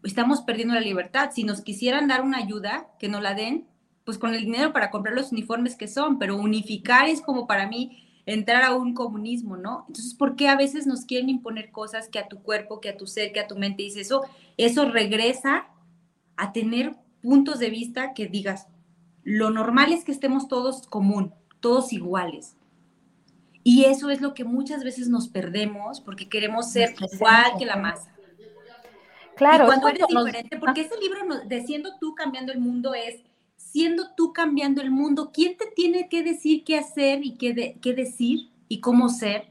estamos 0.04 0.42
perdiendo 0.42 0.74
la 0.74 0.80
libertad. 0.80 1.30
Si 1.32 1.44
nos 1.44 1.60
quisieran 1.60 2.08
dar 2.08 2.22
una 2.22 2.38
ayuda, 2.38 2.88
que 2.98 3.08
nos 3.08 3.22
la 3.22 3.34
den, 3.34 3.66
pues 4.04 4.18
con 4.18 4.34
el 4.34 4.44
dinero 4.44 4.72
para 4.72 4.90
comprar 4.90 5.14
los 5.14 5.32
uniformes 5.32 5.76
que 5.76 5.88
son, 5.88 6.18
pero 6.18 6.36
unificar 6.36 7.08
es 7.08 7.20
como 7.20 7.46
para 7.46 7.66
mí 7.66 8.08
entrar 8.26 8.62
a 8.62 8.74
un 8.74 8.94
comunismo, 8.94 9.56
¿no? 9.56 9.84
Entonces, 9.88 10.14
¿por 10.14 10.36
qué 10.36 10.48
a 10.48 10.56
veces 10.56 10.86
nos 10.86 11.04
quieren 11.04 11.28
imponer 11.28 11.70
cosas 11.70 12.08
que 12.08 12.18
a 12.18 12.28
tu 12.28 12.42
cuerpo, 12.42 12.80
que 12.80 12.88
a 12.88 12.96
tu 12.96 13.06
ser, 13.06 13.32
que 13.32 13.40
a 13.40 13.46
tu 13.46 13.56
mente 13.56 13.82
dice 13.82 14.00
eso? 14.00 14.22
Eso 14.56 14.90
regresa 14.90 15.66
a 16.36 16.52
tener 16.52 16.96
puntos 17.20 17.58
de 17.58 17.70
vista 17.70 18.14
que 18.14 18.26
digas, 18.26 18.68
lo 19.22 19.50
normal 19.50 19.92
es 19.92 20.04
que 20.04 20.12
estemos 20.12 20.48
todos 20.48 20.86
común, 20.86 21.32
todos 21.60 21.92
iguales. 21.92 22.56
Y 23.64 23.84
eso 23.84 24.10
es 24.10 24.20
lo 24.20 24.34
que 24.34 24.44
muchas 24.44 24.82
veces 24.82 25.08
nos 25.08 25.28
perdemos 25.28 26.00
porque 26.00 26.28
queremos 26.28 26.72
ser 26.72 26.94
igual 27.12 27.52
que 27.58 27.66
la 27.66 27.76
masa. 27.76 28.11
Claro. 29.36 29.64
Y 29.64 29.66
cuando 29.66 29.88
eres 29.88 30.06
diferente, 30.08 30.58
porque 30.58 30.82
ese 30.82 30.98
libro 30.98 31.20
de 31.46 31.62
Siendo 31.62 31.98
tú 31.98 32.14
cambiando 32.14 32.52
el 32.52 32.60
mundo 32.60 32.94
es 32.94 33.22
siendo 33.72 34.12
tú 34.14 34.32
cambiando 34.32 34.82
el 34.82 34.90
mundo, 34.90 35.30
¿quién 35.32 35.56
te 35.56 35.66
tiene 35.66 36.08
que 36.08 36.22
decir 36.22 36.62
qué 36.64 36.76
hacer 36.76 37.24
y 37.24 37.36
qué, 37.36 37.78
qué 37.80 37.94
decir 37.94 38.50
y 38.68 38.80
cómo 38.80 39.08
ser? 39.08 39.46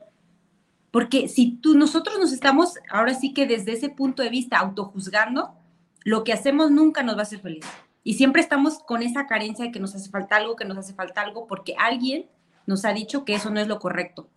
Porque 0.92 1.28
si 1.28 1.54
tú, 1.58 1.76
nosotros 1.76 2.20
nos 2.20 2.32
estamos, 2.32 2.76
ahora 2.90 3.14
sí 3.16 3.34
que 3.34 3.48
desde 3.48 3.74
ese 3.74 3.90
punto 3.90 4.22
de 4.22 4.30
vista, 4.30 4.60
autojuzgando, 4.60 5.56
lo 6.04 6.24
que 6.24 6.34
hacemos 6.34 6.70
nunca 6.70 7.02
nos 7.02 7.16
va 7.16 7.22
a 7.22 7.24
hacer 7.24 7.40
feliz. 7.40 7.66
Y 8.04 8.16
siempre 8.16 8.42
estamos 8.42 8.80
con 8.80 9.02
esa 9.02 9.26
carencia 9.26 9.66
de 9.66 9.72
que 9.72 9.80
nos 9.80 9.96
hace 9.96 10.10
falta 10.10 10.36
algo, 10.36 10.56
que 10.56 10.66
nos 10.66 10.78
hace 10.78 10.94
falta 10.94 11.22
algo, 11.22 11.48
porque 11.48 11.76
alguien 11.80 12.28
nos 12.68 12.86
ha 12.86 12.94
dicho 12.94 13.26
que 13.26 13.36
eso 13.36 13.50
no 13.50 13.60
es 13.60 13.68
lo 13.68 13.80
correcto. 13.80 14.28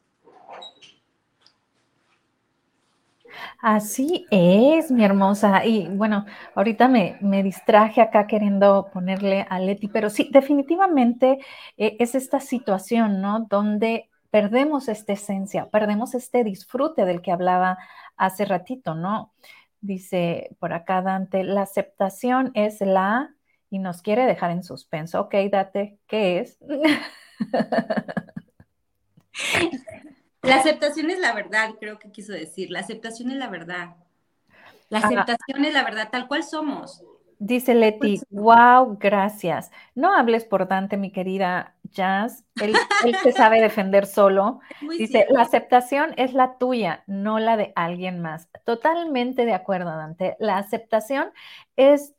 Así 3.61 4.27
es, 4.31 4.91
mi 4.91 5.05
hermosa. 5.05 5.65
Y 5.65 5.89
bueno, 5.89 6.27
ahorita 6.55 6.89
me, 6.89 7.43
distraje 7.43 8.01
acá 8.01 8.27
queriendo 8.27 8.91
ponerle 8.93 9.47
a 9.49 9.59
Leti, 9.59 9.89
pero 9.89 10.11
sí, 10.11 10.29
definitivamente 10.33 11.39
eh, 11.77 11.97
es 11.99 12.15
esta 12.15 12.41
situación, 12.41 13.21
¿no? 13.21 13.47
Donde 13.49 14.11
perdemos 14.31 14.89
esta 14.89 15.13
esencia, 15.13 15.71
perdemos 15.71 16.15
este 16.15 16.45
disfrute 16.45 17.05
del 17.05 17.23
que 17.23 17.33
hablaba 17.33 17.79
hace 18.17 18.45
ratito, 18.45 18.95
¿no? 18.95 19.33
Dice 19.81 20.57
por 20.59 20.73
acá 20.73 21.03
Dante, 21.03 21.45
la 21.45 21.63
aceptación 21.63 22.51
es 22.55 22.81
la 22.81 23.35
y 23.71 23.79
nos 23.79 24.03
quiere 24.03 24.27
dejar 24.27 24.51
en 24.51 24.63
suspenso. 24.63 25.21
Ok, 25.21 25.35
date, 25.51 25.99
¿qué 26.07 26.41
es? 26.41 26.59
La 30.45 30.57
aceptación 30.57 31.11
es 31.11 31.19
la 31.19 31.33
verdad, 31.33 31.71
creo 31.81 31.99
que 31.99 32.11
quiso 32.11 32.33
decir. 32.33 32.71
La 32.71 32.81
aceptación 32.81 33.31
es 33.31 33.37
la 33.37 33.49
verdad. 33.49 33.97
La 34.89 34.99
aceptación 34.99 35.65
es 35.65 35.73
la 35.73 35.83
verdad, 35.85 36.09
tal 36.11 36.29
cual 36.29 36.45
somos. 36.45 37.03
Dice 37.39 37.75
Leti, 37.75 38.21
wow, 38.31 38.97
gracias. 38.99 39.71
No 39.95 40.15
hables 40.15 40.45
por 40.45 40.69
Dante, 40.69 40.97
mi 40.97 41.11
querida 41.11 41.75
Jazz. 41.91 42.45
Él, 42.61 42.75
se 43.23 43.33
sabe 43.33 43.61
defender 43.61 44.07
solo. 44.07 44.61
Dice, 44.99 45.27
la 45.31 45.43
aceptación 45.43 46.15
es 46.17 46.33
la 46.33 46.59
tuya, 46.59 47.03
no 47.07 47.39
la 47.39 47.57
de 47.57 47.73
alguien 47.77 48.21
más. 48.21 48.49
Totalmente 48.65 49.47
de 49.47 49.55
acuerdo, 49.55 49.91
Dante. 49.91 50.37
La 50.39 50.59
aceptación 50.59 51.33
es 51.77 52.15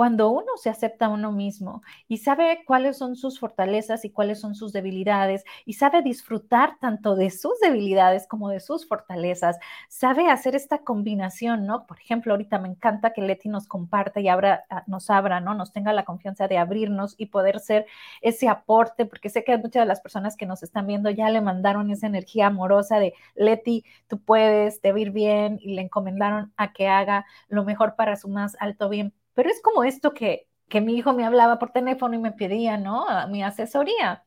cuando 0.00 0.30
uno 0.30 0.56
se 0.56 0.70
acepta 0.70 1.04
a 1.04 1.08
uno 1.10 1.30
mismo 1.30 1.82
y 2.08 2.16
sabe 2.16 2.62
cuáles 2.66 2.96
son 2.96 3.16
sus 3.16 3.38
fortalezas 3.38 4.02
y 4.06 4.10
cuáles 4.10 4.40
son 4.40 4.54
sus 4.54 4.72
debilidades 4.72 5.44
y 5.66 5.74
sabe 5.74 6.00
disfrutar 6.00 6.78
tanto 6.80 7.16
de 7.16 7.28
sus 7.28 7.60
debilidades 7.60 8.26
como 8.26 8.48
de 8.48 8.60
sus 8.60 8.88
fortalezas, 8.88 9.58
sabe 9.90 10.30
hacer 10.30 10.56
esta 10.56 10.78
combinación, 10.78 11.66
¿no? 11.66 11.86
Por 11.86 12.00
ejemplo, 12.00 12.32
ahorita 12.32 12.58
me 12.58 12.68
encanta 12.68 13.12
que 13.12 13.20
Leti 13.20 13.50
nos 13.50 13.68
comparta 13.68 14.20
y 14.20 14.28
abra, 14.28 14.64
ah, 14.70 14.84
nos 14.86 15.10
abra, 15.10 15.38
¿no? 15.40 15.52
Nos 15.52 15.70
tenga 15.70 15.92
la 15.92 16.06
confianza 16.06 16.48
de 16.48 16.56
abrirnos 16.56 17.14
y 17.18 17.26
poder 17.26 17.60
ser 17.60 17.84
ese 18.22 18.48
aporte, 18.48 19.04
porque 19.04 19.28
sé 19.28 19.44
que 19.44 19.58
muchas 19.58 19.82
de 19.82 19.86
las 19.86 20.00
personas 20.00 20.34
que 20.34 20.46
nos 20.46 20.62
están 20.62 20.86
viendo 20.86 21.10
ya 21.10 21.28
le 21.28 21.42
mandaron 21.42 21.90
esa 21.90 22.06
energía 22.06 22.46
amorosa 22.46 22.98
de 22.98 23.12
Leti, 23.34 23.84
tú 24.08 24.18
puedes, 24.18 24.80
te 24.80 24.98
ir 24.98 25.10
bien 25.10 25.58
y 25.60 25.74
le 25.74 25.82
encomendaron 25.82 26.54
a 26.56 26.72
que 26.72 26.88
haga 26.88 27.26
lo 27.48 27.64
mejor 27.64 27.96
para 27.96 28.16
su 28.16 28.28
más 28.30 28.56
alto 28.60 28.88
bien 28.88 29.12
pero 29.40 29.48
es 29.48 29.62
como 29.62 29.84
esto 29.84 30.12
que, 30.12 30.48
mi 30.82 30.96
hijo 30.98 31.14
me 31.14 31.24
hablaba 31.24 31.58
por 31.58 31.72
teléfono 31.72 32.14
y 32.14 32.18
me 32.18 32.32
pedía, 32.32 32.76
¿no? 32.76 33.06
Mi 33.28 33.42
asesoría. 33.42 34.26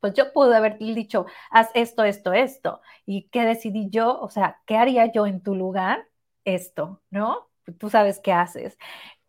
Pues 0.00 0.14
yo 0.14 0.32
pude 0.32 0.56
haber 0.56 0.78
dicho, 0.78 1.26
haz 1.50 1.68
esto, 1.74 2.04
esto, 2.04 2.32
esto. 2.32 2.80
¿Y 3.04 3.28
qué 3.28 3.42
decidí 3.44 3.90
yo? 3.90 4.18
O 4.18 4.30
sea, 4.30 4.62
¿qué 4.64 4.78
haría 4.78 5.12
yo 5.12 5.26
en 5.26 5.42
tu 5.42 5.54
lugar? 5.54 6.08
Esto, 6.46 7.02
¿no? 7.10 7.50
Tú 7.78 7.90
sabes 7.90 8.18
qué 8.18 8.32
haces. 8.32 8.78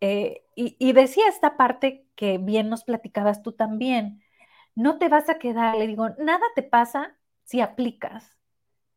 Eh, 0.00 0.44
y, 0.54 0.76
y 0.78 0.94
decía 0.94 1.28
esta 1.28 1.58
parte 1.58 2.06
que 2.14 2.38
bien 2.38 2.70
nos 2.70 2.84
platicabas 2.84 3.42
tú 3.42 3.52
también. 3.52 4.22
No 4.74 4.96
te 4.98 5.10
vas 5.10 5.28
a 5.28 5.38
quedar, 5.38 5.76
le 5.76 5.86
digo, 5.86 6.08
nada 6.18 6.46
te 6.54 6.62
pasa 6.62 7.18
si 7.44 7.60
aplicas. 7.60 8.35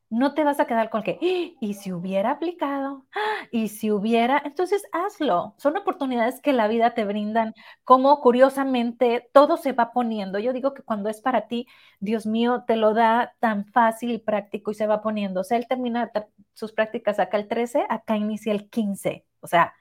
No 0.09 0.33
te 0.33 0.43
vas 0.43 0.59
a 0.59 0.65
quedar 0.65 0.89
con 0.89 1.03
que, 1.03 1.19
¡Ah! 1.21 1.57
y 1.61 1.73
si 1.75 1.91
hubiera 1.91 2.31
aplicado, 2.31 3.05
¡Ah! 3.13 3.47
y 3.51 3.67
si 3.69 3.91
hubiera, 3.91 4.41
entonces 4.43 4.83
hazlo. 4.91 5.53
Son 5.57 5.77
oportunidades 5.77 6.41
que 6.41 6.53
la 6.53 6.67
vida 6.67 6.93
te 6.93 7.05
brindan, 7.05 7.53
como 7.83 8.19
curiosamente 8.21 9.29
todo 9.33 9.57
se 9.57 9.73
va 9.73 9.91
poniendo. 9.91 10.39
Yo 10.39 10.53
digo 10.53 10.73
que 10.73 10.83
cuando 10.83 11.09
es 11.09 11.21
para 11.21 11.47
ti, 11.47 11.67
Dios 11.99 12.25
mío, 12.25 12.63
te 12.67 12.75
lo 12.75 12.93
da 12.93 13.35
tan 13.39 13.65
fácil 13.65 14.11
y 14.11 14.17
práctico 14.17 14.71
y 14.71 14.75
se 14.75 14.87
va 14.87 15.01
poniendo. 15.01 15.41
O 15.41 15.43
sea, 15.43 15.57
él 15.57 15.67
termina 15.67 16.11
sus 16.53 16.71
prácticas 16.71 17.19
acá 17.19 17.37
el 17.37 17.47
13, 17.47 17.85
acá 17.89 18.17
inicia 18.17 18.51
el 18.51 18.69
15. 18.69 19.25
O 19.41 19.47
sea, 19.47 19.73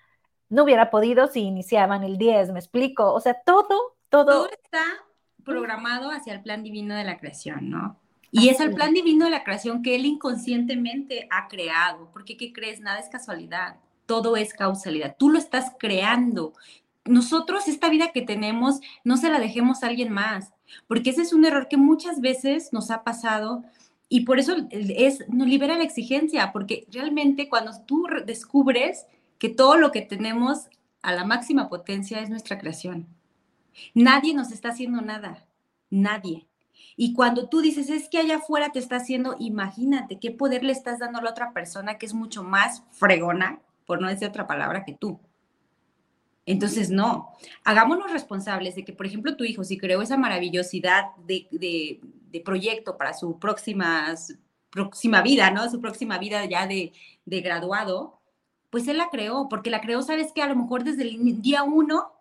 no 0.48 0.64
hubiera 0.64 0.90
podido 0.90 1.26
si 1.28 1.40
iniciaban 1.40 2.04
el 2.04 2.18
10, 2.18 2.52
me 2.52 2.58
explico. 2.58 3.12
O 3.12 3.20
sea, 3.20 3.34
todo, 3.44 3.96
todo. 4.08 4.26
Todo 4.26 4.50
está 4.50 4.82
programado 5.44 6.10
hacia 6.10 6.34
el 6.34 6.42
plan 6.42 6.62
divino 6.62 6.94
de 6.94 7.04
la 7.04 7.18
creación, 7.18 7.70
¿no? 7.70 7.98
Y 8.30 8.48
es 8.48 8.60
el 8.60 8.74
plan 8.74 8.92
divino 8.92 9.24
de 9.24 9.30
la 9.30 9.44
creación 9.44 9.82
que 9.82 9.94
él 9.94 10.04
inconscientemente 10.04 11.26
ha 11.30 11.48
creado, 11.48 12.10
porque 12.12 12.36
¿qué 12.36 12.52
crees? 12.52 12.80
Nada 12.80 12.98
es 12.98 13.08
casualidad, 13.08 13.76
todo 14.06 14.36
es 14.36 14.52
causalidad, 14.52 15.16
tú 15.18 15.30
lo 15.30 15.38
estás 15.38 15.72
creando. 15.78 16.52
Nosotros 17.04 17.68
esta 17.68 17.88
vida 17.88 18.12
que 18.12 18.22
tenemos 18.22 18.80
no 19.02 19.16
se 19.16 19.30
la 19.30 19.38
dejemos 19.38 19.82
a 19.82 19.86
alguien 19.86 20.12
más, 20.12 20.52
porque 20.86 21.10
ese 21.10 21.22
es 21.22 21.32
un 21.32 21.46
error 21.46 21.68
que 21.68 21.78
muchas 21.78 22.20
veces 22.20 22.72
nos 22.72 22.90
ha 22.90 23.02
pasado 23.02 23.64
y 24.10 24.20
por 24.22 24.38
eso 24.38 24.56
es, 24.70 25.24
nos 25.28 25.48
libera 25.48 25.76
la 25.76 25.84
exigencia, 25.84 26.52
porque 26.52 26.86
realmente 26.90 27.48
cuando 27.48 27.72
tú 27.86 28.06
descubres 28.26 29.06
que 29.38 29.48
todo 29.48 29.76
lo 29.76 29.92
que 29.92 30.02
tenemos 30.02 30.68
a 31.02 31.12
la 31.12 31.24
máxima 31.24 31.68
potencia 31.68 32.20
es 32.20 32.28
nuestra 32.28 32.58
creación, 32.58 33.06
nadie 33.94 34.34
nos 34.34 34.50
está 34.50 34.70
haciendo 34.70 35.00
nada, 35.00 35.46
nadie. 35.90 36.47
Y 37.00 37.12
cuando 37.12 37.48
tú 37.48 37.60
dices, 37.60 37.90
es 37.90 38.08
que 38.08 38.18
allá 38.18 38.38
afuera 38.38 38.72
te 38.72 38.80
está 38.80 38.96
haciendo, 38.96 39.36
imagínate 39.38 40.18
qué 40.18 40.32
poder 40.32 40.64
le 40.64 40.72
estás 40.72 40.98
dando 40.98 41.20
a 41.20 41.22
la 41.22 41.30
otra 41.30 41.52
persona 41.52 41.96
que 41.96 42.06
es 42.06 42.12
mucho 42.12 42.42
más 42.42 42.82
fregona, 42.90 43.60
por 43.86 44.00
no 44.00 44.08
decir 44.08 44.26
otra 44.26 44.48
palabra, 44.48 44.84
que 44.84 44.94
tú. 44.94 45.20
Entonces, 46.44 46.90
no, 46.90 47.28
hagámonos 47.62 48.10
responsables 48.10 48.74
de 48.74 48.84
que, 48.84 48.92
por 48.92 49.06
ejemplo, 49.06 49.36
tu 49.36 49.44
hijo, 49.44 49.62
si 49.62 49.78
creó 49.78 50.02
esa 50.02 50.16
maravillosidad 50.16 51.14
de, 51.24 52.00
proyecto 52.44 52.98
para 52.98 53.14
su 53.14 53.38
próxima, 53.38 54.12
próxima 54.68 55.22
vida, 55.22 55.52
¿no? 55.52 55.70
Su 55.70 55.80
próxima 55.80 56.18
vida 56.18 56.46
ya 56.46 56.66
de, 56.66 56.92
de 57.24 57.40
graduado, 57.42 58.18
pues 58.70 58.88
él 58.88 58.96
la 58.96 59.08
creó, 59.08 59.48
porque 59.48 59.70
la 59.70 59.80
creó, 59.80 60.02
sabes 60.02 60.32
que 60.32 60.42
a 60.42 60.48
lo 60.48 60.56
mejor 60.56 60.82
desde 60.82 61.02
el 61.02 61.40
día 61.42 61.62
uno 61.62 62.12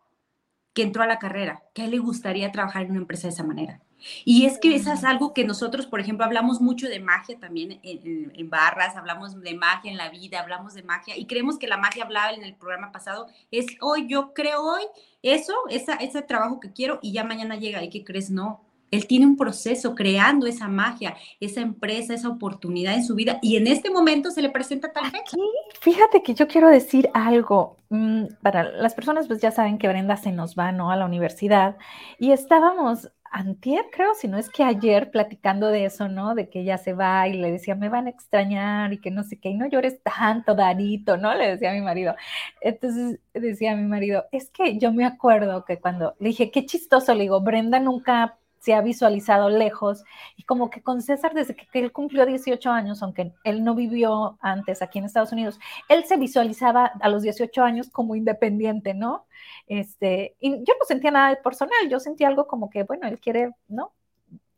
que 0.75 0.83
entró 0.83 1.01
a 1.01 1.07
la 1.07 1.17
carrera, 1.17 1.63
que 1.73 1.81
a 1.81 1.85
él 1.85 1.91
le 1.91 1.97
gustaría 1.97 2.51
trabajar 2.51 2.83
en 2.83 2.91
una 2.91 2.99
empresa 2.99 3.25
de 3.25 3.33
esa 3.33 3.43
manera. 3.43 3.81
Y 4.25 4.45
es 4.45 4.59
que 4.59 4.75
eso 4.75 4.91
es 4.91 5.03
algo 5.03 5.33
que 5.33 5.43
nosotros, 5.43 5.85
por 5.87 5.99
ejemplo, 5.99 6.25
hablamos 6.25 6.61
mucho 6.61 6.87
de 6.87 6.99
magia 6.99 7.39
también 7.39 7.79
en, 7.83 8.49
barras, 8.49 8.95
hablamos 8.95 9.39
de 9.41 9.53
magia 9.55 9.91
en 9.91 9.97
la 9.97 10.09
vida, 10.09 10.39
hablamos 10.39 10.73
de 10.73 10.83
magia 10.83 11.17
y 11.17 11.25
creemos 11.25 11.57
que 11.57 11.67
la 11.67 11.77
magia 11.77 12.03
hablaba 12.03 12.31
en 12.31 12.43
el 12.43 12.55
programa 12.55 12.91
pasado 12.91 13.27
es 13.51 13.65
hoy, 13.81 14.07
yo 14.07 14.33
creo 14.33 14.61
hoy 14.63 14.83
eso, 15.21 15.53
esa, 15.69 15.95
ese 15.95 16.21
trabajo 16.21 16.59
que 16.59 16.71
quiero 16.71 16.99
y 17.01 17.11
ya 17.11 17.23
mañana 17.23 17.55
llega. 17.55 17.83
¿Y 17.83 17.89
qué 17.89 18.03
crees? 18.03 18.29
No. 18.29 18.67
Él 18.91 19.05
tiene 19.05 19.25
un 19.25 19.35
proceso 19.35 19.95
creando 19.95 20.47
esa 20.47 20.67
magia, 20.67 21.15
esa 21.39 21.61
empresa, 21.61 22.13
esa 22.13 22.29
oportunidad 22.29 22.93
en 22.93 23.03
su 23.03 23.15
vida 23.15 23.37
y 23.41 23.57
en 23.57 23.67
este 23.67 23.89
momento 23.89 24.31
se 24.31 24.41
le 24.41 24.49
presenta 24.49 24.93
tal 24.93 25.11
fecha. 25.11 25.35
fíjate 25.81 26.23
que 26.23 26.33
yo 26.33 26.47
quiero 26.47 26.69
decir 26.69 27.09
algo. 27.13 27.77
Mm, 27.89 28.25
para 28.41 28.63
las 28.63 28.95
personas, 28.95 29.27
pues 29.27 29.41
ya 29.41 29.51
saben 29.51 29.77
que 29.77 29.87
Brenda 29.87 30.17
se 30.17 30.31
nos 30.31 30.55
va, 30.55 30.71
¿no? 30.71 30.91
A 30.91 30.97
la 30.97 31.05
universidad 31.05 31.77
y 32.17 32.31
estábamos 32.31 33.11
antier, 33.31 33.85
creo, 33.91 34.13
si 34.15 34.27
no 34.27 34.37
es 34.37 34.49
que 34.49 34.63
ayer 34.63 35.11
platicando 35.11 35.67
de 35.67 35.85
eso, 35.85 36.07
¿no? 36.07 36.35
De 36.35 36.49
que 36.49 36.61
ella 36.61 36.77
se 36.77 36.93
va 36.93 37.27
y 37.27 37.33
le 37.33 37.51
decía, 37.51 37.75
me 37.75 37.89
van 37.89 38.07
a 38.07 38.09
extrañar 38.09 38.93
y 38.93 38.99
que 39.01 39.11
no 39.11 39.23
sé 39.23 39.39
qué, 39.39 39.49
y 39.49 39.55
no 39.55 39.67
llores 39.67 40.01
tanto, 40.03 40.55
Darito, 40.55 41.17
¿no? 41.17 41.33
Le 41.35 41.49
decía 41.49 41.71
a 41.71 41.73
mi 41.73 41.81
marido. 41.81 42.15
Entonces 42.61 43.19
decía 43.33 43.73
a 43.73 43.75
mi 43.75 43.87
marido, 43.87 44.25
es 44.31 44.49
que 44.51 44.77
yo 44.79 44.91
me 44.93 45.05
acuerdo 45.05 45.65
que 45.65 45.79
cuando 45.79 46.15
le 46.19 46.29
dije, 46.29 46.51
qué 46.51 46.65
chistoso, 46.65 47.13
le 47.13 47.23
digo, 47.23 47.41
Brenda 47.41 47.79
nunca 47.79 48.37
se 48.59 48.73
ha 48.73 48.81
visualizado 48.81 49.49
lejos 49.49 50.03
y 50.35 50.43
como 50.43 50.69
que 50.69 50.81
con 50.81 51.01
César 51.01 51.33
desde 51.33 51.55
que, 51.55 51.67
él 51.73 51.91
cumplió 51.91 52.25
18 52.25 52.69
años, 52.69 53.03
aunque 53.03 53.33
él 53.43 53.63
no 53.63 53.75
vivió 53.75 54.37
antes 54.41 54.81
aquí 54.81 54.99
en 54.99 55.05
Estados 55.05 55.31
Unidos, 55.31 55.59
él 55.89 56.05
se 56.05 56.17
visualizaba 56.17 56.91
a 56.99 57.09
los 57.09 57.23
18 57.23 57.63
años 57.63 57.89
como 57.89 58.15
independiente, 58.15 58.93
¿no? 58.93 59.25
Este, 59.67 60.35
y 60.39 60.57
yo 60.63 60.73
no 60.79 60.85
sentía 60.87 61.11
nada 61.11 61.29
de 61.29 61.37
personal, 61.37 61.89
yo 61.89 61.99
sentía 61.99 62.27
algo 62.27 62.47
como 62.47 62.69
que, 62.69 62.83
bueno, 62.83 63.07
él 63.07 63.19
quiere, 63.19 63.51
¿no? 63.67 63.93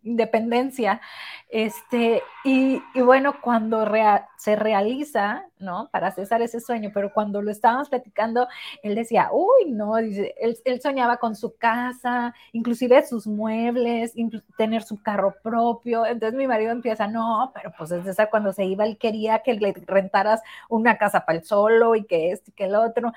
Independencia. 0.04 1.02
Este, 1.50 2.22
y, 2.43 2.82
bueno, 3.02 3.36
cuando 3.41 3.86
se 4.38 4.56
realiza, 4.56 5.45
¿no? 5.60 5.89
Para 5.91 6.12
César 6.12 6.41
ese 6.41 6.60
sueño, 6.60 6.91
pero 6.93 7.12
cuando 7.14 7.41
lo 7.41 7.52
estábamos 7.52 7.89
platicando, 7.89 8.47
él 8.84 8.95
decía, 8.95 9.30
uy, 9.32 9.72
no, 9.72 9.95
dice, 9.97 10.36
él, 10.39 10.82
soñaba 10.82 11.18
con 11.18 11.36
su 11.36 11.56
casa, 11.58 12.34
inclusive 12.52 13.06
sus 13.06 13.28
muebles, 13.28 14.14
tener 14.58 14.84
su 14.84 15.02
carro 15.02 15.36
propio. 15.43 16.06
Entonces 16.06 16.38
mi 16.38 16.47
marido 16.47 16.72
empieza, 16.72 17.08
no, 17.08 17.52
pero 17.54 17.74
pues 17.78 17.91
es 17.91 18.04
César 18.06 18.30
cuando 18.30 18.54
se 18.54 18.66
iba, 18.66 18.86
él 18.86 18.97
quería 18.97 19.39
que 19.39 19.54
le 19.56 19.74
rentaras 19.88 20.41
una 20.70 20.97
casa 20.97 21.26
para 21.26 21.39
él 21.39 21.45
solo 21.45 21.95
y 21.95 22.06
que 22.06 22.32
esto 22.32 22.52
y 22.52 22.54
que 22.54 22.66
el 22.66 22.76
otro. 22.76 23.12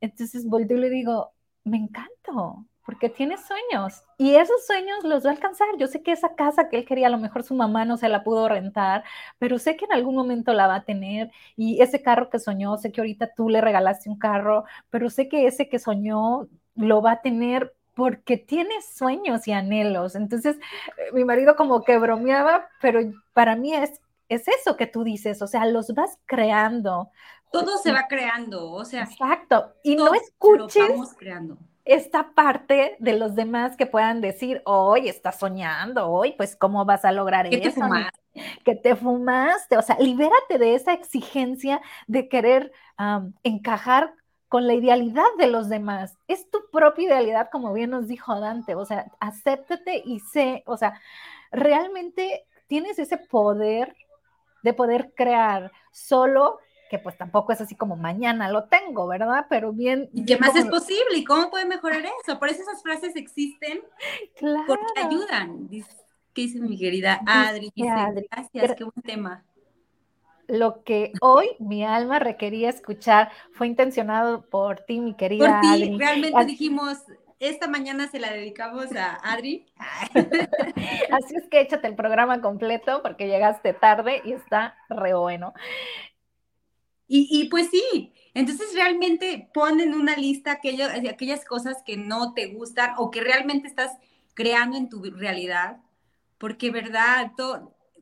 Entonces 0.00 0.46
volteo 0.46 0.76
y 0.78 0.80
le 0.80 0.90
digo, 0.90 1.32
me 1.64 1.78
encanto, 1.78 2.66
porque 2.88 3.10
tiene 3.10 3.36
sueños 3.36 4.02
y 4.16 4.36
esos 4.36 4.64
sueños 4.66 5.04
los 5.04 5.22
va 5.22 5.28
a 5.28 5.32
alcanzar. 5.34 5.68
Yo 5.76 5.88
sé 5.88 6.02
que 6.02 6.10
esa 6.10 6.34
casa 6.34 6.70
que 6.70 6.78
él 6.78 6.86
quería, 6.86 7.08
a 7.08 7.10
lo 7.10 7.18
mejor 7.18 7.42
su 7.42 7.54
mamá 7.54 7.84
no 7.84 7.98
se 7.98 8.08
la 8.08 8.24
pudo 8.24 8.48
rentar, 8.48 9.04
pero 9.38 9.58
sé 9.58 9.76
que 9.76 9.84
en 9.84 9.92
algún 9.92 10.14
momento 10.14 10.54
la 10.54 10.66
va 10.66 10.76
a 10.76 10.84
tener 10.84 11.30
y 11.54 11.82
ese 11.82 12.00
carro 12.00 12.30
que 12.30 12.38
soñó, 12.38 12.78
sé 12.78 12.90
que 12.90 13.02
ahorita 13.02 13.34
tú 13.36 13.50
le 13.50 13.60
regalaste 13.60 14.08
un 14.08 14.18
carro, 14.18 14.64
pero 14.88 15.10
sé 15.10 15.28
que 15.28 15.46
ese 15.46 15.68
que 15.68 15.78
soñó 15.78 16.48
lo 16.76 17.02
va 17.02 17.12
a 17.12 17.20
tener 17.20 17.74
porque 17.92 18.38
tiene 18.38 18.80
sueños 18.80 19.46
y 19.46 19.52
anhelos. 19.52 20.14
Entonces, 20.14 20.56
eh, 20.56 21.12
mi 21.12 21.26
marido 21.26 21.56
como 21.56 21.84
que 21.84 21.98
bromeaba, 21.98 22.70
pero 22.80 23.00
para 23.34 23.54
mí 23.54 23.74
es, 23.74 24.00
es 24.30 24.48
eso 24.48 24.78
que 24.78 24.86
tú 24.86 25.04
dices, 25.04 25.42
o 25.42 25.46
sea, 25.46 25.66
los 25.66 25.92
vas 25.92 26.18
creando. 26.24 27.10
Todo 27.52 27.76
se 27.76 27.92
va 27.92 28.06
creando, 28.08 28.70
o 28.72 28.86
sea. 28.86 29.02
Exacto. 29.02 29.74
Y 29.82 29.94
no 29.94 30.14
escuches. 30.14 30.88
Lo 30.88 31.06
creando 31.18 31.58
esta 31.88 32.34
parte 32.34 32.96
de 32.98 33.14
los 33.14 33.34
demás 33.34 33.74
que 33.76 33.86
puedan 33.86 34.20
decir, 34.20 34.60
hoy 34.66 35.08
estás 35.08 35.38
soñando, 35.38 36.10
hoy, 36.10 36.32
pues, 36.32 36.54
¿cómo 36.54 36.84
vas 36.84 37.06
a 37.06 37.12
lograr 37.12 37.48
¿Qué 37.48 37.56
eso? 37.56 37.80
Te? 37.80 38.42
Que 38.62 38.74
te 38.74 38.94
fumaste, 38.94 39.78
o 39.78 39.82
sea, 39.82 39.96
libérate 39.98 40.58
de 40.58 40.74
esa 40.74 40.92
exigencia 40.92 41.80
de 42.06 42.28
querer 42.28 42.72
encajar 43.42 44.12
con 44.48 44.66
la 44.66 44.74
idealidad 44.74 45.24
de 45.38 45.46
los 45.46 45.70
demás. 45.70 46.18
Es 46.28 46.50
tu 46.50 46.58
propia 46.70 47.08
idealidad, 47.08 47.48
como 47.50 47.72
bien 47.72 47.90
nos 47.90 48.06
dijo 48.06 48.38
Dante, 48.38 48.74
o 48.74 48.84
sea, 48.84 49.10
acéptate 49.18 50.02
y 50.04 50.20
sé, 50.20 50.62
o 50.66 50.76
sea, 50.76 51.00
realmente 51.50 52.46
tienes 52.66 52.98
ese 52.98 53.16
poder 53.16 53.96
de 54.62 54.74
poder 54.74 55.14
crear 55.16 55.72
solo 55.90 56.58
que 56.88 56.98
pues 56.98 57.16
tampoco 57.16 57.52
es 57.52 57.60
así 57.60 57.74
como 57.74 57.96
mañana 57.96 58.50
lo 58.50 58.64
tengo, 58.64 59.06
¿verdad? 59.06 59.46
Pero 59.48 59.72
bien. 59.72 60.08
¿Y 60.12 60.24
qué 60.24 60.38
más 60.38 60.54
es 60.56 60.66
posible? 60.66 61.16
¿Y 61.16 61.24
cómo 61.24 61.50
puede 61.50 61.66
mejorar 61.66 62.02
eso? 62.22 62.38
Por 62.38 62.48
eso 62.48 62.62
esas 62.62 62.82
frases 62.82 63.16
existen. 63.16 63.80
Claro. 64.36 64.64
Porque 64.66 65.00
ayudan. 65.00 65.68
¿Qué 65.68 66.42
dice 66.42 66.60
mi 66.60 66.78
querida 66.78 67.20
Adri? 67.26 67.72
Dice, 67.74 67.90
gracias, 68.30 68.76
qué 68.76 68.84
buen 68.84 69.02
tema. 69.02 69.44
Lo 70.46 70.82
que 70.82 71.12
hoy 71.20 71.48
mi 71.58 71.84
alma 71.84 72.18
requería 72.18 72.70
escuchar 72.70 73.30
fue 73.52 73.66
intencionado 73.66 74.48
por 74.48 74.80
ti, 74.80 75.00
mi 75.00 75.14
querida 75.14 75.60
por 75.60 75.60
ti, 75.60 75.66
Adri. 75.68 75.98
Realmente 75.98 76.44
dijimos, 76.46 76.98
esta 77.40 77.68
mañana 77.68 78.08
se 78.08 78.18
la 78.18 78.32
dedicamos 78.32 78.94
a 78.96 79.14
Adri. 79.22 79.66
Así 81.12 81.36
es 81.36 81.48
que 81.50 81.60
échate 81.60 81.86
el 81.86 81.94
programa 81.94 82.40
completo 82.40 83.00
porque 83.02 83.28
llegaste 83.28 83.74
tarde 83.74 84.22
y 84.24 84.32
está 84.32 84.76
re 84.88 85.14
bueno. 85.14 85.54
Y, 87.10 87.48
pues 87.48 87.70
sí, 87.70 88.12
entonces 88.34 88.74
realmente 88.74 89.48
ponen 89.54 89.94
una 89.94 90.14
lista 90.14 90.52
aquello, 90.52 90.84
aquellas 91.10 91.44
cosas 91.44 91.78
que 91.86 91.96
no 91.96 92.34
te 92.34 92.48
gustan 92.48 92.92
o 92.98 93.10
que 93.10 93.22
realmente 93.22 93.66
estás 93.66 93.92
creando 94.34 94.76
en 94.76 94.90
tu 94.90 95.02
realidad, 95.02 95.78
porque 96.36 96.70
verdad, 96.70 97.32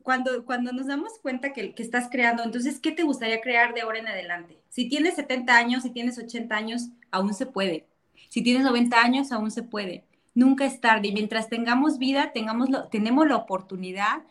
cuando, 0.03 0.45
cuando 0.45 0.73
nos 0.73 0.87
damos 0.87 1.13
cuenta 1.21 1.53
que, 1.53 1.73
que, 1.73 1.83
estás 1.83 2.09
creando, 2.11 2.43
entonces, 2.43 2.79
¿qué 2.81 2.91
te 2.91 3.03
gustaría 3.03 3.39
crear 3.39 3.73
de 3.73 3.81
ahora 3.81 3.99
en 3.99 4.07
adelante? 4.09 4.61
Si 4.67 4.89
tienes 4.89 5.15
70 5.15 5.55
años, 5.55 5.83
si 5.83 5.89
tienes 5.91 6.17
80 6.17 6.55
años, 6.55 6.89
aún 7.09 7.33
se 7.33 7.45
puede. 7.45 7.87
Si 8.29 8.43
tienes 8.43 8.63
90 8.63 9.01
años, 9.01 9.31
aún 9.31 9.51
se 9.51 9.63
puede. 9.63 10.03
Nunca 10.33 10.65
es 10.65 10.81
tarde. 10.81 11.07
Y 11.07 11.13
mientras 11.13 11.49
tengamos 11.49 11.97
vida, 11.97 12.31
tengamos 12.33 12.69
tenemos 12.91 13.25
la 13.27 13.37
oportunidad 13.37 14.23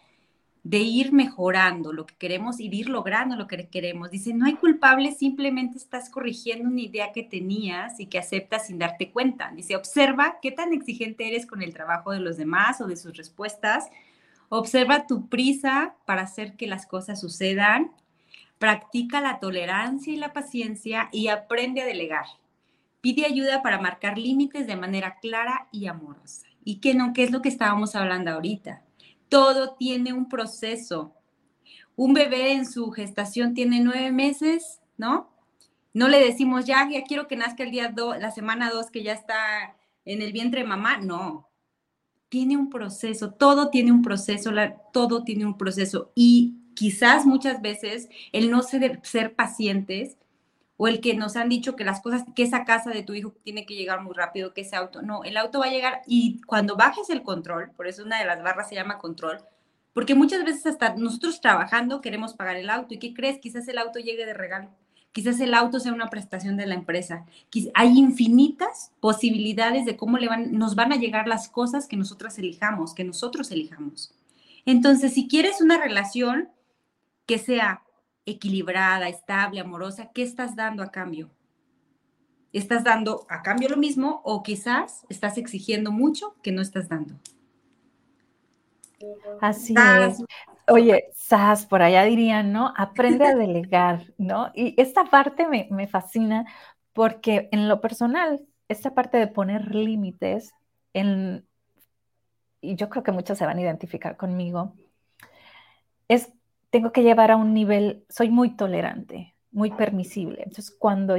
de 0.68 0.78
ir 0.78 1.12
mejorando 1.12 1.92
lo 1.92 2.06
que 2.06 2.14
queremos 2.16 2.58
y 2.58 2.68
de 2.68 2.76
ir 2.76 2.88
logrando 2.88 3.36
lo 3.36 3.46
que 3.46 3.68
queremos. 3.68 4.10
Dice, 4.10 4.34
no 4.34 4.46
hay 4.46 4.54
culpable, 4.54 5.12
simplemente 5.12 5.78
estás 5.78 6.10
corrigiendo 6.10 6.68
una 6.68 6.80
idea 6.80 7.12
que 7.12 7.22
tenías 7.22 8.00
y 8.00 8.06
que 8.06 8.18
aceptas 8.18 8.66
sin 8.66 8.78
darte 8.78 9.10
cuenta. 9.10 9.52
Dice, 9.54 9.76
observa 9.76 10.38
qué 10.42 10.50
tan 10.50 10.72
exigente 10.72 11.28
eres 11.28 11.46
con 11.46 11.62
el 11.62 11.72
trabajo 11.72 12.12
de 12.12 12.20
los 12.20 12.36
demás 12.36 12.80
o 12.80 12.86
de 12.86 12.96
sus 12.96 13.16
respuestas 13.16 13.90
Observa 14.48 15.06
tu 15.06 15.28
prisa 15.28 15.94
para 16.04 16.22
hacer 16.22 16.56
que 16.56 16.66
las 16.66 16.86
cosas 16.86 17.20
sucedan. 17.20 17.90
Practica 18.58 19.20
la 19.20 19.40
tolerancia 19.40 20.12
y 20.12 20.16
la 20.16 20.32
paciencia 20.32 21.08
y 21.12 21.28
aprende 21.28 21.82
a 21.82 21.86
delegar. 21.86 22.26
Pide 23.00 23.26
ayuda 23.26 23.62
para 23.62 23.80
marcar 23.80 24.18
límites 24.18 24.66
de 24.66 24.76
manera 24.76 25.18
clara 25.20 25.68
y 25.72 25.86
amorosa. 25.86 26.46
¿Y 26.64 26.76
qué 26.76 26.94
no? 26.94 27.12
¿Qué 27.12 27.24
es 27.24 27.30
lo 27.30 27.42
que 27.42 27.48
estábamos 27.48 27.94
hablando 27.94 28.30
ahorita? 28.30 28.82
Todo 29.28 29.74
tiene 29.74 30.12
un 30.12 30.28
proceso. 30.28 31.14
Un 31.96 32.14
bebé 32.14 32.52
en 32.52 32.66
su 32.66 32.90
gestación 32.90 33.54
tiene 33.54 33.80
nueve 33.80 34.12
meses, 34.12 34.80
¿no? 34.96 35.30
No 35.94 36.08
le 36.08 36.20
decimos 36.20 36.66
ya, 36.66 36.88
ya 36.90 37.04
quiero 37.04 37.26
que 37.26 37.36
nazca 37.36 37.62
el 37.62 37.70
día 37.70 37.88
2, 37.88 38.18
la 38.18 38.30
semana 38.30 38.70
2 38.70 38.90
que 38.90 39.02
ya 39.02 39.14
está 39.14 39.76
en 40.04 40.20
el 40.20 40.32
vientre 40.32 40.60
de 40.60 40.66
mamá. 40.66 40.98
No, 40.98 41.48
tiene 42.28 42.56
un 42.56 42.68
proceso, 42.68 43.32
todo 43.32 43.70
tiene 43.70 43.92
un 43.92 44.02
proceso, 44.02 44.50
todo 44.92 45.24
tiene 45.24 45.46
un 45.46 45.56
proceso. 45.56 46.12
Y 46.14 46.56
quizás 46.74 47.24
muchas 47.24 47.62
veces 47.62 48.08
el 48.32 48.50
no 48.50 48.62
ser 48.62 49.34
pacientes 49.34 50.18
o 50.76 50.88
el 50.88 51.00
que 51.00 51.14
nos 51.14 51.36
han 51.36 51.48
dicho 51.48 51.76
que 51.76 51.84
las 51.84 52.00
cosas, 52.00 52.24
que 52.34 52.42
esa 52.42 52.64
casa 52.64 52.90
de 52.90 53.02
tu 53.02 53.14
hijo 53.14 53.34
tiene 53.42 53.64
que 53.64 53.74
llegar 53.74 54.02
muy 54.02 54.14
rápido, 54.14 54.52
que 54.52 54.60
ese 54.60 54.76
auto, 54.76 55.02
no, 55.02 55.24
el 55.24 55.36
auto 55.36 55.60
va 55.60 55.66
a 55.66 55.70
llegar 55.70 56.02
y 56.06 56.40
cuando 56.42 56.76
bajes 56.76 57.08
el 57.10 57.22
control, 57.22 57.70
por 57.76 57.86
eso 57.86 58.04
una 58.04 58.18
de 58.18 58.26
las 58.26 58.42
barras 58.42 58.68
se 58.68 58.74
llama 58.74 58.98
control, 58.98 59.38
porque 59.94 60.14
muchas 60.14 60.44
veces 60.44 60.66
hasta 60.66 60.94
nosotros 60.94 61.40
trabajando 61.40 62.02
queremos 62.02 62.34
pagar 62.34 62.56
el 62.56 62.68
auto 62.68 62.94
y 62.94 62.98
¿qué 62.98 63.14
crees? 63.14 63.38
Quizás 63.38 63.66
el 63.68 63.78
auto 63.78 63.98
llegue 63.98 64.26
de 64.26 64.34
regalo. 64.34 64.68
Quizás 65.12 65.40
el 65.40 65.54
auto 65.54 65.80
sea 65.80 65.94
una 65.94 66.10
prestación 66.10 66.58
de 66.58 66.66
la 66.66 66.74
empresa. 66.74 67.24
Hay 67.72 67.98
infinitas 67.98 68.92
posibilidades 69.00 69.86
de 69.86 69.96
cómo 69.96 70.18
nos 70.18 70.74
van 70.74 70.92
a 70.92 70.96
llegar 70.96 71.26
las 71.26 71.48
cosas 71.48 71.88
que 71.88 71.96
nosotras 71.96 72.38
elijamos, 72.38 72.92
que 72.92 73.04
nosotros 73.04 73.50
elijamos. 73.50 74.12
Entonces, 74.66 75.14
si 75.14 75.26
quieres 75.26 75.62
una 75.62 75.78
relación 75.78 76.50
que 77.24 77.38
sea 77.38 77.82
equilibrada, 78.26 79.08
estable, 79.08 79.60
amorosa, 79.60 80.10
¿qué 80.12 80.22
estás 80.22 80.56
dando 80.56 80.82
a 80.82 80.90
cambio? 80.90 81.30
¿Estás 82.52 82.84
dando 82.84 83.26
a 83.28 83.42
cambio 83.42 83.68
lo 83.68 83.76
mismo 83.76 84.20
o 84.24 84.42
quizás 84.42 85.06
estás 85.08 85.38
exigiendo 85.38 85.92
mucho 85.92 86.34
que 86.42 86.52
no 86.52 86.60
estás 86.62 86.88
dando? 86.88 87.14
Así 89.40 89.74
es. 89.74 90.22
Oye, 90.68 91.04
Sas, 91.14 91.64
por 91.66 91.82
allá 91.82 92.02
dirían, 92.04 92.52
¿no? 92.52 92.72
Aprende 92.76 93.26
a 93.26 93.36
delegar, 93.36 94.12
¿no? 94.18 94.50
Y 94.54 94.74
esta 94.80 95.04
parte 95.04 95.46
me, 95.46 95.86
fascina 95.86 96.44
porque 96.92 97.48
en 97.52 97.68
lo 97.68 97.80
personal, 97.80 98.44
esta 98.68 98.94
parte 98.94 99.18
de 99.18 99.28
poner 99.28 99.74
límites, 99.74 100.52
en, 100.92 101.46
y 102.60 102.74
yo 102.74 102.88
creo 102.88 103.04
que 103.04 103.12
muchos 103.12 103.38
se 103.38 103.46
van 103.46 103.58
a 103.58 103.60
identificar 103.60 104.16
conmigo, 104.16 104.72
es, 106.08 106.32
tengo 106.70 106.92
que 106.92 107.02
llevar 107.02 107.30
a 107.30 107.36
un 107.36 107.54
nivel, 107.54 108.04
soy 108.08 108.30
muy 108.30 108.56
tolerante, 108.56 109.34
muy 109.50 109.70
permisible. 109.70 110.42
Entonces, 110.44 110.74
cuando 110.78 111.16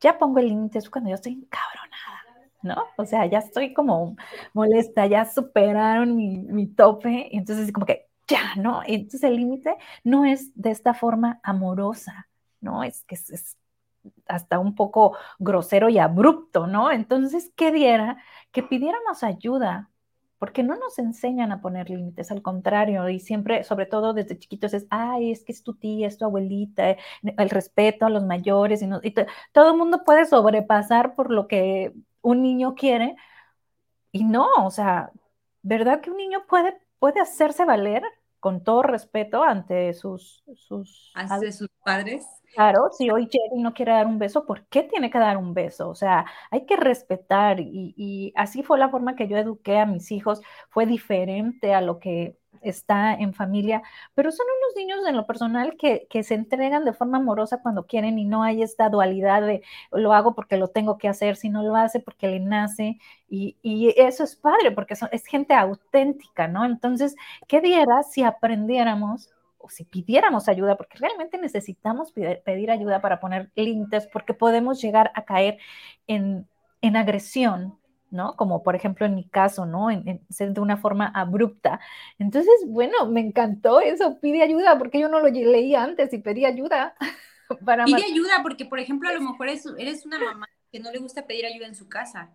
ya 0.00 0.18
pongo 0.18 0.38
el 0.38 0.48
límite 0.48 0.78
es 0.78 0.90
cuando 0.90 1.10
yo 1.10 1.16
estoy 1.16 1.32
encabronada, 1.32 2.50
¿no? 2.62 2.84
O 2.96 3.04
sea, 3.04 3.26
ya 3.26 3.38
estoy 3.38 3.72
como 3.74 4.16
molesta, 4.52 5.06
ya 5.06 5.24
superaron 5.24 6.16
mi, 6.16 6.38
mi 6.38 6.66
tope, 6.66 7.28
y 7.30 7.38
entonces 7.38 7.72
como 7.72 7.86
que 7.86 8.08
ya, 8.26 8.54
¿no? 8.56 8.82
Entonces 8.86 9.22
el 9.24 9.36
límite 9.36 9.76
no 10.02 10.24
es 10.24 10.50
de 10.54 10.70
esta 10.70 10.94
forma 10.94 11.40
amorosa, 11.42 12.28
¿no? 12.60 12.82
Es 12.82 13.04
que 13.04 13.14
es, 13.14 13.58
hasta 14.26 14.58
un 14.58 14.74
poco 14.74 15.16
grosero 15.38 15.88
y 15.88 15.98
abrupto, 15.98 16.66
¿no? 16.66 16.90
Entonces, 16.90 17.52
¿qué 17.56 17.72
diera? 17.72 18.18
Que 18.52 18.62
pidiéramos 18.62 19.22
ayuda, 19.22 19.90
porque 20.44 20.62
no 20.62 20.76
nos 20.76 20.98
enseñan 20.98 21.52
a 21.52 21.62
poner 21.62 21.88
límites, 21.88 22.30
al 22.30 22.42
contrario, 22.42 23.08
y 23.08 23.18
siempre, 23.18 23.64
sobre 23.64 23.86
todo 23.86 24.12
desde 24.12 24.38
chiquitos, 24.38 24.74
es, 24.74 24.86
ay, 24.90 25.32
es 25.32 25.42
que 25.42 25.52
es 25.52 25.62
tu 25.62 25.74
tía, 25.74 26.06
es 26.06 26.18
tu 26.18 26.26
abuelita, 26.26 26.90
eh, 26.90 26.98
el 27.22 27.48
respeto 27.48 28.04
a 28.04 28.10
los 28.10 28.24
mayores, 28.24 28.82
y, 28.82 28.86
y 29.02 29.14
todo 29.52 29.70
el 29.70 29.78
mundo 29.78 30.04
puede 30.04 30.26
sobrepasar 30.26 31.14
por 31.14 31.30
lo 31.30 31.48
que 31.48 31.94
un 32.20 32.42
niño 32.42 32.74
quiere, 32.74 33.16
y 34.12 34.24
no, 34.24 34.48
o 34.58 34.70
sea, 34.70 35.12
¿verdad 35.62 36.02
que 36.02 36.10
un 36.10 36.18
niño 36.18 36.44
puede 36.46 36.78
puede 36.98 37.20
hacerse 37.20 37.64
valer 37.64 38.02
con 38.40 38.62
todo 38.62 38.82
respeto 38.82 39.42
ante 39.42 39.92
sus, 39.94 40.44
sus, 40.54 41.10
ante 41.14 41.52
sus 41.52 41.68
padres. 41.82 42.26
Claro, 42.54 42.88
si 42.92 43.10
hoy 43.10 43.28
Jerry 43.30 43.60
no 43.60 43.74
quiere 43.74 43.90
dar 43.92 44.06
un 44.06 44.18
beso, 44.20 44.46
¿por 44.46 44.64
qué 44.68 44.84
tiene 44.84 45.10
que 45.10 45.18
dar 45.18 45.36
un 45.36 45.54
beso? 45.54 45.88
O 45.88 45.94
sea, 45.96 46.24
hay 46.52 46.66
que 46.66 46.76
respetar 46.76 47.58
y, 47.58 47.94
y 47.96 48.32
así 48.36 48.62
fue 48.62 48.78
la 48.78 48.90
forma 48.90 49.16
que 49.16 49.26
yo 49.26 49.36
eduqué 49.36 49.78
a 49.80 49.86
mis 49.86 50.12
hijos, 50.12 50.40
fue 50.70 50.86
diferente 50.86 51.74
a 51.74 51.80
lo 51.80 51.98
que 51.98 52.36
está 52.62 53.14
en 53.14 53.34
familia, 53.34 53.82
pero 54.14 54.30
son 54.30 54.46
unos 54.62 54.76
niños 54.76 55.06
en 55.08 55.16
lo 55.16 55.26
personal 55.26 55.76
que, 55.76 56.06
se 56.22 56.34
entregan 56.34 56.84
de 56.84 56.92
forma 56.92 57.18
amorosa 57.18 57.60
cuando 57.60 57.86
quieren 57.86 58.18
y 58.18 58.24
no 58.24 58.42
hay 58.44 58.62
esta 58.62 58.88
dualidad 58.88 59.42
de 59.42 59.62
lo 59.92 60.12
hago 60.14 60.34
porque 60.34 60.56
lo 60.56 60.68
tengo 60.68 60.96
que 60.96 61.08
hacer, 61.08 61.36
si 61.36 61.50
no 61.50 61.62
lo 61.62 61.76
hace 61.76 62.00
porque 62.00 62.28
le 62.28 62.40
nace 62.40 62.98
y, 63.28 63.56
eso 63.96 64.24
es 64.24 64.36
padre 64.36 64.70
porque 64.72 64.94
es 65.12 65.26
gente 65.26 65.54
auténtica, 65.54 66.48
¿no? 66.48 66.64
Entonces, 66.64 67.16
¿qué 67.48 67.60
diera 67.60 68.02
si 68.04 68.22
aprendiéramos 68.22 69.33
o 69.64 69.70
si 69.70 69.84
pidiéramos 69.84 70.48
ayuda, 70.48 70.76
porque 70.76 70.98
realmente 70.98 71.38
necesitamos 71.38 72.12
pedir, 72.12 72.70
ayuda 72.70 73.00
para 73.00 73.18
poner 73.18 73.50
límites, 73.56 74.06
porque 74.12 74.34
podemos 74.34 74.80
llegar 74.82 75.10
a 75.14 75.24
caer 75.24 75.58
en, 76.06 76.46
en 76.82 76.96
agresión 76.96 77.78
¿no? 78.10 78.36
Como 78.36 78.62
por 78.62 78.76
ejemplo 78.76 79.04
en 79.06 79.16
mi 79.16 79.24
caso, 79.24 79.66
¿no? 79.66 79.90
En, 79.90 80.04
de 80.28 80.60
una 80.60 80.76
forma 80.76 81.06
abrupta. 81.06 81.80
Entonces, 82.20 82.54
bueno, 82.64 83.06
me 83.06 83.20
encantó 83.20 83.80
eso, 83.80 84.20
pide 84.20 84.40
ayuda, 84.40 84.78
porque 84.78 85.00
yo 85.00 85.08
no 85.08 85.18
lo 85.18 85.28
leí 85.28 85.74
antes 85.74 86.12
y 86.12 86.18
pedí 86.18 86.44
ayuda. 86.44 86.94
Para 87.66 87.84
pide 87.84 88.04
ayuda, 88.04 88.40
porque 88.42 88.66
por 88.66 88.78
ejemplo, 88.78 89.08
a 89.08 89.14
lo 89.14 89.20
mejor 89.20 89.48
eres 89.48 90.06
una 90.06 90.20
mamá 90.20 90.46
que 90.70 90.78
no 90.78 90.92
le 90.92 90.98
gusta 90.98 91.26
pedir 91.26 91.44
ayuda 91.44 91.66
en 91.66 91.74
su 91.74 91.88
casa. 91.88 92.30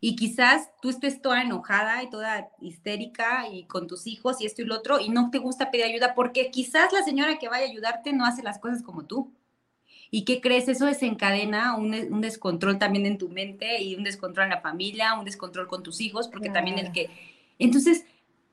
Y 0.00 0.16
quizás 0.16 0.70
tú 0.82 0.90
estés 0.90 1.22
toda 1.22 1.42
enojada 1.42 2.02
y 2.02 2.10
toda 2.10 2.50
histérica 2.60 3.48
y 3.50 3.64
con 3.64 3.86
tus 3.86 4.06
hijos 4.06 4.40
y 4.40 4.46
esto 4.46 4.62
y 4.62 4.66
lo 4.66 4.76
otro 4.76 5.00
y 5.00 5.08
no 5.08 5.30
te 5.30 5.38
gusta 5.38 5.70
pedir 5.70 5.86
ayuda 5.86 6.14
porque 6.14 6.50
quizás 6.50 6.92
la 6.92 7.02
señora 7.02 7.38
que 7.38 7.48
vaya 7.48 7.64
a 7.64 7.68
ayudarte 7.70 8.12
no 8.12 8.26
hace 8.26 8.42
las 8.42 8.58
cosas 8.58 8.82
como 8.82 9.04
tú. 9.04 9.32
¿Y 10.10 10.24
qué 10.24 10.40
crees? 10.40 10.68
Eso 10.68 10.86
desencadena 10.86 11.76
un, 11.76 11.92
un, 11.92 12.20
descontrol 12.20 12.78
también 12.78 13.06
en 13.06 13.18
tu 13.18 13.28
mente 13.28 13.82
y 13.82 13.96
un 13.96 14.04
descontrol 14.04 14.44
en 14.44 14.50
la 14.50 14.60
familia, 14.60 15.18
un 15.18 15.24
descontrol 15.24 15.66
con 15.66 15.82
tus 15.82 16.00
hijos, 16.00 16.28
porque 16.28 16.48
también 16.48 16.78
el 16.78 16.92
que... 16.92 17.10
Entonces, 17.58 18.04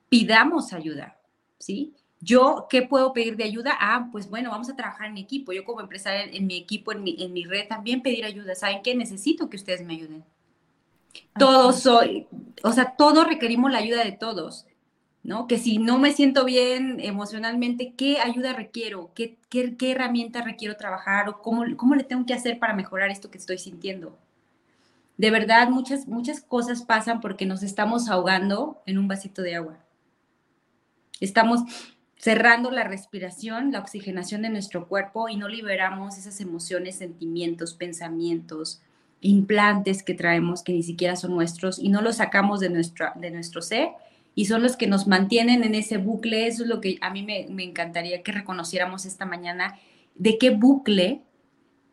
pidamos 0.09 0.73
ayuda, 0.73 1.19
¿sí? 1.59 1.93
Yo, 2.19 2.67
¿qué 2.69 2.83
puedo 2.83 3.11
pedir 3.11 3.35
de 3.35 3.43
ayuda? 3.43 3.73
Ah, 3.79 4.07
pues 4.11 4.29
bueno, 4.29 4.49
vamos 4.49 4.69
a 4.69 4.75
trabajar 4.75 5.07
en 5.07 5.13
mi 5.13 5.21
equipo. 5.21 5.51
Yo 5.51 5.65
como 5.65 5.81
empresaria 5.81 6.23
en, 6.23 6.47
mi 6.47 6.55
equipo, 6.55 6.93
en 6.93 7.03
mi, 7.03 7.15
en 7.19 7.33
mi, 7.33 7.43
red, 7.43 7.67
también 7.67 8.01
pedir 8.01 8.23
ayuda. 8.23 8.55
¿Saben 8.55 8.81
qué? 8.81 8.95
Necesito 8.95 9.49
que 9.49 9.57
ustedes 9.57 9.83
me 9.83 9.93
ayuden. 9.93 10.23
Todos 11.37 11.81
soy, 11.81 12.27
o 12.63 12.71
sea, 12.71 12.95
todos 12.97 13.27
requerimos 13.27 13.71
la 13.71 13.79
ayuda 13.79 14.03
de 14.03 14.11
todos. 14.13 14.65
¿no? 15.23 15.47
Que 15.47 15.57
si 15.57 15.77
no 15.77 15.99
me 15.99 16.11
siento 16.11 16.43
bien 16.43 16.99
emocionalmente, 16.99 17.93
¿qué 17.95 18.19
ayuda 18.19 18.53
requiero? 18.53 19.11
¿Qué, 19.15 19.37
qué, 19.49 19.77
qué 19.77 19.91
herramienta 19.91 20.41
requiero 20.41 20.75
trabajar? 20.75 21.29
¿O 21.29 21.41
cómo, 21.41 21.63
cómo, 21.77 21.95
le 21.95 22.03
tengo 22.03 22.25
que 22.25 22.33
hacer 22.33 22.59
para 22.59 22.73
mejorar 22.73 23.09
esto 23.09 23.31
que 23.31 23.37
estoy 23.37 23.57
sintiendo? 23.57 24.17
De 25.17 25.31
verdad, 25.31 25.69
muchas, 25.69 26.07
muchas 26.07 26.41
cosas 26.41 26.83
pasan 26.83 27.21
porque 27.21 27.45
nos 27.45 27.63
estamos 27.63 28.09
ahogando 28.09 28.81
en 28.85 28.97
un 28.97 29.07
vasito 29.07 29.41
de 29.41 29.55
agua. 29.55 29.77
Estamos 31.21 31.61
cerrando 32.17 32.69
la 32.71 32.83
respiración, 32.83 33.71
la 33.71 33.79
oxigenación 33.79 34.41
de 34.41 34.49
nuestro 34.49 34.87
cuerpo 34.87 35.29
y 35.29 35.37
no 35.37 35.47
liberamos 35.47 36.17
esas 36.17 36.41
emociones, 36.41 36.97
sentimientos, 36.97 37.75
pensamientos, 37.75 38.81
implantes 39.23 40.03
que 40.03 40.13
traemos 40.13 40.63
que 40.63 40.73
ni 40.73 40.83
siquiera 40.83 41.15
son 41.15 41.33
nuestros 41.33 41.79
y 41.79 41.89
no 41.89 42.01
los 42.01 42.17
sacamos 42.17 42.59
de, 42.59 42.69
nuestra, 42.69 43.13
de 43.15 43.31
nuestro 43.31 43.61
ser 43.61 43.89
y 44.35 44.45
son 44.45 44.63
los 44.63 44.75
que 44.75 44.87
nos 44.87 45.07
mantienen 45.07 45.63
en 45.63 45.75
ese 45.75 45.97
bucle. 45.97 46.47
Eso 46.47 46.63
es 46.63 46.69
lo 46.69 46.81
que 46.81 46.97
a 47.01 47.09
mí 47.09 47.23
me, 47.23 47.63
encantaría 47.63 48.23
que 48.23 48.31
reconociéramos 48.31 49.05
esta 49.05 49.25
mañana, 49.25 49.77
de 50.15 50.37
qué 50.37 50.49
bucle 50.51 51.21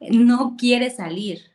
no 0.00 0.56
quiere 0.58 0.90
salir. 0.90 1.52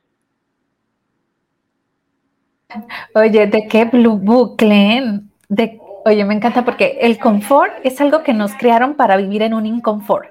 Oye, 3.14 3.48
¿de 3.48 3.68
qué 3.68 3.86
bucle? 3.86 5.22
De, 5.50 5.80
oye, 6.06 6.26
me 6.26 6.34
encanta 6.34 6.66
porque 6.66 7.00
el 7.02 7.18
confort 7.20 7.74
es 7.84 8.00
algo 8.02 8.24
que 8.24 8.34
nos 8.34 8.54
crearon 8.54 8.96
para 8.96 9.18
vivir 9.18 9.42
en 9.42 9.54
un 9.54 9.66
inconfort. 9.66 10.30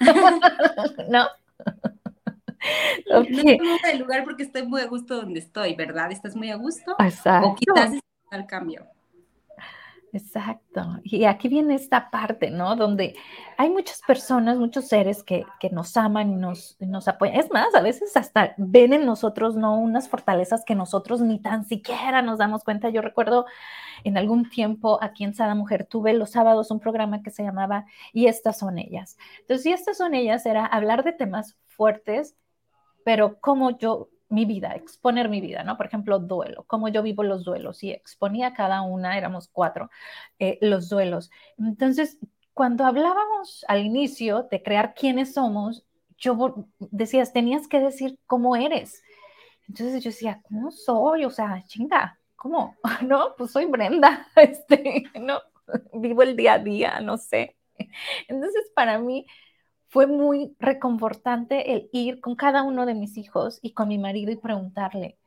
¿No? 1.08 1.26
Okay. 3.10 3.58
No 3.58 3.76
el 3.90 3.98
lugar 3.98 4.24
porque 4.24 4.42
estoy 4.42 4.66
muy 4.66 4.80
a 4.80 4.86
gusto 4.86 5.16
donde 5.16 5.40
estoy, 5.40 5.74
¿verdad? 5.74 6.12
¿Estás 6.12 6.36
muy 6.36 6.50
a 6.50 6.56
gusto? 6.56 6.94
Exacto. 6.98 7.48
O 7.48 7.54
quizás 7.54 7.94
es 7.94 8.00
al 8.30 8.46
cambio. 8.46 8.86
Exacto. 10.12 11.00
Y 11.04 11.24
aquí 11.24 11.48
viene 11.48 11.74
esta 11.74 12.10
parte, 12.10 12.50
¿no? 12.50 12.76
Donde 12.76 13.16
hay 13.58 13.68
muchas 13.70 14.00
personas, 14.06 14.56
muchos 14.56 14.88
seres 14.88 15.22
que, 15.22 15.44
nos 15.70 15.96
aman 15.96 16.32
y 16.32 16.36
nos, 16.36 16.76
nos 16.80 17.08
apoyan. 17.08 17.36
Es 17.36 17.50
más, 17.50 17.74
a 17.74 17.82
veces 17.82 18.16
hasta 18.16 18.54
ven 18.56 18.92
en 18.92 19.04
nosotros, 19.04 19.56
¿no? 19.56 19.78
Unas 19.78 20.08
fortalezas 20.08 20.64
que 20.64 20.74
nosotros 20.74 21.20
ni 21.20 21.40
tan 21.40 21.66
siquiera 21.66 22.22
nos 22.22 22.38
damos 22.38 22.64
cuenta. 22.64 22.88
Yo 22.88 23.02
recuerdo 23.02 23.46
en 24.04 24.16
algún 24.16 24.48
tiempo 24.48 24.98
aquí 25.02 25.24
en 25.24 25.34
Sada 25.34 25.54
Mujer 25.54 25.86
tuve 25.86 26.14
los 26.14 26.30
sábados 26.30 26.70
un 26.70 26.80
programa 26.80 27.22
que 27.22 27.30
se 27.30 27.42
llamaba 27.42 27.84
Y 28.12 28.26
estas 28.26 28.58
son 28.58 28.78
ellas. 28.78 29.18
Entonces, 29.40 29.66
y 29.66 29.72
estas 29.72 29.98
son 29.98 30.14
ellas 30.14 30.46
era 30.46 30.64
hablar 30.64 31.04
de 31.04 31.12
temas 31.12 31.56
fuertes, 31.66 32.36
pero 33.08 33.40
como 33.40 33.78
yo 33.78 34.10
mi 34.28 34.44
vida, 34.44 34.74
exponer 34.74 35.30
mi 35.30 35.40
vida, 35.40 35.64
¿no? 35.64 35.78
Por 35.78 35.86
ejemplo, 35.86 36.18
duelo, 36.18 36.64
cómo 36.66 36.88
yo 36.88 37.02
vivo 37.02 37.22
los 37.22 37.42
duelos 37.42 37.82
y 37.82 37.90
exponía 37.90 38.52
cada 38.52 38.82
una, 38.82 39.16
éramos 39.16 39.48
cuatro, 39.48 39.88
eh, 40.38 40.58
los 40.60 40.90
duelos. 40.90 41.30
Entonces, 41.56 42.18
cuando 42.52 42.84
hablábamos 42.84 43.64
al 43.66 43.80
inicio 43.82 44.46
de 44.50 44.62
crear 44.62 44.92
quiénes 44.92 45.32
somos, 45.32 45.86
yo 46.18 46.66
decías, 46.78 47.32
tenías 47.32 47.66
que 47.66 47.80
decir 47.80 48.18
cómo 48.26 48.56
eres. 48.56 49.02
Entonces 49.68 50.04
yo 50.04 50.10
decía, 50.10 50.42
¿cómo 50.42 50.70
soy? 50.70 51.24
O 51.24 51.30
sea, 51.30 51.64
chinga, 51.66 52.20
¿cómo? 52.36 52.76
No, 53.08 53.34
pues 53.38 53.52
soy 53.52 53.64
Brenda, 53.64 54.28
este, 54.36 55.04
no, 55.18 55.40
vivo 55.94 56.20
el 56.24 56.36
día 56.36 56.52
a 56.52 56.58
día, 56.58 57.00
no 57.00 57.16
sé. 57.16 57.56
Entonces, 58.28 58.70
para 58.74 58.98
mí, 58.98 59.24
fue 59.88 60.06
muy 60.06 60.54
reconfortante 60.58 61.72
el 61.72 61.88
ir 61.92 62.20
con 62.20 62.36
cada 62.36 62.62
uno 62.62 62.86
de 62.86 62.94
mis 62.94 63.16
hijos 63.16 63.58
y 63.62 63.72
con 63.72 63.88
mi 63.88 63.98
marido 63.98 64.30
y 64.32 64.36
preguntarle, 64.36 65.18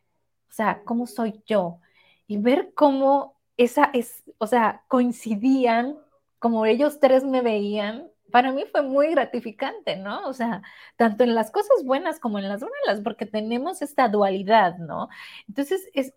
o 0.49 0.53
sea, 0.53 0.84
¿cómo 0.86 1.07
soy 1.07 1.43
yo? 1.45 1.80
Y 2.28 2.38
ver 2.38 2.74
cómo 2.76 3.39
esa 3.57 3.89
es, 3.93 4.24
o 4.38 4.47
sea, 4.47 4.84
coincidían, 4.88 5.97
como 6.39 6.66
ellos 6.66 6.99
tres 6.99 7.24
me 7.24 7.41
veían, 7.41 8.09
para 8.32 8.51
mí 8.51 8.66
fue 8.72 8.82
muy 8.82 9.09
gratificante, 9.12 9.97
¿no? 9.97 10.28
O 10.28 10.34
sea, 10.34 10.62
tanto 10.95 11.24
en 11.24 11.36
las 11.36 11.51
cosas 11.51 11.84
buenas 11.86 12.20
como 12.20 12.39
en 12.39 12.47
las 12.47 12.62
malas, 12.62 13.01
porque 13.03 13.26
tenemos 13.26 13.82
esta 13.82 14.07
dualidad, 14.09 14.78
¿no? 14.78 15.09
Entonces, 15.47 15.88
es, 15.93 16.14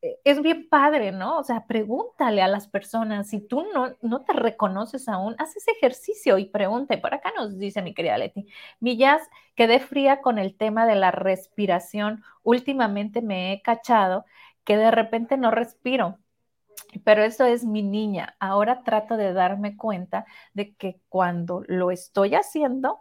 es 0.00 0.42
bien 0.42 0.68
padre, 0.68 1.10
¿no? 1.10 1.38
O 1.38 1.44
sea, 1.44 1.66
pregúntale 1.66 2.42
a 2.42 2.48
las 2.48 2.68
personas, 2.68 3.28
si 3.28 3.40
tú 3.40 3.66
no, 3.74 3.96
no 4.00 4.24
te 4.24 4.32
reconoces 4.32 5.08
aún, 5.08 5.34
haz 5.38 5.56
ese 5.56 5.72
ejercicio 5.72 6.38
y 6.38 6.46
pregunte. 6.46 6.98
Por 6.98 7.14
acá 7.14 7.32
nos 7.36 7.58
dice 7.58 7.82
mi 7.82 7.94
querida 7.94 8.18
Leti, 8.18 8.46
mi 8.80 8.96
jazz 8.96 9.22
quedé 9.56 9.80
fría 9.80 10.20
con 10.20 10.38
el 10.38 10.56
tema 10.56 10.86
de 10.86 10.94
la 10.94 11.10
respiración. 11.10 12.22
Últimamente 12.42 13.22
me 13.22 13.52
he 13.52 13.62
cachado 13.62 14.24
que 14.64 14.76
de 14.76 14.90
repente 14.90 15.36
no 15.36 15.50
respiro. 15.50 16.18
Pero 17.04 17.22
eso 17.22 17.44
es 17.44 17.64
mi 17.64 17.82
niña. 17.82 18.36
Ahora 18.38 18.82
trato 18.82 19.16
de 19.16 19.32
darme 19.32 19.76
cuenta 19.76 20.26
de 20.54 20.74
que 20.74 21.00
cuando 21.08 21.62
lo 21.66 21.90
estoy 21.90 22.34
haciendo, 22.34 23.00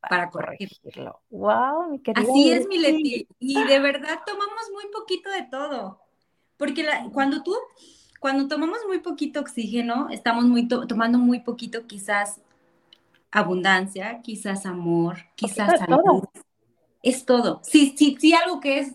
para, 0.00 0.30
corregirlo. 0.30 1.22
Wow, 1.30 1.90
mi 1.90 2.00
querida. 2.00 2.28
Así 2.28 2.52
es, 2.52 2.66
mi 2.66 2.78
Leti. 2.78 3.28
Y 3.38 3.64
de 3.64 3.78
verdad 3.78 4.20
tomamos 4.26 4.70
muy 4.72 4.84
poquito 4.90 5.30
de 5.30 5.44
todo. 5.44 6.03
Porque 6.56 6.86
cuando 7.12 7.42
tú, 7.42 7.54
cuando 8.20 8.48
tomamos 8.48 8.78
muy 8.86 9.00
poquito 9.00 9.40
oxígeno, 9.40 10.08
estamos 10.10 10.44
muy 10.44 10.68
tomando 10.68 11.18
muy 11.18 11.40
poquito 11.40 11.86
quizás 11.86 12.40
abundancia, 13.30 14.20
quizás 14.22 14.64
amor, 14.64 15.18
quizás 15.34 15.80
salud. 15.80 16.24
Es 17.02 17.26
todo. 17.26 17.60
Sí, 17.64 17.94
sí, 17.98 18.16
sí, 18.18 18.32
algo 18.32 18.60
que 18.60 18.78
es, 18.78 18.94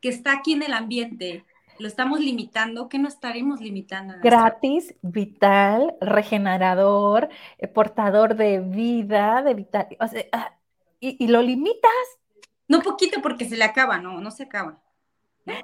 que 0.00 0.08
está 0.08 0.32
aquí 0.32 0.52
en 0.52 0.62
el 0.62 0.72
ambiente, 0.72 1.44
lo 1.78 1.88
estamos 1.88 2.20
limitando, 2.20 2.88
¿qué 2.88 2.98
no 2.98 3.08
estaremos 3.08 3.60
limitando? 3.60 4.14
Gratis, 4.22 4.94
vital, 5.02 5.96
regenerador, 6.00 7.28
eh, 7.58 7.66
portador 7.66 8.36
de 8.36 8.60
vida, 8.60 9.42
de 9.42 9.54
vital, 9.54 9.88
ah, 9.98 10.54
y, 11.00 11.22
y, 11.22 11.28
lo 11.28 11.42
limitas. 11.42 11.90
No 12.68 12.80
poquito 12.80 13.20
porque 13.20 13.44
se 13.44 13.56
le 13.56 13.64
acaba, 13.64 13.98
no, 13.98 14.20
no 14.20 14.30
se 14.30 14.44
acaba. 14.44 14.83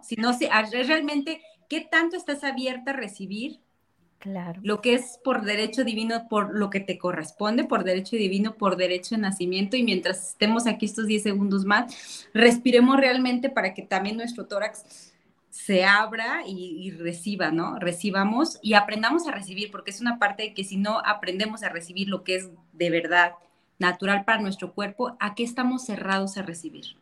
Si 0.03 0.17
no 0.17 0.33
se, 0.33 0.49
realmente, 0.85 1.41
¿qué 1.69 1.81
tanto 1.81 2.17
estás 2.17 2.45
abierta 2.45 2.91
a 2.91 2.95
recibir? 2.95 3.61
Claro. 4.19 4.61
Lo 4.63 4.83
que 4.83 4.95
es 4.95 5.19
por 5.25 5.43
derecho 5.43 5.83
divino, 5.83 6.29
por 6.29 6.55
lo 6.55 6.69
que 6.69 6.81
te 6.81 6.99
corresponde, 6.99 7.65
por 7.65 7.85
derecho 7.85 8.17
divino, 8.17 8.55
por 8.57 8.77
derecho 8.77 9.15
de 9.15 9.23
nacimiento. 9.23 9.77
Y 9.77 9.83
mientras 9.83 10.31
estemos 10.31 10.67
aquí 10.67 10.85
estos 10.85 11.07
10 11.07 11.23
segundos 11.23 11.65
más, 11.65 12.29
respiremos 12.35 12.99
realmente 12.99 13.49
para 13.49 13.73
que 13.73 13.83
también 13.83 14.19
nuestro 14.19 14.47
tórax 14.47 15.15
se 15.49 15.85
abra 15.85 16.43
y, 16.47 16.87
y, 16.87 16.91
reciba, 16.91 17.51
¿no? 17.51 17.79
Recibamos 17.79 18.59
y 18.63 18.75
aprendamos 18.75 19.27
a 19.27 19.33
recibir, 19.33 19.71
porque 19.71 19.91
es 19.91 20.01
una 20.01 20.19
parte 20.19 20.43
de 20.43 20.55
que 20.55 20.65
si 20.65 20.77
no 20.77 21.01
aprendemos 21.05 21.63
a 21.63 21.71
recibir 21.71 22.09
lo 22.09 22.23
que 22.23 22.37
es 22.37 22.51
de 22.73 22.91
verdad 22.91 23.33
natural 23.79 24.25
para 24.25 24.41
nuestro 24.41 24.75
cuerpo, 24.75 25.17
¿a 25.19 25.35
qué 25.35 25.43
estamos 25.43 25.87
cerrados 25.87 26.37
a 26.37 26.43
recibir? 26.43 27.00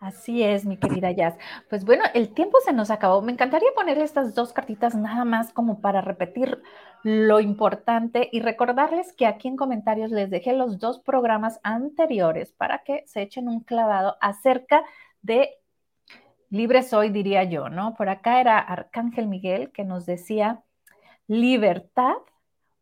Así 0.00 0.44
es, 0.44 0.64
mi 0.64 0.76
querida 0.76 1.10
Jazz. 1.10 1.36
Pues 1.68 1.84
bueno, 1.84 2.04
el 2.14 2.32
tiempo 2.32 2.58
se 2.64 2.72
nos 2.72 2.90
acabó. 2.90 3.20
Me 3.20 3.32
encantaría 3.32 3.68
poner 3.74 3.98
estas 3.98 4.34
dos 4.34 4.52
cartitas 4.52 4.94
nada 4.94 5.24
más 5.24 5.52
como 5.52 5.80
para 5.80 6.00
repetir 6.00 6.62
lo 7.02 7.40
importante 7.40 8.28
y 8.30 8.40
recordarles 8.40 9.12
que 9.12 9.26
aquí 9.26 9.48
en 9.48 9.56
comentarios 9.56 10.12
les 10.12 10.30
dejé 10.30 10.52
los 10.52 10.78
dos 10.78 11.00
programas 11.00 11.58
anteriores 11.64 12.52
para 12.52 12.84
que 12.84 13.02
se 13.06 13.22
echen 13.22 13.48
un 13.48 13.60
clavado 13.60 14.16
acerca 14.20 14.84
de 15.22 15.50
libre 16.50 16.82
soy, 16.82 17.10
diría 17.10 17.44
yo, 17.44 17.68
¿no? 17.68 17.94
Por 17.94 18.08
acá 18.08 18.40
era 18.40 18.58
Arcángel 18.58 19.26
Miguel 19.26 19.72
que 19.72 19.84
nos 19.84 20.06
decía, 20.06 20.62
libertad, 21.26 22.16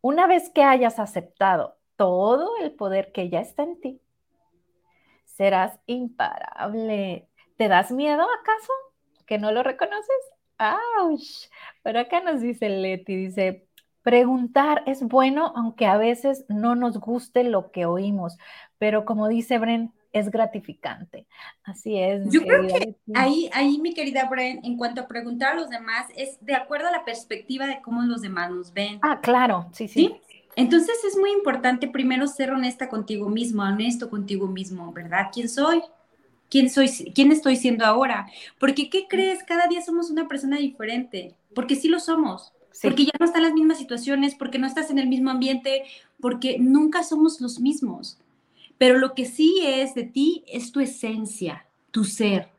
una 0.02 0.26
vez 0.26 0.50
que 0.50 0.62
hayas 0.62 0.98
aceptado 0.98 1.78
todo 1.96 2.58
el 2.60 2.72
poder 2.72 3.10
que 3.12 3.28
ya 3.28 3.40
está 3.40 3.62
en 3.62 3.80
ti, 3.80 4.00
serás 5.36 5.78
imparable. 5.86 7.28
¿Te 7.56 7.68
das 7.68 7.90
miedo 7.90 8.22
acaso? 8.22 8.72
¿Que 9.26 9.38
no 9.38 9.52
lo 9.52 9.62
reconoces? 9.62 10.16
¡Auch! 10.58 11.50
Pero 11.82 12.00
acá 12.00 12.20
nos 12.20 12.40
dice 12.40 12.68
Leti, 12.68 13.16
dice, 13.16 13.66
preguntar 14.02 14.82
es 14.86 15.02
bueno, 15.02 15.52
aunque 15.56 15.86
a 15.86 15.98
veces 15.98 16.44
no 16.48 16.74
nos 16.74 16.98
guste 16.98 17.44
lo 17.44 17.70
que 17.70 17.86
oímos, 17.86 18.38
pero 18.78 19.04
como 19.04 19.28
dice 19.28 19.58
Bren, 19.58 19.92
es 20.12 20.30
gratificante. 20.30 21.26
Así 21.62 21.98
es. 21.98 22.30
Yo 22.30 22.40
creo 22.42 22.66
que 22.66 22.96
ahí, 23.14 23.50
ahí, 23.52 23.78
mi 23.78 23.92
querida 23.92 24.26
Bren, 24.30 24.64
en 24.64 24.78
cuanto 24.78 25.02
a 25.02 25.08
preguntar 25.08 25.52
a 25.52 25.54
los 25.56 25.68
demás, 25.68 26.06
es 26.16 26.38
de 26.40 26.54
acuerdo 26.54 26.88
a 26.88 26.92
la 26.92 27.04
perspectiva 27.04 27.66
de 27.66 27.82
cómo 27.82 28.02
los 28.02 28.22
demás 28.22 28.50
nos 28.50 28.72
ven. 28.72 28.98
Ah, 29.02 29.20
claro, 29.20 29.68
sí, 29.72 29.88
sí. 29.88 30.06
¿Sí? 30.06 30.20
Entonces 30.56 30.96
es 31.06 31.16
muy 31.18 31.30
importante 31.32 31.86
primero 31.86 32.26
ser 32.26 32.50
honesta 32.50 32.88
contigo 32.88 33.28
mismo, 33.28 33.62
honesto 33.62 34.08
contigo 34.08 34.46
mismo, 34.48 34.90
¿verdad? 34.92 35.28
¿Quién 35.32 35.50
soy? 35.50 35.82
¿Quién 36.48 36.70
soy? 36.70 36.88
¿Quién 37.14 37.30
estoy 37.30 37.56
siendo 37.56 37.84
ahora? 37.84 38.26
Porque 38.58 38.88
¿qué 38.88 39.06
crees? 39.06 39.44
Cada 39.44 39.66
día 39.68 39.82
somos 39.82 40.10
una 40.10 40.26
persona 40.26 40.56
diferente, 40.56 41.34
porque 41.54 41.76
sí 41.76 41.88
lo 41.88 42.00
somos. 42.00 42.52
Porque 42.82 43.04
ya 43.04 43.12
no 43.18 43.26
están 43.26 43.42
las 43.42 43.54
mismas 43.54 43.78
situaciones, 43.78 44.34
porque 44.34 44.58
no 44.58 44.66
estás 44.66 44.90
en 44.90 44.98
el 44.98 45.08
mismo 45.08 45.30
ambiente, 45.30 45.84
porque 46.20 46.58
nunca 46.58 47.02
somos 47.02 47.40
los 47.40 47.60
mismos. 47.60 48.18
Pero 48.78 48.98
lo 48.98 49.14
que 49.14 49.24
sí 49.24 49.60
es 49.64 49.94
de 49.94 50.04
ti 50.04 50.44
es 50.46 50.72
tu 50.72 50.80
esencia, 50.80 51.66
tu 51.90 52.04
ser. 52.04 52.50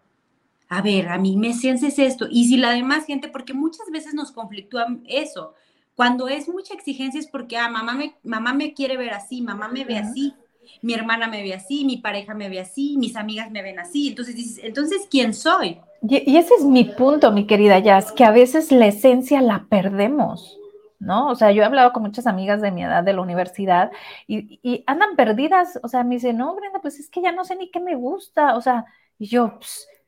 A 0.70 0.82
ver, 0.82 1.10
a 1.10 1.18
mí 1.18 1.38
mi 1.38 1.50
esencia 1.50 1.88
es 1.88 2.00
esto. 2.00 2.28
Y 2.30 2.48
si 2.48 2.58
la 2.58 2.72
demás 2.72 3.06
gente, 3.06 3.28
porque 3.28 3.54
muchas 3.54 3.90
veces 3.92 4.14
nos 4.14 4.32
conflictúa 4.32 4.88
eso, 5.08 5.54
cuando 5.98 6.28
es 6.28 6.48
mucha 6.48 6.76
exigencia 6.76 7.20
es 7.20 7.26
porque, 7.26 7.58
ah, 7.58 7.70
mamá 7.70 7.96
me, 7.96 8.14
mamá 8.24 8.54
me 8.54 8.76
quiere 8.76 8.98
ver 8.98 9.16
así, 9.16 9.42
mamá 9.42 9.68
me 9.68 9.84
ve 9.84 9.98
así, 9.98 10.36
mi 10.84 10.94
hermana 10.94 11.28
me 11.28 11.42
ve 11.42 11.56
así, 11.56 11.86
mi 11.86 11.98
pareja 11.98 12.36
me 12.36 12.50
ve 12.50 12.60
así, 12.60 12.98
mis 13.00 13.16
amigas 13.16 13.50
me 13.50 13.64
ven 13.64 13.80
así. 13.80 14.10
Entonces 14.10 14.36
dices, 14.36 14.64
entonces, 14.64 15.08
¿quién 15.10 15.34
soy? 15.34 15.80
Y, 16.08 16.38
ese 16.38 16.54
es 16.54 16.66
mi 16.66 16.84
punto, 16.84 17.32
mi 17.32 17.48
querida 17.48 17.80
Jazz, 17.80 18.12
que 18.12 18.24
a 18.24 18.30
veces 18.30 18.72
la 18.72 18.86
esencia 18.86 19.42
la 19.42 19.66
perdemos. 19.70 20.60
¿no? 21.00 21.30
O 21.30 21.36
sea, 21.36 21.52
yo 21.52 21.64
he 21.64 21.66
hablado 21.66 21.94
con 21.94 22.04
muchas 22.04 22.28
amigas 22.28 22.62
de 22.62 22.72
mi 22.72 22.84
edad 22.84 23.04
de 23.04 23.14
la 23.14 23.22
universidad 23.22 23.92
y, 24.28 24.84
andan 24.86 25.16
perdidas, 25.16 25.80
o 25.82 25.88
sea, 25.88 26.04
me 26.04 26.16
dicen, 26.16 26.38
no, 26.38 26.56
Brenda, 26.56 26.80
pues 26.80 27.00
es 27.00 27.10
que 27.10 27.24
ya 27.24 27.32
no 27.32 27.44
sé 27.44 27.56
ni 27.56 27.72
qué 27.72 27.80
me 27.80 27.96
gusta, 27.96 28.56
o 28.56 28.62
sea, 28.62 28.86
y 29.18 29.26
yo, 29.28 29.60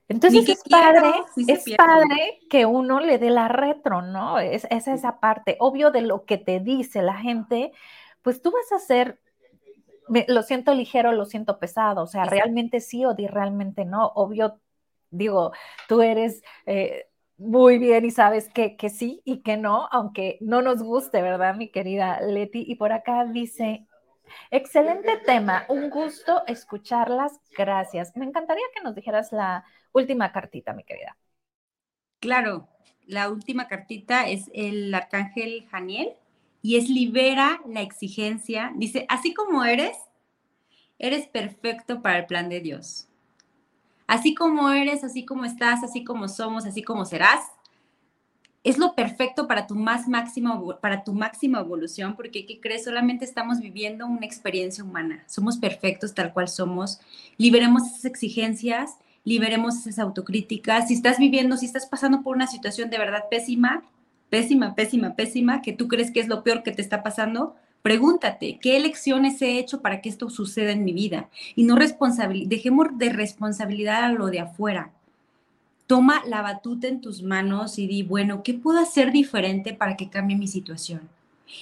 entonces 0.09 0.49
es 0.49 0.63
padre, 0.67 1.13
es 1.47 1.63
padre 1.77 2.39
que 2.49 2.65
uno 2.65 2.99
le 2.99 3.19
dé 3.19 3.29
la 3.29 3.47
retro, 3.47 4.01
¿no? 4.01 4.39
Es, 4.39 4.65
esa 4.69 5.19
parte. 5.19 5.55
Obvio 5.59 5.91
de 5.91 6.01
lo 6.01 6.25
que 6.25 6.39
te 6.39 6.59
dice 6.59 7.03
la 7.03 7.13
gente, 7.13 7.71
pues 8.23 8.41
tú 8.41 8.51
vas 8.51 8.71
a 8.71 8.77
hacer, 8.77 9.19
lo 10.27 10.41
siento 10.41 10.73
ligero, 10.73 11.11
lo 11.11 11.25
siento 11.25 11.59
pesado, 11.59 12.01
o 12.01 12.07
sea, 12.07 12.25
realmente 12.25 12.79
sí 12.79 13.05
o 13.05 13.15
realmente 13.15 13.85
no. 13.85 14.07
Obvio, 14.15 14.59
digo, 15.11 15.51
tú 15.87 16.01
eres 16.01 16.41
eh, 16.65 17.05
muy 17.37 17.77
bien 17.77 18.03
y 18.03 18.09
sabes 18.09 18.49
que, 18.49 18.77
que 18.77 18.89
sí 18.89 19.21
y 19.25 19.43
que 19.43 19.57
no, 19.57 19.87
aunque 19.91 20.39
no 20.41 20.63
nos 20.63 20.81
guste, 20.81 21.21
¿verdad, 21.21 21.53
mi 21.53 21.69
querida 21.69 22.19
Leti? 22.21 22.65
Y 22.67 22.75
por 22.75 22.93
acá 22.93 23.25
dice, 23.25 23.85
Excelente 24.51 25.17
tema, 25.25 25.65
un 25.69 25.89
gusto 25.89 26.43
escucharlas, 26.47 27.39
gracias. 27.57 28.15
Me 28.15 28.25
encantaría 28.25 28.63
que 28.75 28.81
nos 28.81 28.95
dijeras 28.95 29.31
la 29.31 29.65
última 29.91 30.31
cartita, 30.31 30.73
mi 30.73 30.83
querida. 30.83 31.17
Claro, 32.19 32.67
la 33.05 33.29
última 33.29 33.67
cartita 33.67 34.27
es 34.27 34.49
el 34.53 34.93
arcángel 34.93 35.65
Janiel 35.69 36.13
y 36.61 36.77
es 36.77 36.89
libera 36.89 37.61
la 37.65 37.81
exigencia. 37.81 38.71
Dice, 38.75 39.05
así 39.09 39.33
como 39.33 39.63
eres, 39.63 39.97
eres 40.97 41.27
perfecto 41.27 42.01
para 42.01 42.19
el 42.19 42.25
plan 42.25 42.49
de 42.49 42.59
Dios. 42.59 43.07
Así 44.05 44.33
como 44.33 44.69
eres, 44.71 45.03
así 45.03 45.23
como 45.25 45.45
estás, 45.45 45.83
así 45.83 46.03
como 46.03 46.27
somos, 46.27 46.65
así 46.65 46.81
como 46.81 47.05
serás, 47.05 47.45
es 48.63 48.77
lo 48.77 48.93
perfecto 48.93 49.47
para 49.47 49.67
tu 49.67 49.75
más 49.75 50.07
máxima, 50.07 50.61
para 50.81 51.03
tu 51.03 51.13
máxima 51.13 51.59
evolución, 51.59 52.15
porque 52.15 52.45
¿qué 52.45 52.59
crees? 52.59 52.83
Solamente 52.83 53.23
estamos 53.23 53.59
viviendo 53.59 54.05
una 54.05 54.25
experiencia 54.25 54.83
humana. 54.83 55.23
Somos 55.27 55.57
perfectos 55.57 56.13
tal 56.13 56.33
cual 56.33 56.49
somos. 56.49 56.99
Liberemos 57.37 57.87
esas 57.87 58.05
exigencias, 58.05 58.97
liberemos 59.29 59.77
esas 59.77 59.99
autocríticas. 59.99 60.87
Si 60.87 60.95
estás 60.95 61.19
viviendo, 61.19 61.55
si 61.55 61.67
estás 61.67 61.85
pasando 61.85 62.23
por 62.23 62.35
una 62.35 62.47
situación 62.47 62.89
de 62.89 62.97
verdad 62.97 63.25
pésima, 63.29 63.83
pésima, 64.29 64.73
pésima, 64.73 65.15
pésima, 65.15 65.61
que 65.61 65.71
tú 65.71 65.87
crees 65.87 66.09
que 66.11 66.19
es 66.19 66.27
lo 66.27 66.43
peor 66.43 66.63
que 66.63 66.71
te 66.71 66.81
está 66.81 67.03
pasando, 67.03 67.55
pregúntate, 67.83 68.57
¿qué 68.59 68.75
elecciones 68.75 69.39
he 69.41 69.59
hecho 69.59 69.81
para 69.81 70.01
que 70.01 70.09
esto 70.09 70.29
suceda 70.31 70.71
en 70.71 70.83
mi 70.83 70.93
vida? 70.93 71.29
Y 71.55 71.63
no 71.63 71.75
dejemos 71.75 72.87
de 72.97 73.09
responsabilidad 73.09 74.03
a 74.03 74.11
lo 74.11 74.27
de 74.27 74.39
afuera 74.39 74.91
toma 75.89 76.21
la 76.27 76.43
batuta 76.43 76.87
en 76.87 77.01
tus 77.01 77.23
manos 77.23 77.79
y 77.79 77.87
di, 77.87 78.03
bueno, 78.03 78.43
¿qué 78.43 78.53
puedo 78.53 78.79
hacer 78.79 79.11
diferente 79.11 79.73
para 79.73 79.97
que 79.97 80.07
cambie 80.07 80.37
mi 80.37 80.47
situación? 80.47 81.09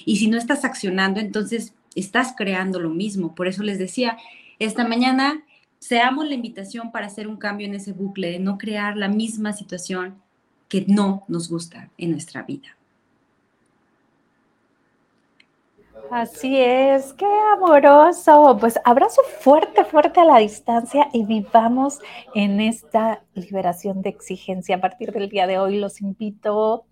Y 0.04 0.16
si 0.16 0.28
no 0.28 0.36
estás 0.36 0.66
accionando, 0.66 1.18
entonces 1.18 1.72
estás 1.94 2.34
creando 2.36 2.78
lo 2.78 2.90
mismo. 2.90 3.34
Por 3.34 3.48
eso 3.48 3.62
les 3.62 3.78
decía, 3.78 4.18
esta 4.58 4.86
mañana 4.86 5.42
seamos 5.78 6.26
la 6.26 6.34
invitación 6.34 6.92
para 6.92 7.06
hacer 7.06 7.28
un 7.28 7.36
cambio 7.36 7.66
en 7.66 7.74
ese 7.74 7.92
bucle, 7.92 8.30
de 8.30 8.38
no 8.38 8.58
crear 8.58 8.96
la 8.96 9.08
misma 9.08 9.52
situación 9.52 10.20
que 10.68 10.84
no 10.86 11.24
nos 11.28 11.48
gusta 11.48 11.90
en 11.98 12.10
nuestra 12.10 12.42
vida. 12.42 12.78
Así 16.10 16.56
es, 16.58 17.12
qué 17.12 17.26
amoroso. 17.52 18.56
Pues 18.58 18.78
abrazo 18.84 19.20
fuerte, 19.40 19.84
fuerte 19.84 20.20
a 20.20 20.24
la 20.24 20.38
distancia 20.38 21.08
y 21.12 21.24
vivamos 21.24 21.98
en 22.34 22.60
esta 22.60 23.22
liberación 23.34 24.00
de 24.00 24.08
exigencia. 24.08 24.76
A 24.76 24.80
partir 24.80 25.12
del 25.12 25.28
día 25.28 25.46
de 25.46 25.58
hoy 25.58 25.78
los 25.78 26.00
invito. 26.00 26.86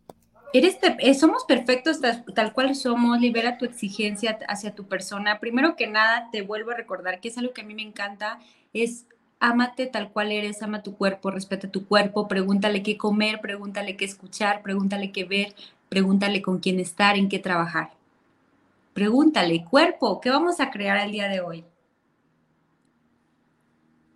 Eres, 0.52 0.78
eh, 0.82 1.14
somos 1.14 1.44
perfectos 1.44 2.00
tal, 2.00 2.24
tal, 2.34 2.52
cual 2.52 2.74
somos, 2.74 3.18
libera 3.20 3.58
tu 3.58 3.64
exigencia 3.64 4.38
hacia 4.48 4.74
tu 4.74 4.86
persona. 4.86 5.40
Primero 5.40 5.76
que 5.76 5.86
nada, 5.86 6.28
te 6.30 6.42
vuelvo 6.42 6.72
a 6.72 6.74
recordar 6.74 7.20
que 7.20 7.28
es 7.28 7.38
algo 7.38 7.52
que 7.52 7.62
a 7.62 7.64
mí 7.64 7.74
me 7.74 7.82
encanta, 7.82 8.38
es 8.72 9.06
ámate 9.40 9.86
tal 9.86 10.10
cual 10.10 10.32
eres, 10.32 10.62
ama 10.62 10.82
tu 10.82 10.96
cuerpo, 10.96 11.30
respeta 11.30 11.68
tu 11.70 11.86
cuerpo, 11.86 12.28
pregúntale 12.28 12.82
qué 12.82 12.96
comer, 12.96 13.40
pregúntale 13.40 13.96
qué 13.96 14.04
escuchar, 14.04 14.62
pregúntale 14.62 15.12
qué 15.12 15.24
ver, 15.24 15.54
pregúntale 15.88 16.42
con 16.42 16.58
quién 16.58 16.80
estar, 16.80 17.16
en 17.16 17.28
qué 17.28 17.38
trabajar. 17.38 17.90
Pregúntale, 18.94 19.64
cuerpo, 19.64 20.20
¿qué 20.20 20.30
vamos 20.30 20.60
a 20.60 20.70
crear 20.70 20.98
el 21.04 21.12
día 21.12 21.28
de 21.28 21.40
hoy? 21.40 21.64